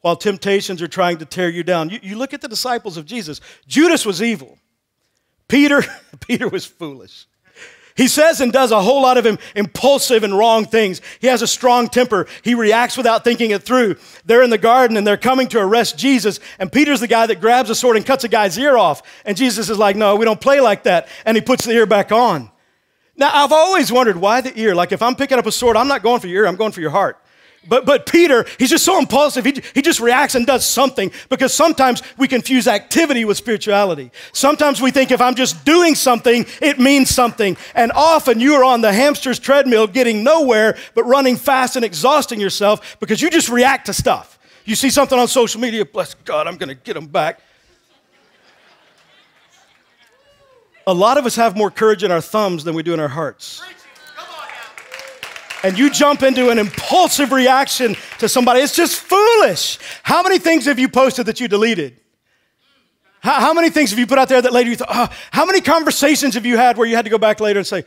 while 0.00 0.16
temptations 0.16 0.80
are 0.80 0.88
trying 0.88 1.18
to 1.18 1.24
tear 1.24 1.50
you 1.50 1.62
down. 1.62 1.90
You, 1.90 2.00
you 2.02 2.16
look 2.16 2.32
at 2.32 2.40
the 2.40 2.48
disciples 2.48 2.96
of 2.96 3.04
Jesus. 3.04 3.40
Judas 3.66 4.06
was 4.06 4.22
evil. 4.22 4.58
Peter, 5.46 5.82
Peter 6.20 6.48
was 6.48 6.64
foolish. 6.64 7.26
He 8.00 8.08
says 8.08 8.40
and 8.40 8.50
does 8.50 8.72
a 8.72 8.80
whole 8.80 9.02
lot 9.02 9.18
of 9.18 9.38
impulsive 9.54 10.24
and 10.24 10.32
wrong 10.32 10.64
things. 10.64 11.02
He 11.18 11.26
has 11.26 11.42
a 11.42 11.46
strong 11.46 11.86
temper. 11.86 12.26
He 12.40 12.54
reacts 12.54 12.96
without 12.96 13.24
thinking 13.24 13.50
it 13.50 13.62
through. 13.62 13.96
They're 14.24 14.42
in 14.42 14.48
the 14.48 14.56
garden 14.56 14.96
and 14.96 15.06
they're 15.06 15.18
coming 15.18 15.48
to 15.48 15.60
arrest 15.60 15.98
Jesus, 15.98 16.40
and 16.58 16.72
Peter's 16.72 17.00
the 17.00 17.06
guy 17.06 17.26
that 17.26 17.42
grabs 17.42 17.68
a 17.68 17.74
sword 17.74 17.98
and 17.98 18.06
cuts 18.06 18.24
a 18.24 18.28
guy's 18.28 18.56
ear 18.56 18.78
off. 18.78 19.02
And 19.26 19.36
Jesus 19.36 19.68
is 19.68 19.76
like, 19.76 19.96
No, 19.96 20.16
we 20.16 20.24
don't 20.24 20.40
play 20.40 20.60
like 20.60 20.84
that. 20.84 21.08
And 21.26 21.36
he 21.36 21.42
puts 21.42 21.66
the 21.66 21.72
ear 21.72 21.84
back 21.84 22.10
on. 22.10 22.50
Now, 23.18 23.32
I've 23.34 23.52
always 23.52 23.92
wondered 23.92 24.16
why 24.16 24.40
the 24.40 24.58
ear? 24.58 24.74
Like, 24.74 24.92
if 24.92 25.02
I'm 25.02 25.14
picking 25.14 25.38
up 25.38 25.44
a 25.44 25.52
sword, 25.52 25.76
I'm 25.76 25.88
not 25.88 26.02
going 26.02 26.20
for 26.20 26.26
your 26.26 26.44
ear, 26.44 26.48
I'm 26.48 26.56
going 26.56 26.72
for 26.72 26.80
your 26.80 26.88
heart. 26.88 27.19
But, 27.68 27.84
but 27.84 28.06
Peter, 28.06 28.46
he's 28.58 28.70
just 28.70 28.84
so 28.84 28.98
impulsive. 28.98 29.44
He, 29.44 29.62
he 29.74 29.82
just 29.82 30.00
reacts 30.00 30.34
and 30.34 30.46
does 30.46 30.64
something 30.64 31.12
because 31.28 31.52
sometimes 31.52 32.02
we 32.16 32.26
confuse 32.26 32.66
activity 32.66 33.26
with 33.26 33.36
spirituality. 33.36 34.10
Sometimes 34.32 34.80
we 34.80 34.90
think 34.90 35.10
if 35.10 35.20
I'm 35.20 35.34
just 35.34 35.62
doing 35.64 35.94
something, 35.94 36.46
it 36.62 36.78
means 36.78 37.10
something. 37.10 37.58
And 37.74 37.92
often 37.92 38.40
you 38.40 38.54
are 38.54 38.64
on 38.64 38.80
the 38.80 38.92
hamster's 38.92 39.38
treadmill 39.38 39.86
getting 39.86 40.24
nowhere 40.24 40.78
but 40.94 41.04
running 41.04 41.36
fast 41.36 41.76
and 41.76 41.84
exhausting 41.84 42.40
yourself 42.40 42.96
because 42.98 43.20
you 43.20 43.28
just 43.28 43.50
react 43.50 43.86
to 43.86 43.92
stuff. 43.92 44.38
You 44.64 44.74
see 44.74 44.90
something 44.90 45.18
on 45.18 45.28
social 45.28 45.60
media, 45.60 45.84
bless 45.84 46.14
God, 46.14 46.46
I'm 46.46 46.56
going 46.56 46.70
to 46.70 46.74
get 46.74 46.94
them 46.94 47.08
back. 47.08 47.40
A 50.86 50.94
lot 50.94 51.18
of 51.18 51.26
us 51.26 51.36
have 51.36 51.56
more 51.56 51.70
courage 51.70 52.02
in 52.02 52.10
our 52.10 52.22
thumbs 52.22 52.64
than 52.64 52.74
we 52.74 52.82
do 52.82 52.94
in 52.94 53.00
our 53.00 53.08
hearts. 53.08 53.62
And 55.62 55.78
you 55.78 55.90
jump 55.90 56.22
into 56.22 56.48
an 56.50 56.58
impulsive 56.58 57.32
reaction 57.32 57.96
to 58.18 58.28
somebody. 58.28 58.60
It's 58.60 58.74
just 58.74 58.96
foolish. 58.96 59.78
How 60.02 60.22
many 60.22 60.38
things 60.38 60.64
have 60.66 60.78
you 60.78 60.88
posted 60.88 61.26
that 61.26 61.40
you 61.40 61.48
deleted? 61.48 62.00
How, 63.20 63.40
how 63.40 63.52
many 63.52 63.68
things 63.70 63.90
have 63.90 63.98
you 63.98 64.06
put 64.06 64.18
out 64.18 64.28
there 64.28 64.40
that 64.40 64.52
later 64.52 64.70
you 64.70 64.76
thought, 64.76 64.88
oh, 64.90 65.08
how 65.30 65.44
many 65.44 65.60
conversations 65.60 66.34
have 66.34 66.46
you 66.46 66.56
had 66.56 66.78
where 66.78 66.86
you 66.86 66.96
had 66.96 67.04
to 67.04 67.10
go 67.10 67.18
back 67.18 67.40
later 67.40 67.58
and 67.58 67.66
say, 67.66 67.84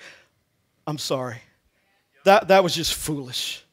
I'm 0.86 0.97
sorry. 0.97 1.38
That, 2.26 2.49
that 2.49 2.63
was 2.63 2.76
just 2.76 2.93
foolish. 2.93 3.63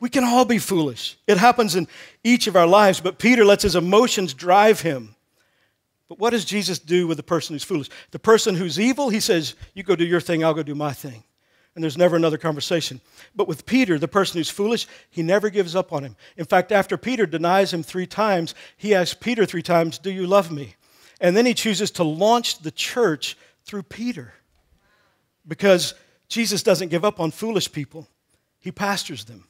We 0.00 0.10
can 0.10 0.24
all 0.24 0.44
be 0.44 0.58
foolish. 0.58 1.16
It 1.26 1.38
happens 1.38 1.74
in 1.74 1.88
each 2.22 2.46
of 2.46 2.54
our 2.54 2.66
lives, 2.66 3.00
but 3.00 3.18
Peter 3.18 3.44
lets 3.44 3.62
his 3.62 3.74
emotions 3.74 4.34
drive 4.34 4.80
him. 4.80 5.16
But 6.08 6.18
what 6.18 6.30
does 6.30 6.44
Jesus 6.44 6.78
do 6.78 7.06
with 7.06 7.16
the 7.16 7.22
person 7.22 7.54
who's 7.54 7.64
foolish? 7.64 7.88
The 8.12 8.18
person 8.18 8.54
who's 8.54 8.78
evil, 8.78 9.08
he 9.08 9.20
says, 9.20 9.54
You 9.74 9.82
go 9.82 9.96
do 9.96 10.04
your 10.04 10.20
thing, 10.20 10.44
I'll 10.44 10.54
go 10.54 10.62
do 10.62 10.74
my 10.74 10.92
thing. 10.92 11.24
And 11.78 11.82
there's 11.84 11.96
never 11.96 12.16
another 12.16 12.38
conversation. 12.38 13.00
But 13.36 13.46
with 13.46 13.64
Peter, 13.64 14.00
the 14.00 14.08
person 14.08 14.38
who's 14.40 14.50
foolish, 14.50 14.88
he 15.10 15.22
never 15.22 15.48
gives 15.48 15.76
up 15.76 15.92
on 15.92 16.02
him. 16.02 16.16
In 16.36 16.44
fact, 16.44 16.72
after 16.72 16.96
Peter 16.96 17.24
denies 17.24 17.72
him 17.72 17.84
three 17.84 18.04
times, 18.04 18.52
he 18.76 18.96
asks 18.96 19.14
Peter 19.14 19.46
three 19.46 19.62
times, 19.62 19.96
Do 19.96 20.10
you 20.10 20.26
love 20.26 20.50
me? 20.50 20.74
And 21.20 21.36
then 21.36 21.46
he 21.46 21.54
chooses 21.54 21.92
to 21.92 22.02
launch 22.02 22.58
the 22.58 22.72
church 22.72 23.36
through 23.64 23.84
Peter. 23.84 24.34
Because 25.46 25.94
Jesus 26.28 26.64
doesn't 26.64 26.88
give 26.88 27.04
up 27.04 27.20
on 27.20 27.30
foolish 27.30 27.70
people, 27.70 28.08
he 28.58 28.72
pastors 28.72 29.26
them. 29.26 29.44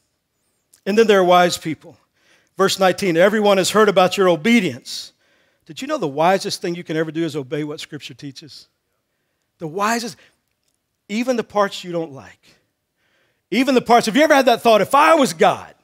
And 0.85 0.99
then 0.99 1.07
there 1.07 1.20
are 1.20 1.24
wise 1.24 1.57
people. 1.57 1.97
Verse 2.59 2.79
19 2.79 3.16
Everyone 3.16 3.57
has 3.57 3.70
heard 3.70 3.89
about 3.89 4.18
your 4.18 4.29
obedience. 4.29 5.14
Did 5.64 5.81
you 5.81 5.89
know 5.89 5.97
the 5.97 6.07
wisest 6.07 6.61
thing 6.61 6.74
you 6.74 6.85
can 6.85 6.99
ever 6.99 7.11
do 7.11 7.24
is 7.24 7.35
obey 7.35 7.64
what 7.64 7.81
Scripture 7.81 8.12
teaches? 8.12 8.68
The 9.61 9.66
wisest, 9.66 10.18
even 11.09 11.36
the 11.36 11.44
parts 11.44 11.84
you 11.84 11.92
don't 11.92 12.12
like. 12.12 12.40
Even 13.50 13.74
the 13.74 13.80
parts, 13.80 14.06
have 14.06 14.16
you 14.16 14.22
ever 14.22 14.34
had 14.34 14.46
that 14.46 14.62
thought, 14.62 14.80
if 14.80 14.94
I 14.94 15.14
was 15.14 15.32
God, 15.32 15.74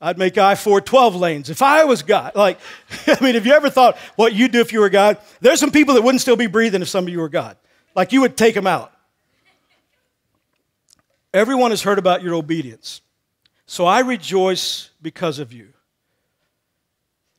I'd 0.00 0.18
make 0.18 0.36
I 0.36 0.56
4 0.56 0.80
12 0.80 1.14
lanes. 1.14 1.48
If 1.48 1.62
I 1.62 1.84
was 1.84 2.02
God, 2.02 2.34
like, 2.34 2.58
I 3.06 3.22
mean, 3.22 3.34
have 3.34 3.46
you 3.46 3.52
ever 3.52 3.70
thought 3.70 3.96
what 4.16 4.34
you'd 4.34 4.50
do 4.50 4.60
if 4.60 4.72
you 4.72 4.80
were 4.80 4.88
God? 4.88 5.18
There's 5.40 5.60
some 5.60 5.70
people 5.70 5.94
that 5.94 6.02
wouldn't 6.02 6.20
still 6.20 6.34
be 6.34 6.48
breathing 6.48 6.82
if 6.82 6.88
some 6.88 7.04
of 7.04 7.10
you 7.10 7.20
were 7.20 7.28
God. 7.28 7.56
Like, 7.94 8.12
you 8.12 8.20
would 8.22 8.36
take 8.36 8.54
them 8.54 8.66
out. 8.66 8.92
Everyone 11.32 11.70
has 11.70 11.82
heard 11.82 11.98
about 11.98 12.22
your 12.22 12.34
obedience. 12.34 13.00
So 13.66 13.86
I 13.86 14.00
rejoice 14.00 14.90
because 15.00 15.38
of 15.38 15.52
you. 15.52 15.68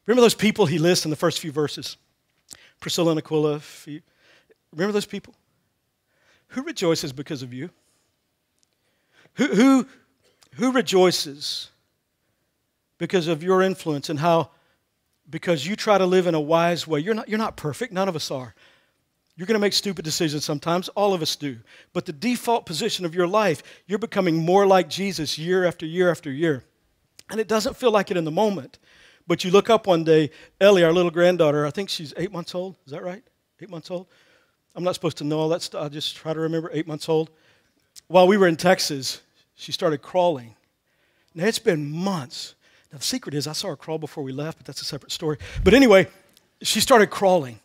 Remember 0.06 0.22
those 0.22 0.34
people 0.34 0.66
he 0.66 0.80
lists 0.80 1.06
in 1.06 1.12
the 1.12 1.18
first 1.18 1.40
few 1.40 1.52
verses? 1.52 1.98
Priscilla 2.80 3.12
and 3.12 3.20
Aquila. 3.20 3.62
Remember 4.72 4.94
those 4.94 5.06
people? 5.06 5.36
Who 6.54 6.62
rejoices 6.62 7.12
because 7.12 7.42
of 7.42 7.54
you? 7.54 7.72
Who, 9.36 9.48
who, 9.48 9.88
who 10.56 10.72
rejoices 10.72 11.70
because 13.00 13.28
of 13.28 13.42
your 13.42 13.64
influence 13.64 14.10
and 14.10 14.20
how, 14.20 14.52
because 15.28 15.66
you 15.66 15.76
try 15.76 15.98
to 15.98 16.06
live 16.06 16.28
in 16.28 16.36
a 16.36 16.40
wise 16.40 16.88
way? 16.88 17.00
You're 17.00 17.16
not, 17.16 17.28
you're 17.28 17.40
not 17.40 17.58
perfect, 17.58 17.92
none 17.92 18.08
of 18.08 18.16
us 18.16 18.30
are. 18.30 18.54
You're 19.36 19.48
going 19.48 19.56
to 19.56 19.60
make 19.60 19.74
stupid 19.74 20.06
decisions 20.06 20.46
sometimes, 20.46 20.90
all 20.90 21.16
of 21.16 21.24
us 21.24 21.36
do. 21.36 21.58
But 21.92 22.06
the 22.06 22.14
default 22.14 22.68
position 22.68 23.04
of 23.04 23.16
your 23.16 23.28
life, 23.28 23.64
you're 23.88 23.98
becoming 23.98 24.38
more 24.38 24.68
like 24.68 24.90
Jesus 24.90 25.40
year 25.40 25.66
after 25.66 25.88
year 25.88 26.12
after 26.12 26.32
year. 26.32 26.64
And 27.32 27.40
it 27.40 27.48
doesn't 27.48 27.78
feel 27.78 27.90
like 27.90 28.12
it 28.12 28.18
in 28.18 28.26
the 28.26 28.32
moment. 28.32 28.78
But 29.26 29.44
you 29.44 29.50
look 29.50 29.72
up 29.72 29.88
one 29.88 30.04
day, 30.04 30.30
Ellie, 30.62 30.84
our 30.84 30.94
little 30.94 31.10
granddaughter, 31.10 31.66
I 31.66 31.72
think 31.72 31.90
she's 31.90 32.14
eight 32.16 32.32
months 32.32 32.54
old. 32.54 32.76
Is 32.86 32.92
that 32.92 33.02
right? 33.02 33.24
Eight 33.60 33.72
months 33.72 33.90
old? 33.90 34.06
I'm 34.76 34.84
not 34.84 34.96
supposed 34.96 35.18
to 35.18 35.24
know 35.24 35.40
all 35.40 35.50
that 35.50 35.62
stuff. 35.62 35.84
I 35.86 35.90
just 35.90 36.16
try 36.16 36.34
to 36.34 36.40
remember 36.40 36.70
eight 36.74 36.88
months 36.88 37.08
old. 37.08 37.30
While 38.08 38.28
we 38.28 38.38
were 38.38 38.48
in 38.48 38.56
Texas, 38.56 39.22
she 39.56 39.72
started 39.72 40.02
crawling. 40.02 40.56
Now, 41.36 41.46
it's 41.46 41.60
been 41.60 41.92
months. 41.92 42.56
Now, 42.92 42.98
the 43.00 43.04
secret 43.04 43.34
is 43.36 43.48
I 43.48 43.54
saw 43.54 43.70
her 43.70 43.76
crawl 43.76 43.98
before 43.98 44.24
we 44.24 44.32
left, 44.32 44.60
but 44.60 44.66
that's 44.66 44.82
a 44.82 44.86
separate 44.86 45.12
story. 45.12 45.38
But 45.64 45.74
anyway, 45.74 46.08
she 46.62 46.80
started 46.80 47.08
crawling. 47.10 47.60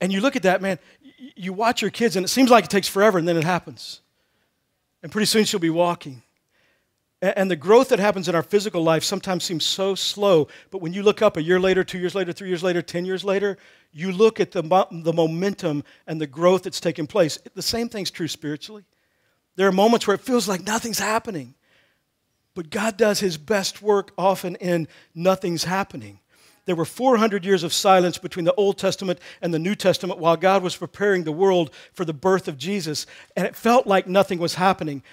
And 0.00 0.12
you 0.12 0.20
look 0.20 0.36
at 0.36 0.42
that, 0.42 0.60
man, 0.60 0.78
you 1.36 1.52
watch 1.52 1.80
your 1.80 1.90
kids, 1.90 2.16
and 2.16 2.24
it 2.24 2.28
seems 2.28 2.50
like 2.50 2.64
it 2.64 2.70
takes 2.70 2.88
forever, 2.88 3.18
and 3.18 3.26
then 3.26 3.36
it 3.36 3.44
happens. 3.44 4.00
And 5.02 5.12
pretty 5.12 5.26
soon 5.26 5.44
she'll 5.44 5.60
be 5.60 5.70
walking. 5.70 6.22
And 7.22 7.48
the 7.48 7.56
growth 7.56 7.90
that 7.90 8.00
happens 8.00 8.28
in 8.28 8.34
our 8.34 8.42
physical 8.42 8.82
life 8.82 9.04
sometimes 9.04 9.44
seems 9.44 9.64
so 9.64 9.94
slow, 9.94 10.48
but 10.72 10.82
when 10.82 10.92
you 10.92 11.04
look 11.04 11.22
up 11.22 11.36
a 11.36 11.42
year 11.42 11.60
later, 11.60 11.84
two 11.84 11.98
years 11.98 12.16
later, 12.16 12.32
three 12.32 12.48
years 12.48 12.64
later, 12.64 12.82
10 12.82 13.04
years 13.04 13.22
later, 13.22 13.56
you 13.92 14.10
look 14.10 14.40
at 14.40 14.50
the, 14.50 14.62
the 14.90 15.12
momentum 15.12 15.84
and 16.08 16.20
the 16.20 16.26
growth 16.26 16.64
that's 16.64 16.80
taking 16.80 17.06
place. 17.06 17.38
The 17.54 17.62
same 17.62 17.88
thing's 17.88 18.10
true 18.10 18.26
spiritually. 18.26 18.82
There 19.54 19.68
are 19.68 19.72
moments 19.72 20.04
where 20.04 20.16
it 20.16 20.20
feels 20.20 20.48
like 20.48 20.66
nothing's 20.66 20.98
happening, 20.98 21.54
but 22.56 22.70
God 22.70 22.96
does 22.96 23.20
his 23.20 23.38
best 23.38 23.82
work 23.82 24.12
often 24.18 24.56
in 24.56 24.88
nothing's 25.14 25.62
happening. 25.62 26.18
There 26.64 26.76
were 26.76 26.84
400 26.84 27.44
years 27.44 27.62
of 27.62 27.72
silence 27.72 28.18
between 28.18 28.46
the 28.46 28.54
Old 28.54 28.78
Testament 28.78 29.20
and 29.40 29.54
the 29.54 29.58
New 29.60 29.76
Testament 29.76 30.18
while 30.18 30.36
God 30.36 30.62
was 30.62 30.76
preparing 30.76 31.22
the 31.22 31.32
world 31.32 31.72
for 31.92 32.04
the 32.04 32.12
birth 32.12 32.48
of 32.48 32.58
Jesus, 32.58 33.06
and 33.36 33.46
it 33.46 33.54
felt 33.54 33.86
like 33.86 34.08
nothing 34.08 34.40
was 34.40 34.54
happening 34.54 35.04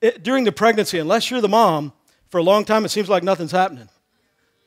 it, 0.00 0.22
during 0.22 0.44
the 0.44 0.52
pregnancy, 0.52 0.98
unless 0.98 1.30
you're 1.30 1.40
the 1.40 1.48
mom, 1.48 1.92
for 2.28 2.38
a 2.38 2.42
long 2.42 2.64
time 2.64 2.84
it 2.84 2.90
seems 2.90 3.08
like 3.08 3.22
nothing's 3.22 3.52
happening. 3.52 3.88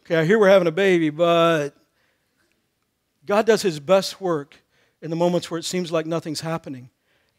Okay, 0.06 0.18
I 0.18 0.26
hear 0.26 0.40
we're 0.40 0.50
having 0.50 0.68
a 0.68 0.72
baby, 0.72 1.10
but 1.10 1.70
God 3.26 3.46
does 3.46 3.62
his 3.62 3.80
best 3.80 4.20
work 4.20 4.56
in 5.02 5.10
the 5.10 5.16
moments 5.16 5.50
where 5.50 5.60
it 5.60 5.64
seems 5.64 5.92
like 5.92 6.06
nothing's 6.06 6.42
happening. 6.42 6.90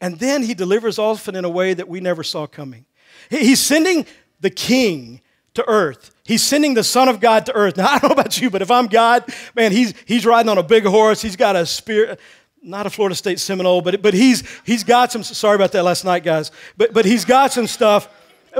And 0.01 0.19
then 0.19 0.43
he 0.43 0.53
delivers 0.53 0.97
often 0.97 1.35
in 1.35 1.45
a 1.45 1.49
way 1.49 1.73
that 1.73 1.87
we 1.87 1.99
never 1.99 2.23
saw 2.23 2.47
coming. 2.47 2.85
He's 3.29 3.59
sending 3.59 4.05
the 4.39 4.49
king 4.49 5.21
to 5.53 5.67
earth. 5.69 6.11
He's 6.25 6.43
sending 6.43 6.73
the 6.73 6.83
Son 6.83 7.07
of 7.07 7.19
God 7.19 7.45
to 7.45 7.53
earth. 7.53 7.77
Now, 7.77 7.87
I 7.89 7.99
don't 7.99 8.09
know 8.09 8.13
about 8.13 8.39
you, 8.41 8.49
but 8.49 8.61
if 8.61 8.71
I'm 8.71 8.87
God, 8.87 9.23
man, 9.55 9.71
he's, 9.71 9.93
he's 10.05 10.25
riding 10.25 10.49
on 10.49 10.57
a 10.57 10.63
big 10.63 10.85
horse. 10.85 11.21
He's 11.21 11.35
got 11.35 11.55
a 11.55 11.65
spear 11.65 12.17
not 12.63 12.85
a 12.85 12.89
Florida 12.89 13.15
State 13.15 13.39
Seminole, 13.39 13.81
but, 13.81 14.01
but 14.01 14.13
he's, 14.13 14.43
he's 14.63 14.83
got 14.83 15.11
some, 15.11 15.21
sorry 15.23 15.55
about 15.55 15.73
that 15.73 15.83
last 15.83 16.05
night, 16.05 16.23
guys, 16.23 16.51
but, 16.77 16.93
but 16.93 17.05
he's 17.05 17.25
got 17.25 17.51
some 17.51 17.67
stuff. 17.67 18.07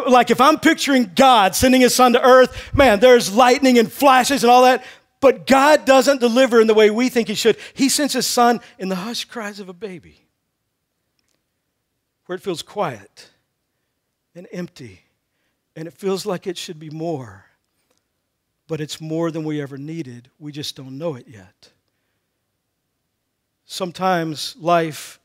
Like 0.07 0.29
if 0.29 0.41
I'm 0.41 0.59
picturing 0.59 1.11
God 1.15 1.55
sending 1.55 1.81
his 1.81 1.95
son 1.95 2.13
to 2.13 2.21
earth, 2.21 2.73
man, 2.75 2.99
there's 2.99 3.33
lightning 3.33 3.79
and 3.79 3.91
flashes 3.91 4.43
and 4.43 4.51
all 4.51 4.63
that, 4.63 4.83
but 5.19 5.47
God 5.47 5.85
doesn't 5.85 6.19
deliver 6.19 6.59
in 6.59 6.67
the 6.67 6.73
way 6.73 6.89
we 6.89 7.07
think 7.07 7.29
he 7.29 7.35
should. 7.35 7.57
He 7.73 7.87
sends 7.87 8.13
his 8.13 8.27
son 8.27 8.59
in 8.77 8.89
the 8.89 8.95
hushed 8.95 9.29
cries 9.29 9.59
of 9.59 9.69
a 9.69 9.73
baby, 9.73 10.27
where 12.25 12.35
it 12.35 12.41
feels 12.41 12.61
quiet 12.61 13.29
and 14.35 14.47
empty, 14.51 15.01
and 15.75 15.87
it 15.87 15.93
feels 15.93 16.25
like 16.25 16.45
it 16.45 16.57
should 16.57 16.79
be 16.79 16.89
more, 16.89 17.45
but 18.67 18.81
it's 18.81 18.99
more 18.99 19.31
than 19.31 19.43
we 19.43 19.61
ever 19.61 19.77
needed. 19.77 20.29
We 20.39 20.51
just 20.51 20.75
don't 20.75 20.97
know 20.97 21.15
it 21.15 21.27
yet. 21.27 21.71
Sometimes 23.65 24.55
life 24.59 25.19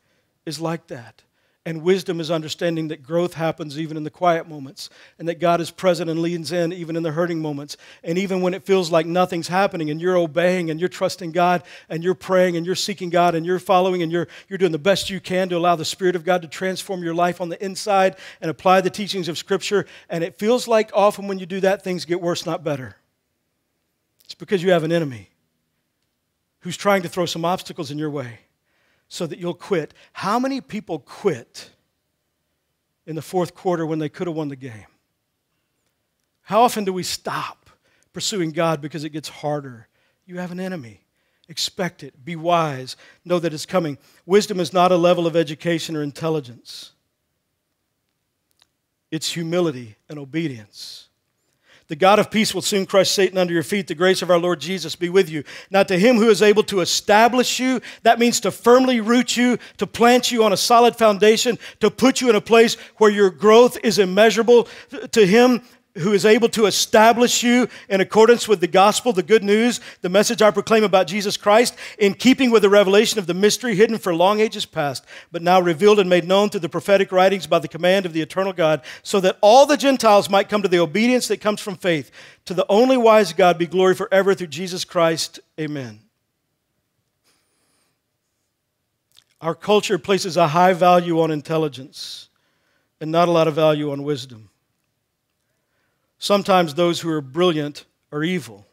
is 0.45 0.59
like 0.59 0.87
that. 0.87 1.23
And 1.65 1.83
wisdom 1.83 2.19
is 2.19 2.31
understanding 2.31 2.87
that 2.87 3.03
growth 3.03 3.33
happens 3.33 3.77
even 3.77 3.97
in 3.97 4.03
the 4.03 4.09
quiet 4.09 4.47
moments, 4.47 4.89
and 5.19 5.27
that 5.27 5.39
God 5.39 5.59
is 5.61 5.69
present 5.69 6.09
and 6.09 6.21
leans 6.21 6.51
in 6.51 6.71
even 6.73 6.95
in 6.95 7.03
the 7.03 7.11
hurting 7.11 7.41
moments. 7.41 7.75
And 8.03 8.17
even 8.17 8.41
when 8.41 8.53
it 8.53 8.63
feels 8.63 8.89
like 8.91 9.05
nothing's 9.05 9.49
happening, 9.49 9.91
and 9.91 10.01
you're 10.01 10.17
obeying, 10.17 10.71
and 10.71 10.79
you're 10.79 10.89
trusting 10.89 11.31
God, 11.31 11.63
and 11.89 12.03
you're 12.03 12.15
praying, 12.15 12.55
and 12.55 12.65
you're 12.65 12.75
seeking 12.75 13.09
God, 13.09 13.35
and 13.35 13.45
you're 13.45 13.59
following, 13.59 14.01
and 14.01 14.11
you're, 14.11 14.27
you're 14.47 14.57
doing 14.57 14.71
the 14.71 14.79
best 14.79 15.09
you 15.09 15.19
can 15.19 15.49
to 15.49 15.57
allow 15.57 15.75
the 15.75 15.85
Spirit 15.85 16.15
of 16.15 16.23
God 16.23 16.41
to 16.41 16.47
transform 16.47 17.03
your 17.03 17.13
life 17.13 17.41
on 17.41 17.49
the 17.49 17.63
inside 17.63 18.15
and 18.41 18.49
apply 18.49 18.81
the 18.81 18.89
teachings 18.89 19.27
of 19.27 19.37
Scripture. 19.37 19.85
And 20.09 20.23
it 20.23 20.39
feels 20.39 20.67
like 20.67 20.89
often 20.93 21.27
when 21.27 21.39
you 21.39 21.45
do 21.45 21.59
that, 21.59 21.83
things 21.83 22.05
get 22.05 22.21
worse, 22.21 22.45
not 22.45 22.63
better. 22.63 22.95
It's 24.23 24.33
because 24.33 24.63
you 24.63 24.71
have 24.71 24.85
an 24.85 24.93
enemy 24.93 25.29
who's 26.61 26.77
trying 26.77 27.01
to 27.03 27.09
throw 27.09 27.25
some 27.25 27.45
obstacles 27.45 27.91
in 27.91 27.97
your 27.97 28.09
way 28.09 28.39
so 29.07 29.25
that 29.25 29.39
you'll 29.39 29.53
quit. 29.53 29.93
How 30.13 30.39
many 30.39 30.61
people 30.61 30.99
quit 30.99 31.71
in 33.05 33.15
the 33.15 33.21
fourth 33.21 33.55
quarter 33.55 33.85
when 33.85 33.99
they 33.99 34.09
could 34.09 34.27
have 34.27 34.35
won 34.35 34.49
the 34.49 34.55
game? 34.55 34.85
How 36.43 36.61
often 36.61 36.83
do 36.83 36.93
we 36.93 37.03
stop 37.03 37.69
pursuing 38.13 38.51
God 38.51 38.81
because 38.81 39.03
it 39.03 39.09
gets 39.09 39.29
harder? 39.29 39.87
You 40.25 40.37
have 40.37 40.51
an 40.51 40.59
enemy. 40.59 41.01
Expect 41.47 42.03
it. 42.03 42.23
Be 42.23 42.35
wise. 42.35 42.95
Know 43.25 43.39
that 43.39 43.53
it's 43.53 43.65
coming. 43.65 43.97
Wisdom 44.25 44.59
is 44.59 44.71
not 44.71 44.91
a 44.91 44.97
level 44.97 45.25
of 45.25 45.35
education 45.35 45.95
or 45.95 46.03
intelligence, 46.03 46.91
it's 49.11 49.31
humility 49.31 49.95
and 50.07 50.19
obedience. 50.19 51.08
The 51.89 51.95
God 51.95 52.19
of 52.19 52.29
peace 52.29 52.53
will 52.53 52.61
soon 52.61 52.85
crush 52.85 53.09
Satan 53.09 53.39
under 53.39 53.51
your 53.51 53.63
feet. 53.63 53.87
The 53.87 53.95
grace 53.95 54.21
of 54.21 54.29
our 54.29 54.37
Lord 54.37 54.61
Jesus 54.61 54.95
be 54.95 55.09
with 55.09 55.27
you. 55.27 55.43
Now, 55.71 55.81
to 55.81 55.97
him 55.97 56.17
who 56.17 56.29
is 56.29 56.43
able 56.43 56.61
to 56.63 56.81
establish 56.81 57.59
you, 57.59 57.81
that 58.03 58.19
means 58.19 58.39
to 58.41 58.51
firmly 58.51 59.01
root 59.01 59.35
you, 59.35 59.57
to 59.77 59.87
plant 59.87 60.31
you 60.31 60.43
on 60.43 60.53
a 60.53 60.57
solid 60.57 60.95
foundation, 60.95 61.57
to 61.79 61.89
put 61.89 62.21
you 62.21 62.29
in 62.29 62.35
a 62.35 62.41
place 62.41 62.75
where 62.97 63.09
your 63.09 63.31
growth 63.31 63.75
is 63.83 63.97
immeasurable. 63.97 64.67
To 65.11 65.25
him 65.25 65.63
who 65.99 66.13
is 66.13 66.25
able 66.25 66.49
to 66.49 66.65
establish 66.65 67.43
you 67.43 67.67
in 67.89 68.01
accordance 68.01 68.47
with 68.47 68.59
the 68.59 68.67
gospel, 68.67 69.13
the 69.13 69.23
good 69.23 69.43
news, 69.43 69.79
the 70.01 70.09
message 70.09 70.41
I 70.41 70.51
proclaim 70.51 70.83
about 70.83 71.07
Jesus 71.07 71.37
Christ, 71.37 71.75
in 71.97 72.13
keeping 72.13 72.51
with 72.51 72.61
the 72.61 72.69
revelation 72.69 73.19
of 73.19 73.27
the 73.27 73.33
mystery 73.33 73.75
hidden 73.75 73.97
for 73.97 74.13
long 74.13 74.39
ages 74.39 74.65
past, 74.65 75.05
but 75.31 75.41
now 75.41 75.59
revealed 75.59 75.99
and 75.99 76.09
made 76.09 76.27
known 76.27 76.49
through 76.49 76.61
the 76.61 76.69
prophetic 76.69 77.11
writings 77.11 77.47
by 77.47 77.59
the 77.59 77.67
command 77.67 78.05
of 78.05 78.13
the 78.13 78.21
eternal 78.21 78.53
God, 78.53 78.81
so 79.03 79.19
that 79.19 79.37
all 79.41 79.65
the 79.65 79.77
Gentiles 79.77 80.29
might 80.29 80.49
come 80.49 80.61
to 80.61 80.67
the 80.67 80.79
obedience 80.79 81.27
that 81.27 81.41
comes 81.41 81.61
from 81.61 81.75
faith. 81.75 82.11
To 82.45 82.53
the 82.53 82.65
only 82.69 82.97
wise 82.97 83.33
God 83.33 83.57
be 83.57 83.67
glory 83.67 83.95
forever 83.95 84.33
through 84.33 84.47
Jesus 84.47 84.83
Christ. 84.83 85.39
Amen. 85.59 85.99
Our 89.41 89.55
culture 89.55 89.97
places 89.97 90.35
a 90.35 90.47
high 90.47 90.73
value 90.73 91.21
on 91.21 91.31
intelligence 91.31 92.29
and 92.99 93.11
not 93.11 93.27
a 93.27 93.31
lot 93.31 93.47
of 93.47 93.55
value 93.55 93.91
on 93.91 94.03
wisdom. 94.03 94.48
Sometimes 96.19 96.73
those 96.73 96.99
who 96.99 97.09
are 97.09 97.21
brilliant 97.21 97.85
are 98.11 98.23
evil. 98.23 98.65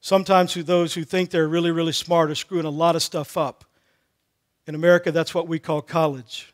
Sometimes 0.00 0.52
those 0.54 0.92
who 0.92 1.02
think 1.02 1.30
they're 1.30 1.48
really, 1.48 1.70
really 1.70 1.92
smart 1.92 2.30
are 2.30 2.34
screwing 2.34 2.66
a 2.66 2.70
lot 2.70 2.94
of 2.94 3.02
stuff 3.02 3.38
up. 3.38 3.64
In 4.66 4.74
America, 4.74 5.10
that's 5.10 5.34
what 5.34 5.48
we 5.48 5.58
call 5.58 5.80
college. 5.80 6.52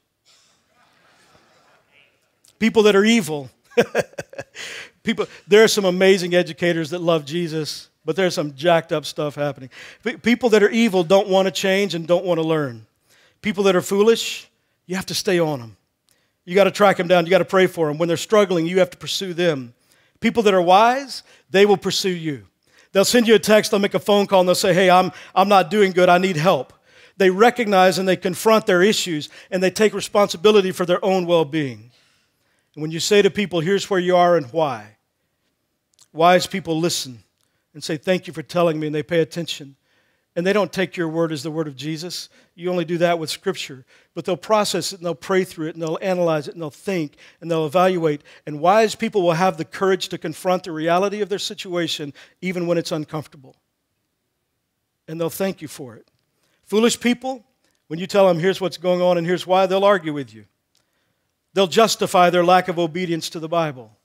People 2.61 2.85
that 2.85 2.95
are 2.95 3.05
evil. 3.05 3.51
People, 5.03 5.27
there 5.49 5.65
are 5.65 5.69
some 5.69 5.85
amazing 5.85 6.35
educators 6.35 6.91
that 6.91 7.01
love 7.01 7.25
Jesus, 7.25 7.89
but 8.05 8.15
there's 8.15 8.35
some 8.35 8.55
jacked 8.55 8.93
up 8.93 9.05
stuff 9.05 9.35
happening. 9.35 9.71
People 10.23 10.51
that 10.51 10.63
are 10.63 10.71
evil 10.71 11.03
don't 11.03 11.29
want 11.29 11.47
to 11.47 11.53
change 11.53 11.97
and 11.97 12.07
don't 12.07 12.25
want 12.25 12.39
to 12.39 12.47
learn. 12.47 12.87
People 13.43 13.65
that 13.65 13.75
are 13.75 13.83
foolish, 13.83 14.49
you 14.87 14.95
have 14.95 15.07
to 15.07 15.15
stay 15.15 15.41
on 15.41 15.59
them. 15.59 15.77
You 16.45 16.55
got 16.55 16.65
to 16.65 16.71
track 16.71 16.97
them 16.97 17.09
down. 17.09 17.27
You 17.27 17.31
got 17.31 17.39
to 17.39 17.45
pray 17.45 17.67
for 17.67 17.89
them. 17.89 17.99
When 17.99 18.09
they're 18.09 18.17
struggling, 18.17 18.67
you 18.67 18.79
have 18.79 18.91
to 18.91 18.97
pursue 18.97 19.35
them. 19.35 19.75
People 20.21 20.43
that 20.45 20.55
are 20.55 20.63
wise, 20.63 21.23
they 21.51 21.67
will 21.67 21.77
pursue 21.77 22.11
you. 22.11 22.47
They'll 22.93 23.05
send 23.05 23.29
you 23.29 23.35
a 23.35 23.39
text, 23.39 23.71
they'll 23.71 23.81
make 23.81 23.95
a 23.95 24.01
phone 24.01 24.27
call, 24.27 24.41
and 24.41 24.49
they'll 24.49 24.55
say, 24.55 24.75
Hey, 24.75 24.91
I'm, 24.91 25.13
I'm 25.35 25.49
not 25.49 25.71
doing 25.71 25.93
good. 25.93 26.09
I 26.09 26.19
need 26.19 26.37
help. 26.37 26.73
They 27.17 27.31
recognize 27.31 27.99
and 27.99 28.09
they 28.09 28.17
confront 28.17 28.67
their 28.67 28.83
issues, 28.83 29.29
and 29.51 29.63
they 29.63 29.71
take 29.71 29.95
responsibility 29.95 30.73
for 30.73 30.87
their 30.87 31.05
own 31.05 31.27
well 31.27 31.45
being. 31.45 31.91
And 32.75 32.83
when 32.83 32.91
you 32.91 33.01
say 33.01 33.23
to 33.23 33.31
people, 33.31 33.61
Here's 33.61 33.89
where 33.89 34.01
you 34.01 34.17
are 34.17 34.37
and 34.37 34.47
why, 34.53 34.97
wise 36.13 36.47
people 36.47 36.81
listen 36.81 37.23
and 37.75 37.85
say, 37.85 37.97
Thank 37.97 38.27
you 38.27 38.33
for 38.33 38.43
telling 38.43 38.81
me, 38.81 38.87
and 38.89 38.95
they 38.95 39.03
pay 39.03 39.21
attention. 39.21 39.77
And 40.37 40.47
they 40.47 40.53
don't 40.53 40.73
take 40.73 40.97
your 40.97 41.09
word 41.09 41.33
as 41.33 41.43
the 41.43 41.51
word 41.51 41.67
of 41.67 41.75
Jesus. 41.75 42.29
You 42.55 42.71
only 42.71 42.85
do 42.85 42.99
that 42.99 43.19
with 43.19 43.31
Scripture. 43.31 43.85
But 44.15 44.25
they'll 44.25 44.37
process 44.37 44.93
it 44.93 45.01
and 45.01 45.07
they'll 45.07 45.15
pray 45.15 45.43
through 45.43 45.69
it 45.69 45.75
and 45.75 45.83
they'll 45.83 45.99
analyze 46.01 46.47
it 46.47 46.55
and 46.55 46.63
they'll 46.63 46.71
think 46.71 47.17
and 47.41 47.51
they'll 47.51 47.67
evaluate. 47.67 48.23
And 48.47 48.61
wise 48.61 48.95
people 48.95 49.23
will 49.23 49.33
have 49.33 49.57
the 49.57 49.65
courage 49.65 50.09
to 50.11 50.19
confront 50.19 50.65
the 50.65 50.73
reality 50.73 51.21
of 51.21 51.29
their 51.29 51.39
situation 51.39 52.13
even 52.41 52.67
when 52.67 52.79
it's 52.79 52.93
uncomfortable. 52.93 53.57
And 55.09 55.21
they'll 55.21 55.31
thank 55.31 55.61
you 55.61 55.69
for 55.69 55.97
it. 55.97 56.09
Foolish 56.63 57.01
people, 57.01 57.45
when 57.89 57.99
you 57.99 58.07
tell 58.07 58.29
them 58.29 58.39
here's 58.39 58.61
what's 58.61 58.77
going 58.77 59.03
on 59.03 59.19
and 59.19 59.27
here's 59.27 59.49
why, 59.49 59.67
they'll 59.67 59.85
argue 59.85 60.13
with 60.13 60.33
you. 60.33 60.45
They'll 61.55 61.67
justify 61.67 62.31
their 62.31 62.45
lack 62.45 62.69
of 62.69 62.79
obedience 62.79 63.29
to 63.31 63.41
the 63.41 63.49
Bible. 63.49 63.97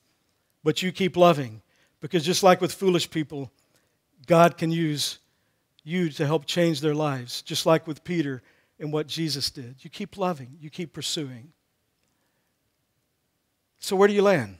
But 0.63 0.82
you 0.82 0.91
keep 0.91 1.15
loving 1.15 1.61
because 2.01 2.26
just 2.26 2.41
like 2.41 2.61
with 2.61 2.73
foolish 2.73 3.11
people, 3.11 3.51
God 4.26 4.57
can 4.57 4.71
use 4.71 5.19
you 5.86 6.10
to 6.10 6.26
help 6.26 6.46
change 6.46 6.82
their 6.82 6.96
lives, 6.96 7.44
just 7.44 7.66
like 7.66 7.88
with 7.88 8.04
Peter 8.04 8.42
and 8.80 8.92
what 8.92 9.08
Jesus 9.08 9.50
did. 9.52 9.76
You 9.80 9.90
keep 9.90 10.18
loving, 10.18 10.58
you 10.60 10.70
keep 10.70 10.92
pursuing. 10.92 11.54
So, 13.80 13.96
where 13.96 14.08
do 14.08 14.14
you 14.14 14.24
land? 14.24 14.58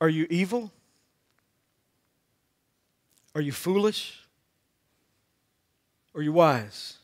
Are 0.00 0.08
you 0.08 0.26
evil? 0.30 0.72
Are 3.34 3.42
you 3.42 3.52
foolish? 3.52 4.18
Are 6.14 6.22
you 6.22 6.32
wise? 6.32 6.96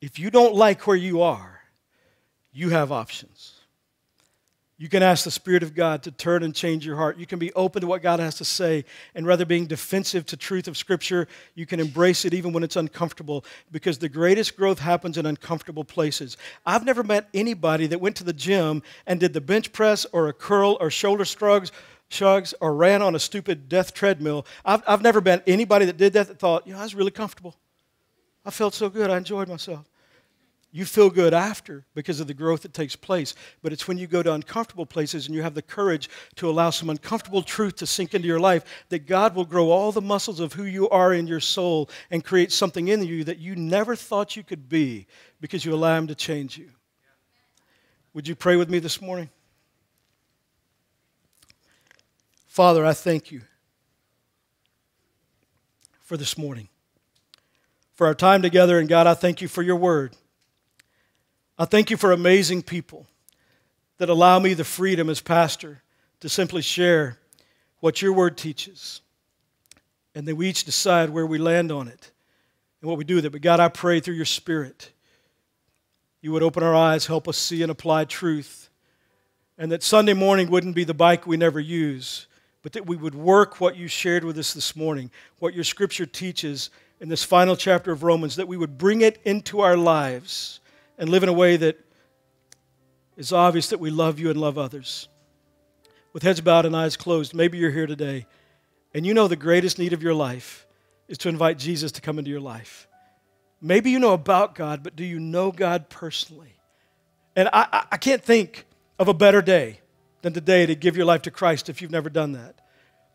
If 0.00 0.18
you 0.18 0.30
don't 0.30 0.54
like 0.54 0.86
where 0.86 0.96
you 0.96 1.22
are, 1.22 1.62
you 2.52 2.70
have 2.70 2.90
options. 2.90 3.55
You 4.78 4.90
can 4.90 5.02
ask 5.02 5.24
the 5.24 5.30
Spirit 5.30 5.62
of 5.62 5.74
God 5.74 6.02
to 6.02 6.10
turn 6.10 6.42
and 6.42 6.54
change 6.54 6.84
your 6.84 6.96
heart. 6.96 7.16
You 7.16 7.24
can 7.24 7.38
be 7.38 7.50
open 7.54 7.80
to 7.80 7.86
what 7.86 8.02
God 8.02 8.20
has 8.20 8.34
to 8.36 8.44
say. 8.44 8.84
And 9.14 9.26
rather 9.26 9.46
being 9.46 9.66
defensive 9.66 10.26
to 10.26 10.36
truth 10.36 10.68
of 10.68 10.76
Scripture, 10.76 11.28
you 11.54 11.64
can 11.64 11.80
embrace 11.80 12.26
it 12.26 12.34
even 12.34 12.52
when 12.52 12.62
it's 12.62 12.76
uncomfortable 12.76 13.42
because 13.72 13.96
the 13.96 14.10
greatest 14.10 14.54
growth 14.54 14.78
happens 14.78 15.16
in 15.16 15.24
uncomfortable 15.24 15.84
places. 15.84 16.36
I've 16.66 16.84
never 16.84 17.02
met 17.02 17.26
anybody 17.32 17.86
that 17.86 18.02
went 18.02 18.16
to 18.16 18.24
the 18.24 18.34
gym 18.34 18.82
and 19.06 19.18
did 19.18 19.32
the 19.32 19.40
bench 19.40 19.72
press 19.72 20.04
or 20.12 20.28
a 20.28 20.34
curl 20.34 20.76
or 20.78 20.90
shoulder 20.90 21.24
shrugs, 21.24 21.72
shrugs 22.08 22.52
or 22.60 22.74
ran 22.74 23.00
on 23.00 23.14
a 23.14 23.18
stupid 23.18 23.70
death 23.70 23.94
treadmill. 23.94 24.44
I've, 24.62 24.82
I've 24.86 25.02
never 25.02 25.22
met 25.22 25.42
anybody 25.46 25.86
that 25.86 25.96
did 25.96 26.12
that 26.12 26.28
that 26.28 26.38
thought, 26.38 26.66
you 26.66 26.74
know, 26.74 26.80
I 26.80 26.82
was 26.82 26.94
really 26.94 27.10
comfortable. 27.10 27.56
I 28.44 28.50
felt 28.50 28.74
so 28.74 28.90
good. 28.90 29.08
I 29.08 29.16
enjoyed 29.16 29.48
myself. 29.48 29.88
You 30.76 30.84
feel 30.84 31.08
good 31.08 31.32
after 31.32 31.86
because 31.94 32.20
of 32.20 32.26
the 32.26 32.34
growth 32.34 32.60
that 32.60 32.74
takes 32.74 32.94
place. 32.94 33.34
But 33.62 33.72
it's 33.72 33.88
when 33.88 33.96
you 33.96 34.06
go 34.06 34.22
to 34.22 34.34
uncomfortable 34.34 34.84
places 34.84 35.24
and 35.24 35.34
you 35.34 35.40
have 35.40 35.54
the 35.54 35.62
courage 35.62 36.10
to 36.34 36.50
allow 36.50 36.68
some 36.68 36.90
uncomfortable 36.90 37.40
truth 37.40 37.76
to 37.76 37.86
sink 37.86 38.12
into 38.12 38.28
your 38.28 38.38
life 38.38 38.62
that 38.90 39.06
God 39.06 39.34
will 39.34 39.46
grow 39.46 39.70
all 39.70 39.90
the 39.90 40.02
muscles 40.02 40.38
of 40.38 40.52
who 40.52 40.64
you 40.64 40.86
are 40.90 41.14
in 41.14 41.26
your 41.26 41.40
soul 41.40 41.88
and 42.10 42.22
create 42.22 42.52
something 42.52 42.88
in 42.88 43.02
you 43.02 43.24
that 43.24 43.38
you 43.38 43.56
never 43.56 43.96
thought 43.96 44.36
you 44.36 44.42
could 44.42 44.68
be 44.68 45.06
because 45.40 45.64
you 45.64 45.72
allow 45.72 45.96
Him 45.96 46.08
to 46.08 46.14
change 46.14 46.58
you. 46.58 46.68
Would 48.12 48.28
you 48.28 48.34
pray 48.34 48.56
with 48.56 48.68
me 48.68 48.78
this 48.78 49.00
morning? 49.00 49.30
Father, 52.48 52.84
I 52.84 52.92
thank 52.92 53.32
you 53.32 53.40
for 56.02 56.18
this 56.18 56.36
morning, 56.36 56.68
for 57.94 58.06
our 58.06 58.14
time 58.14 58.42
together, 58.42 58.78
and 58.78 58.90
God, 58.90 59.06
I 59.06 59.14
thank 59.14 59.40
you 59.40 59.48
for 59.48 59.62
your 59.62 59.76
word. 59.76 60.14
I 61.58 61.64
thank 61.64 61.90
you 61.90 61.96
for 61.96 62.12
amazing 62.12 62.62
people 62.62 63.06
that 63.96 64.10
allow 64.10 64.38
me 64.38 64.52
the 64.52 64.64
freedom 64.64 65.08
as 65.08 65.22
pastor 65.22 65.82
to 66.20 66.28
simply 66.28 66.60
share 66.60 67.16
what 67.80 68.02
your 68.02 68.12
word 68.12 68.36
teaches. 68.36 69.00
And 70.14 70.28
then 70.28 70.36
we 70.36 70.50
each 70.50 70.64
decide 70.64 71.08
where 71.08 71.26
we 71.26 71.38
land 71.38 71.72
on 71.72 71.88
it 71.88 72.10
and 72.80 72.88
what 72.90 72.98
we 72.98 73.04
do 73.04 73.14
with 73.14 73.24
it. 73.24 73.32
But 73.32 73.40
God, 73.40 73.58
I 73.58 73.68
pray 73.68 74.00
through 74.00 74.16
your 74.16 74.26
spirit, 74.26 74.92
you 76.20 76.30
would 76.32 76.42
open 76.42 76.62
our 76.62 76.74
eyes, 76.74 77.06
help 77.06 77.26
us 77.26 77.38
see 77.38 77.62
and 77.62 77.70
apply 77.70 78.04
truth. 78.04 78.68
And 79.56 79.72
that 79.72 79.82
Sunday 79.82 80.12
morning 80.12 80.50
wouldn't 80.50 80.74
be 80.74 80.84
the 80.84 80.92
bike 80.92 81.26
we 81.26 81.38
never 81.38 81.60
use, 81.60 82.26
but 82.62 82.72
that 82.74 82.86
we 82.86 82.96
would 82.96 83.14
work 83.14 83.62
what 83.62 83.76
you 83.76 83.88
shared 83.88 84.24
with 84.24 84.36
us 84.36 84.52
this 84.52 84.76
morning, 84.76 85.10
what 85.38 85.54
your 85.54 85.64
scripture 85.64 86.04
teaches 86.04 86.68
in 87.00 87.08
this 87.08 87.24
final 87.24 87.56
chapter 87.56 87.92
of 87.92 88.02
Romans, 88.02 88.36
that 88.36 88.48
we 88.48 88.58
would 88.58 88.76
bring 88.76 89.00
it 89.00 89.18
into 89.24 89.60
our 89.60 89.76
lives 89.76 90.60
and 90.98 91.08
live 91.08 91.22
in 91.22 91.28
a 91.28 91.32
way 91.32 91.56
that 91.56 91.78
is 93.16 93.32
obvious 93.32 93.68
that 93.68 93.80
we 93.80 93.90
love 93.90 94.18
you 94.18 94.30
and 94.30 94.40
love 94.40 94.58
others. 94.58 95.08
With 96.12 96.22
heads 96.22 96.40
bowed 96.40 96.66
and 96.66 96.76
eyes 96.76 96.96
closed, 96.96 97.34
maybe 97.34 97.58
you're 97.58 97.70
here 97.70 97.86
today 97.86 98.26
and 98.96 99.04
you 99.04 99.12
know 99.12 99.28
the 99.28 99.36
greatest 99.36 99.78
need 99.78 99.92
of 99.92 100.02
your 100.02 100.14
life 100.14 100.66
is 101.06 101.18
to 101.18 101.28
invite 101.28 101.58
Jesus 101.58 101.92
to 101.92 102.00
come 102.00 102.18
into 102.18 102.30
your 102.30 102.40
life. 102.40 102.88
Maybe 103.60 103.90
you 103.90 103.98
know 103.98 104.14
about 104.14 104.54
God, 104.54 104.82
but 104.82 104.96
do 104.96 105.04
you 105.04 105.20
know 105.20 105.52
God 105.52 105.90
personally? 105.90 106.54
And 107.36 107.50
I, 107.52 107.84
I 107.92 107.98
can't 107.98 108.22
think 108.22 108.64
of 108.98 109.08
a 109.08 109.12
better 109.12 109.42
day 109.42 109.80
than 110.22 110.32
today 110.32 110.64
to 110.64 110.74
give 110.74 110.96
your 110.96 111.04
life 111.04 111.20
to 111.22 111.30
Christ 111.30 111.68
if 111.68 111.82
you've 111.82 111.90
never 111.90 112.08
done 112.08 112.32
that. 112.32 112.54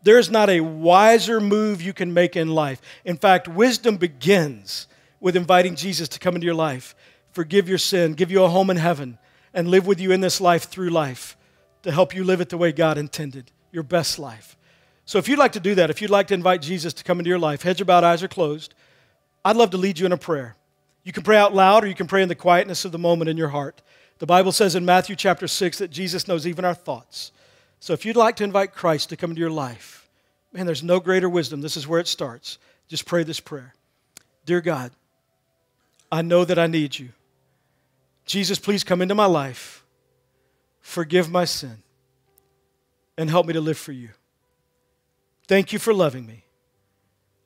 There's 0.04 0.30
not 0.30 0.48
a 0.50 0.60
wiser 0.60 1.40
move 1.40 1.82
you 1.82 1.92
can 1.92 2.14
make 2.14 2.36
in 2.36 2.48
life. 2.48 2.80
In 3.04 3.16
fact, 3.16 3.48
wisdom 3.48 3.96
begins 3.96 4.86
with 5.18 5.34
inviting 5.34 5.74
Jesus 5.74 6.08
to 6.10 6.20
come 6.20 6.36
into 6.36 6.44
your 6.44 6.54
life 6.54 6.94
forgive 7.32 7.68
your 7.68 7.78
sin, 7.78 8.14
give 8.14 8.30
you 8.30 8.44
a 8.44 8.48
home 8.48 8.70
in 8.70 8.76
heaven, 8.76 9.18
and 9.52 9.68
live 9.68 9.86
with 9.86 10.00
you 10.00 10.12
in 10.12 10.20
this 10.20 10.40
life 10.40 10.64
through 10.64 10.90
life 10.90 11.36
to 11.82 11.90
help 11.90 12.14
you 12.14 12.24
live 12.24 12.40
it 12.40 12.48
the 12.48 12.58
way 12.58 12.72
God 12.72 12.98
intended, 12.98 13.50
your 13.70 13.82
best 13.82 14.18
life. 14.18 14.56
So 15.04 15.18
if 15.18 15.28
you'd 15.28 15.38
like 15.38 15.52
to 15.52 15.60
do 15.60 15.74
that, 15.74 15.90
if 15.90 16.00
you'd 16.00 16.10
like 16.10 16.28
to 16.28 16.34
invite 16.34 16.62
Jesus 16.62 16.92
to 16.94 17.04
come 17.04 17.18
into 17.18 17.28
your 17.28 17.38
life, 17.38 17.62
heads 17.62 17.80
are 17.80 17.84
bowed, 17.84 18.04
eyes 18.04 18.22
are 18.22 18.28
closed, 18.28 18.74
I'd 19.44 19.56
love 19.56 19.70
to 19.70 19.76
lead 19.76 19.98
you 19.98 20.06
in 20.06 20.12
a 20.12 20.16
prayer. 20.16 20.56
You 21.02 21.12
can 21.12 21.24
pray 21.24 21.36
out 21.36 21.54
loud 21.54 21.82
or 21.82 21.88
you 21.88 21.94
can 21.94 22.06
pray 22.06 22.22
in 22.22 22.28
the 22.28 22.34
quietness 22.36 22.84
of 22.84 22.92
the 22.92 22.98
moment 22.98 23.28
in 23.28 23.36
your 23.36 23.48
heart. 23.48 23.82
The 24.18 24.26
Bible 24.26 24.52
says 24.52 24.76
in 24.76 24.84
Matthew 24.84 25.16
chapter 25.16 25.48
6 25.48 25.78
that 25.78 25.90
Jesus 25.90 26.28
knows 26.28 26.46
even 26.46 26.64
our 26.64 26.74
thoughts. 26.74 27.32
So 27.80 27.92
if 27.92 28.06
you'd 28.06 28.16
like 28.16 28.36
to 28.36 28.44
invite 28.44 28.72
Christ 28.72 29.08
to 29.08 29.16
come 29.16 29.30
into 29.30 29.40
your 29.40 29.50
life, 29.50 30.02
Man, 30.52 30.66
there's 30.66 30.82
no 30.82 31.00
greater 31.00 31.28
wisdom. 31.28 31.60
This 31.60 31.76
is 31.76 31.88
where 31.88 32.00
it 32.00 32.06
starts. 32.06 32.58
Just 32.88 33.06
pray 33.06 33.24
this 33.24 33.40
prayer 33.40 33.74
Dear 34.44 34.60
God, 34.60 34.92
I 36.10 36.22
know 36.22 36.44
that 36.44 36.58
I 36.58 36.66
need 36.66 36.98
you. 36.98 37.10
Jesus, 38.24 38.58
please 38.58 38.84
come 38.84 39.02
into 39.02 39.14
my 39.14 39.26
life, 39.26 39.84
forgive 40.80 41.30
my 41.30 41.44
sin, 41.44 41.82
and 43.18 43.28
help 43.28 43.46
me 43.46 43.52
to 43.52 43.60
live 43.60 43.78
for 43.78 43.92
you. 43.92 44.10
Thank 45.48 45.72
you 45.72 45.78
for 45.78 45.92
loving 45.92 46.26
me. 46.26 46.44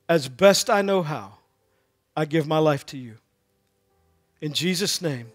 As 0.07 0.29
best 0.29 0.69
I 0.69 0.81
know 0.81 1.01
how, 1.01 1.39
I 2.15 2.25
give 2.25 2.47
my 2.47 2.59
life 2.59 2.85
to 2.87 2.97
you. 2.97 3.15
In 4.39 4.53
Jesus' 4.53 5.01
name, 5.01 5.27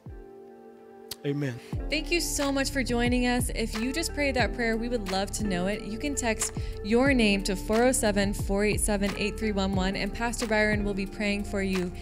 amen. 1.26 1.59
Thank 1.90 2.11
you 2.11 2.20
so 2.20 2.51
much 2.51 2.70
for 2.70 2.82
joining 2.82 3.26
us. 3.26 3.51
If 3.55 3.78
you 3.78 3.93
just 3.93 4.14
prayed 4.14 4.36
that 4.36 4.55
prayer, 4.55 4.76
we 4.76 4.88
would 4.88 5.11
love 5.11 5.30
to 5.32 5.45
know 5.45 5.66
it. 5.66 5.82
You 5.82 5.99
can 5.99 6.14
text 6.14 6.57
your 6.84 7.12
name 7.12 7.43
to 7.45 7.57
407 7.57 8.32
487 8.32 9.11
8311, 9.18 9.97
and 9.97 10.14
Pastor 10.14 10.47
Byron 10.47 10.84
will 10.84 10.95
be 10.95 11.05
praying 11.05 11.45
for 11.45 11.62
you 11.62 11.93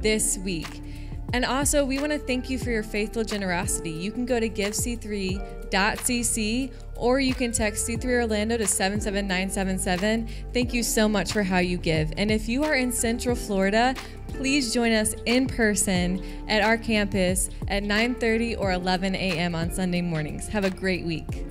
this 0.00 0.36
week. 0.38 0.82
And 1.32 1.44
also, 1.44 1.84
we 1.84 1.98
want 1.98 2.12
to 2.12 2.18
thank 2.18 2.48
you 2.48 2.58
for 2.58 2.70
your 2.70 2.82
faithful 2.82 3.22
generosity. 3.22 3.90
You 3.90 4.10
can 4.10 4.24
go 4.24 4.40
to 4.40 4.48
givec3.cc 4.48 6.72
or 6.96 7.20
you 7.20 7.34
can 7.34 7.52
text 7.52 7.86
C3 7.86 8.22
Orlando 8.22 8.56
to 8.56 8.66
77977. 8.66 10.26
Thank 10.52 10.74
you 10.74 10.82
so 10.82 11.08
much 11.08 11.32
for 11.32 11.42
how 11.42 11.58
you 11.58 11.76
give. 11.76 12.12
And 12.16 12.30
if 12.30 12.48
you 12.48 12.64
are 12.64 12.74
in 12.74 12.90
Central 12.90 13.36
Florida, 13.36 13.94
please 14.28 14.72
join 14.72 14.92
us 14.92 15.14
in 15.26 15.46
person 15.46 16.24
at 16.48 16.62
our 16.62 16.78
campus 16.78 17.50
at 17.68 17.82
9:30 17.82 18.58
or 18.58 18.72
11 18.72 19.14
a.m. 19.14 19.54
on 19.54 19.72
Sunday 19.72 20.00
mornings. 20.00 20.48
Have 20.48 20.64
a 20.64 20.70
great 20.70 21.04
week. 21.04 21.44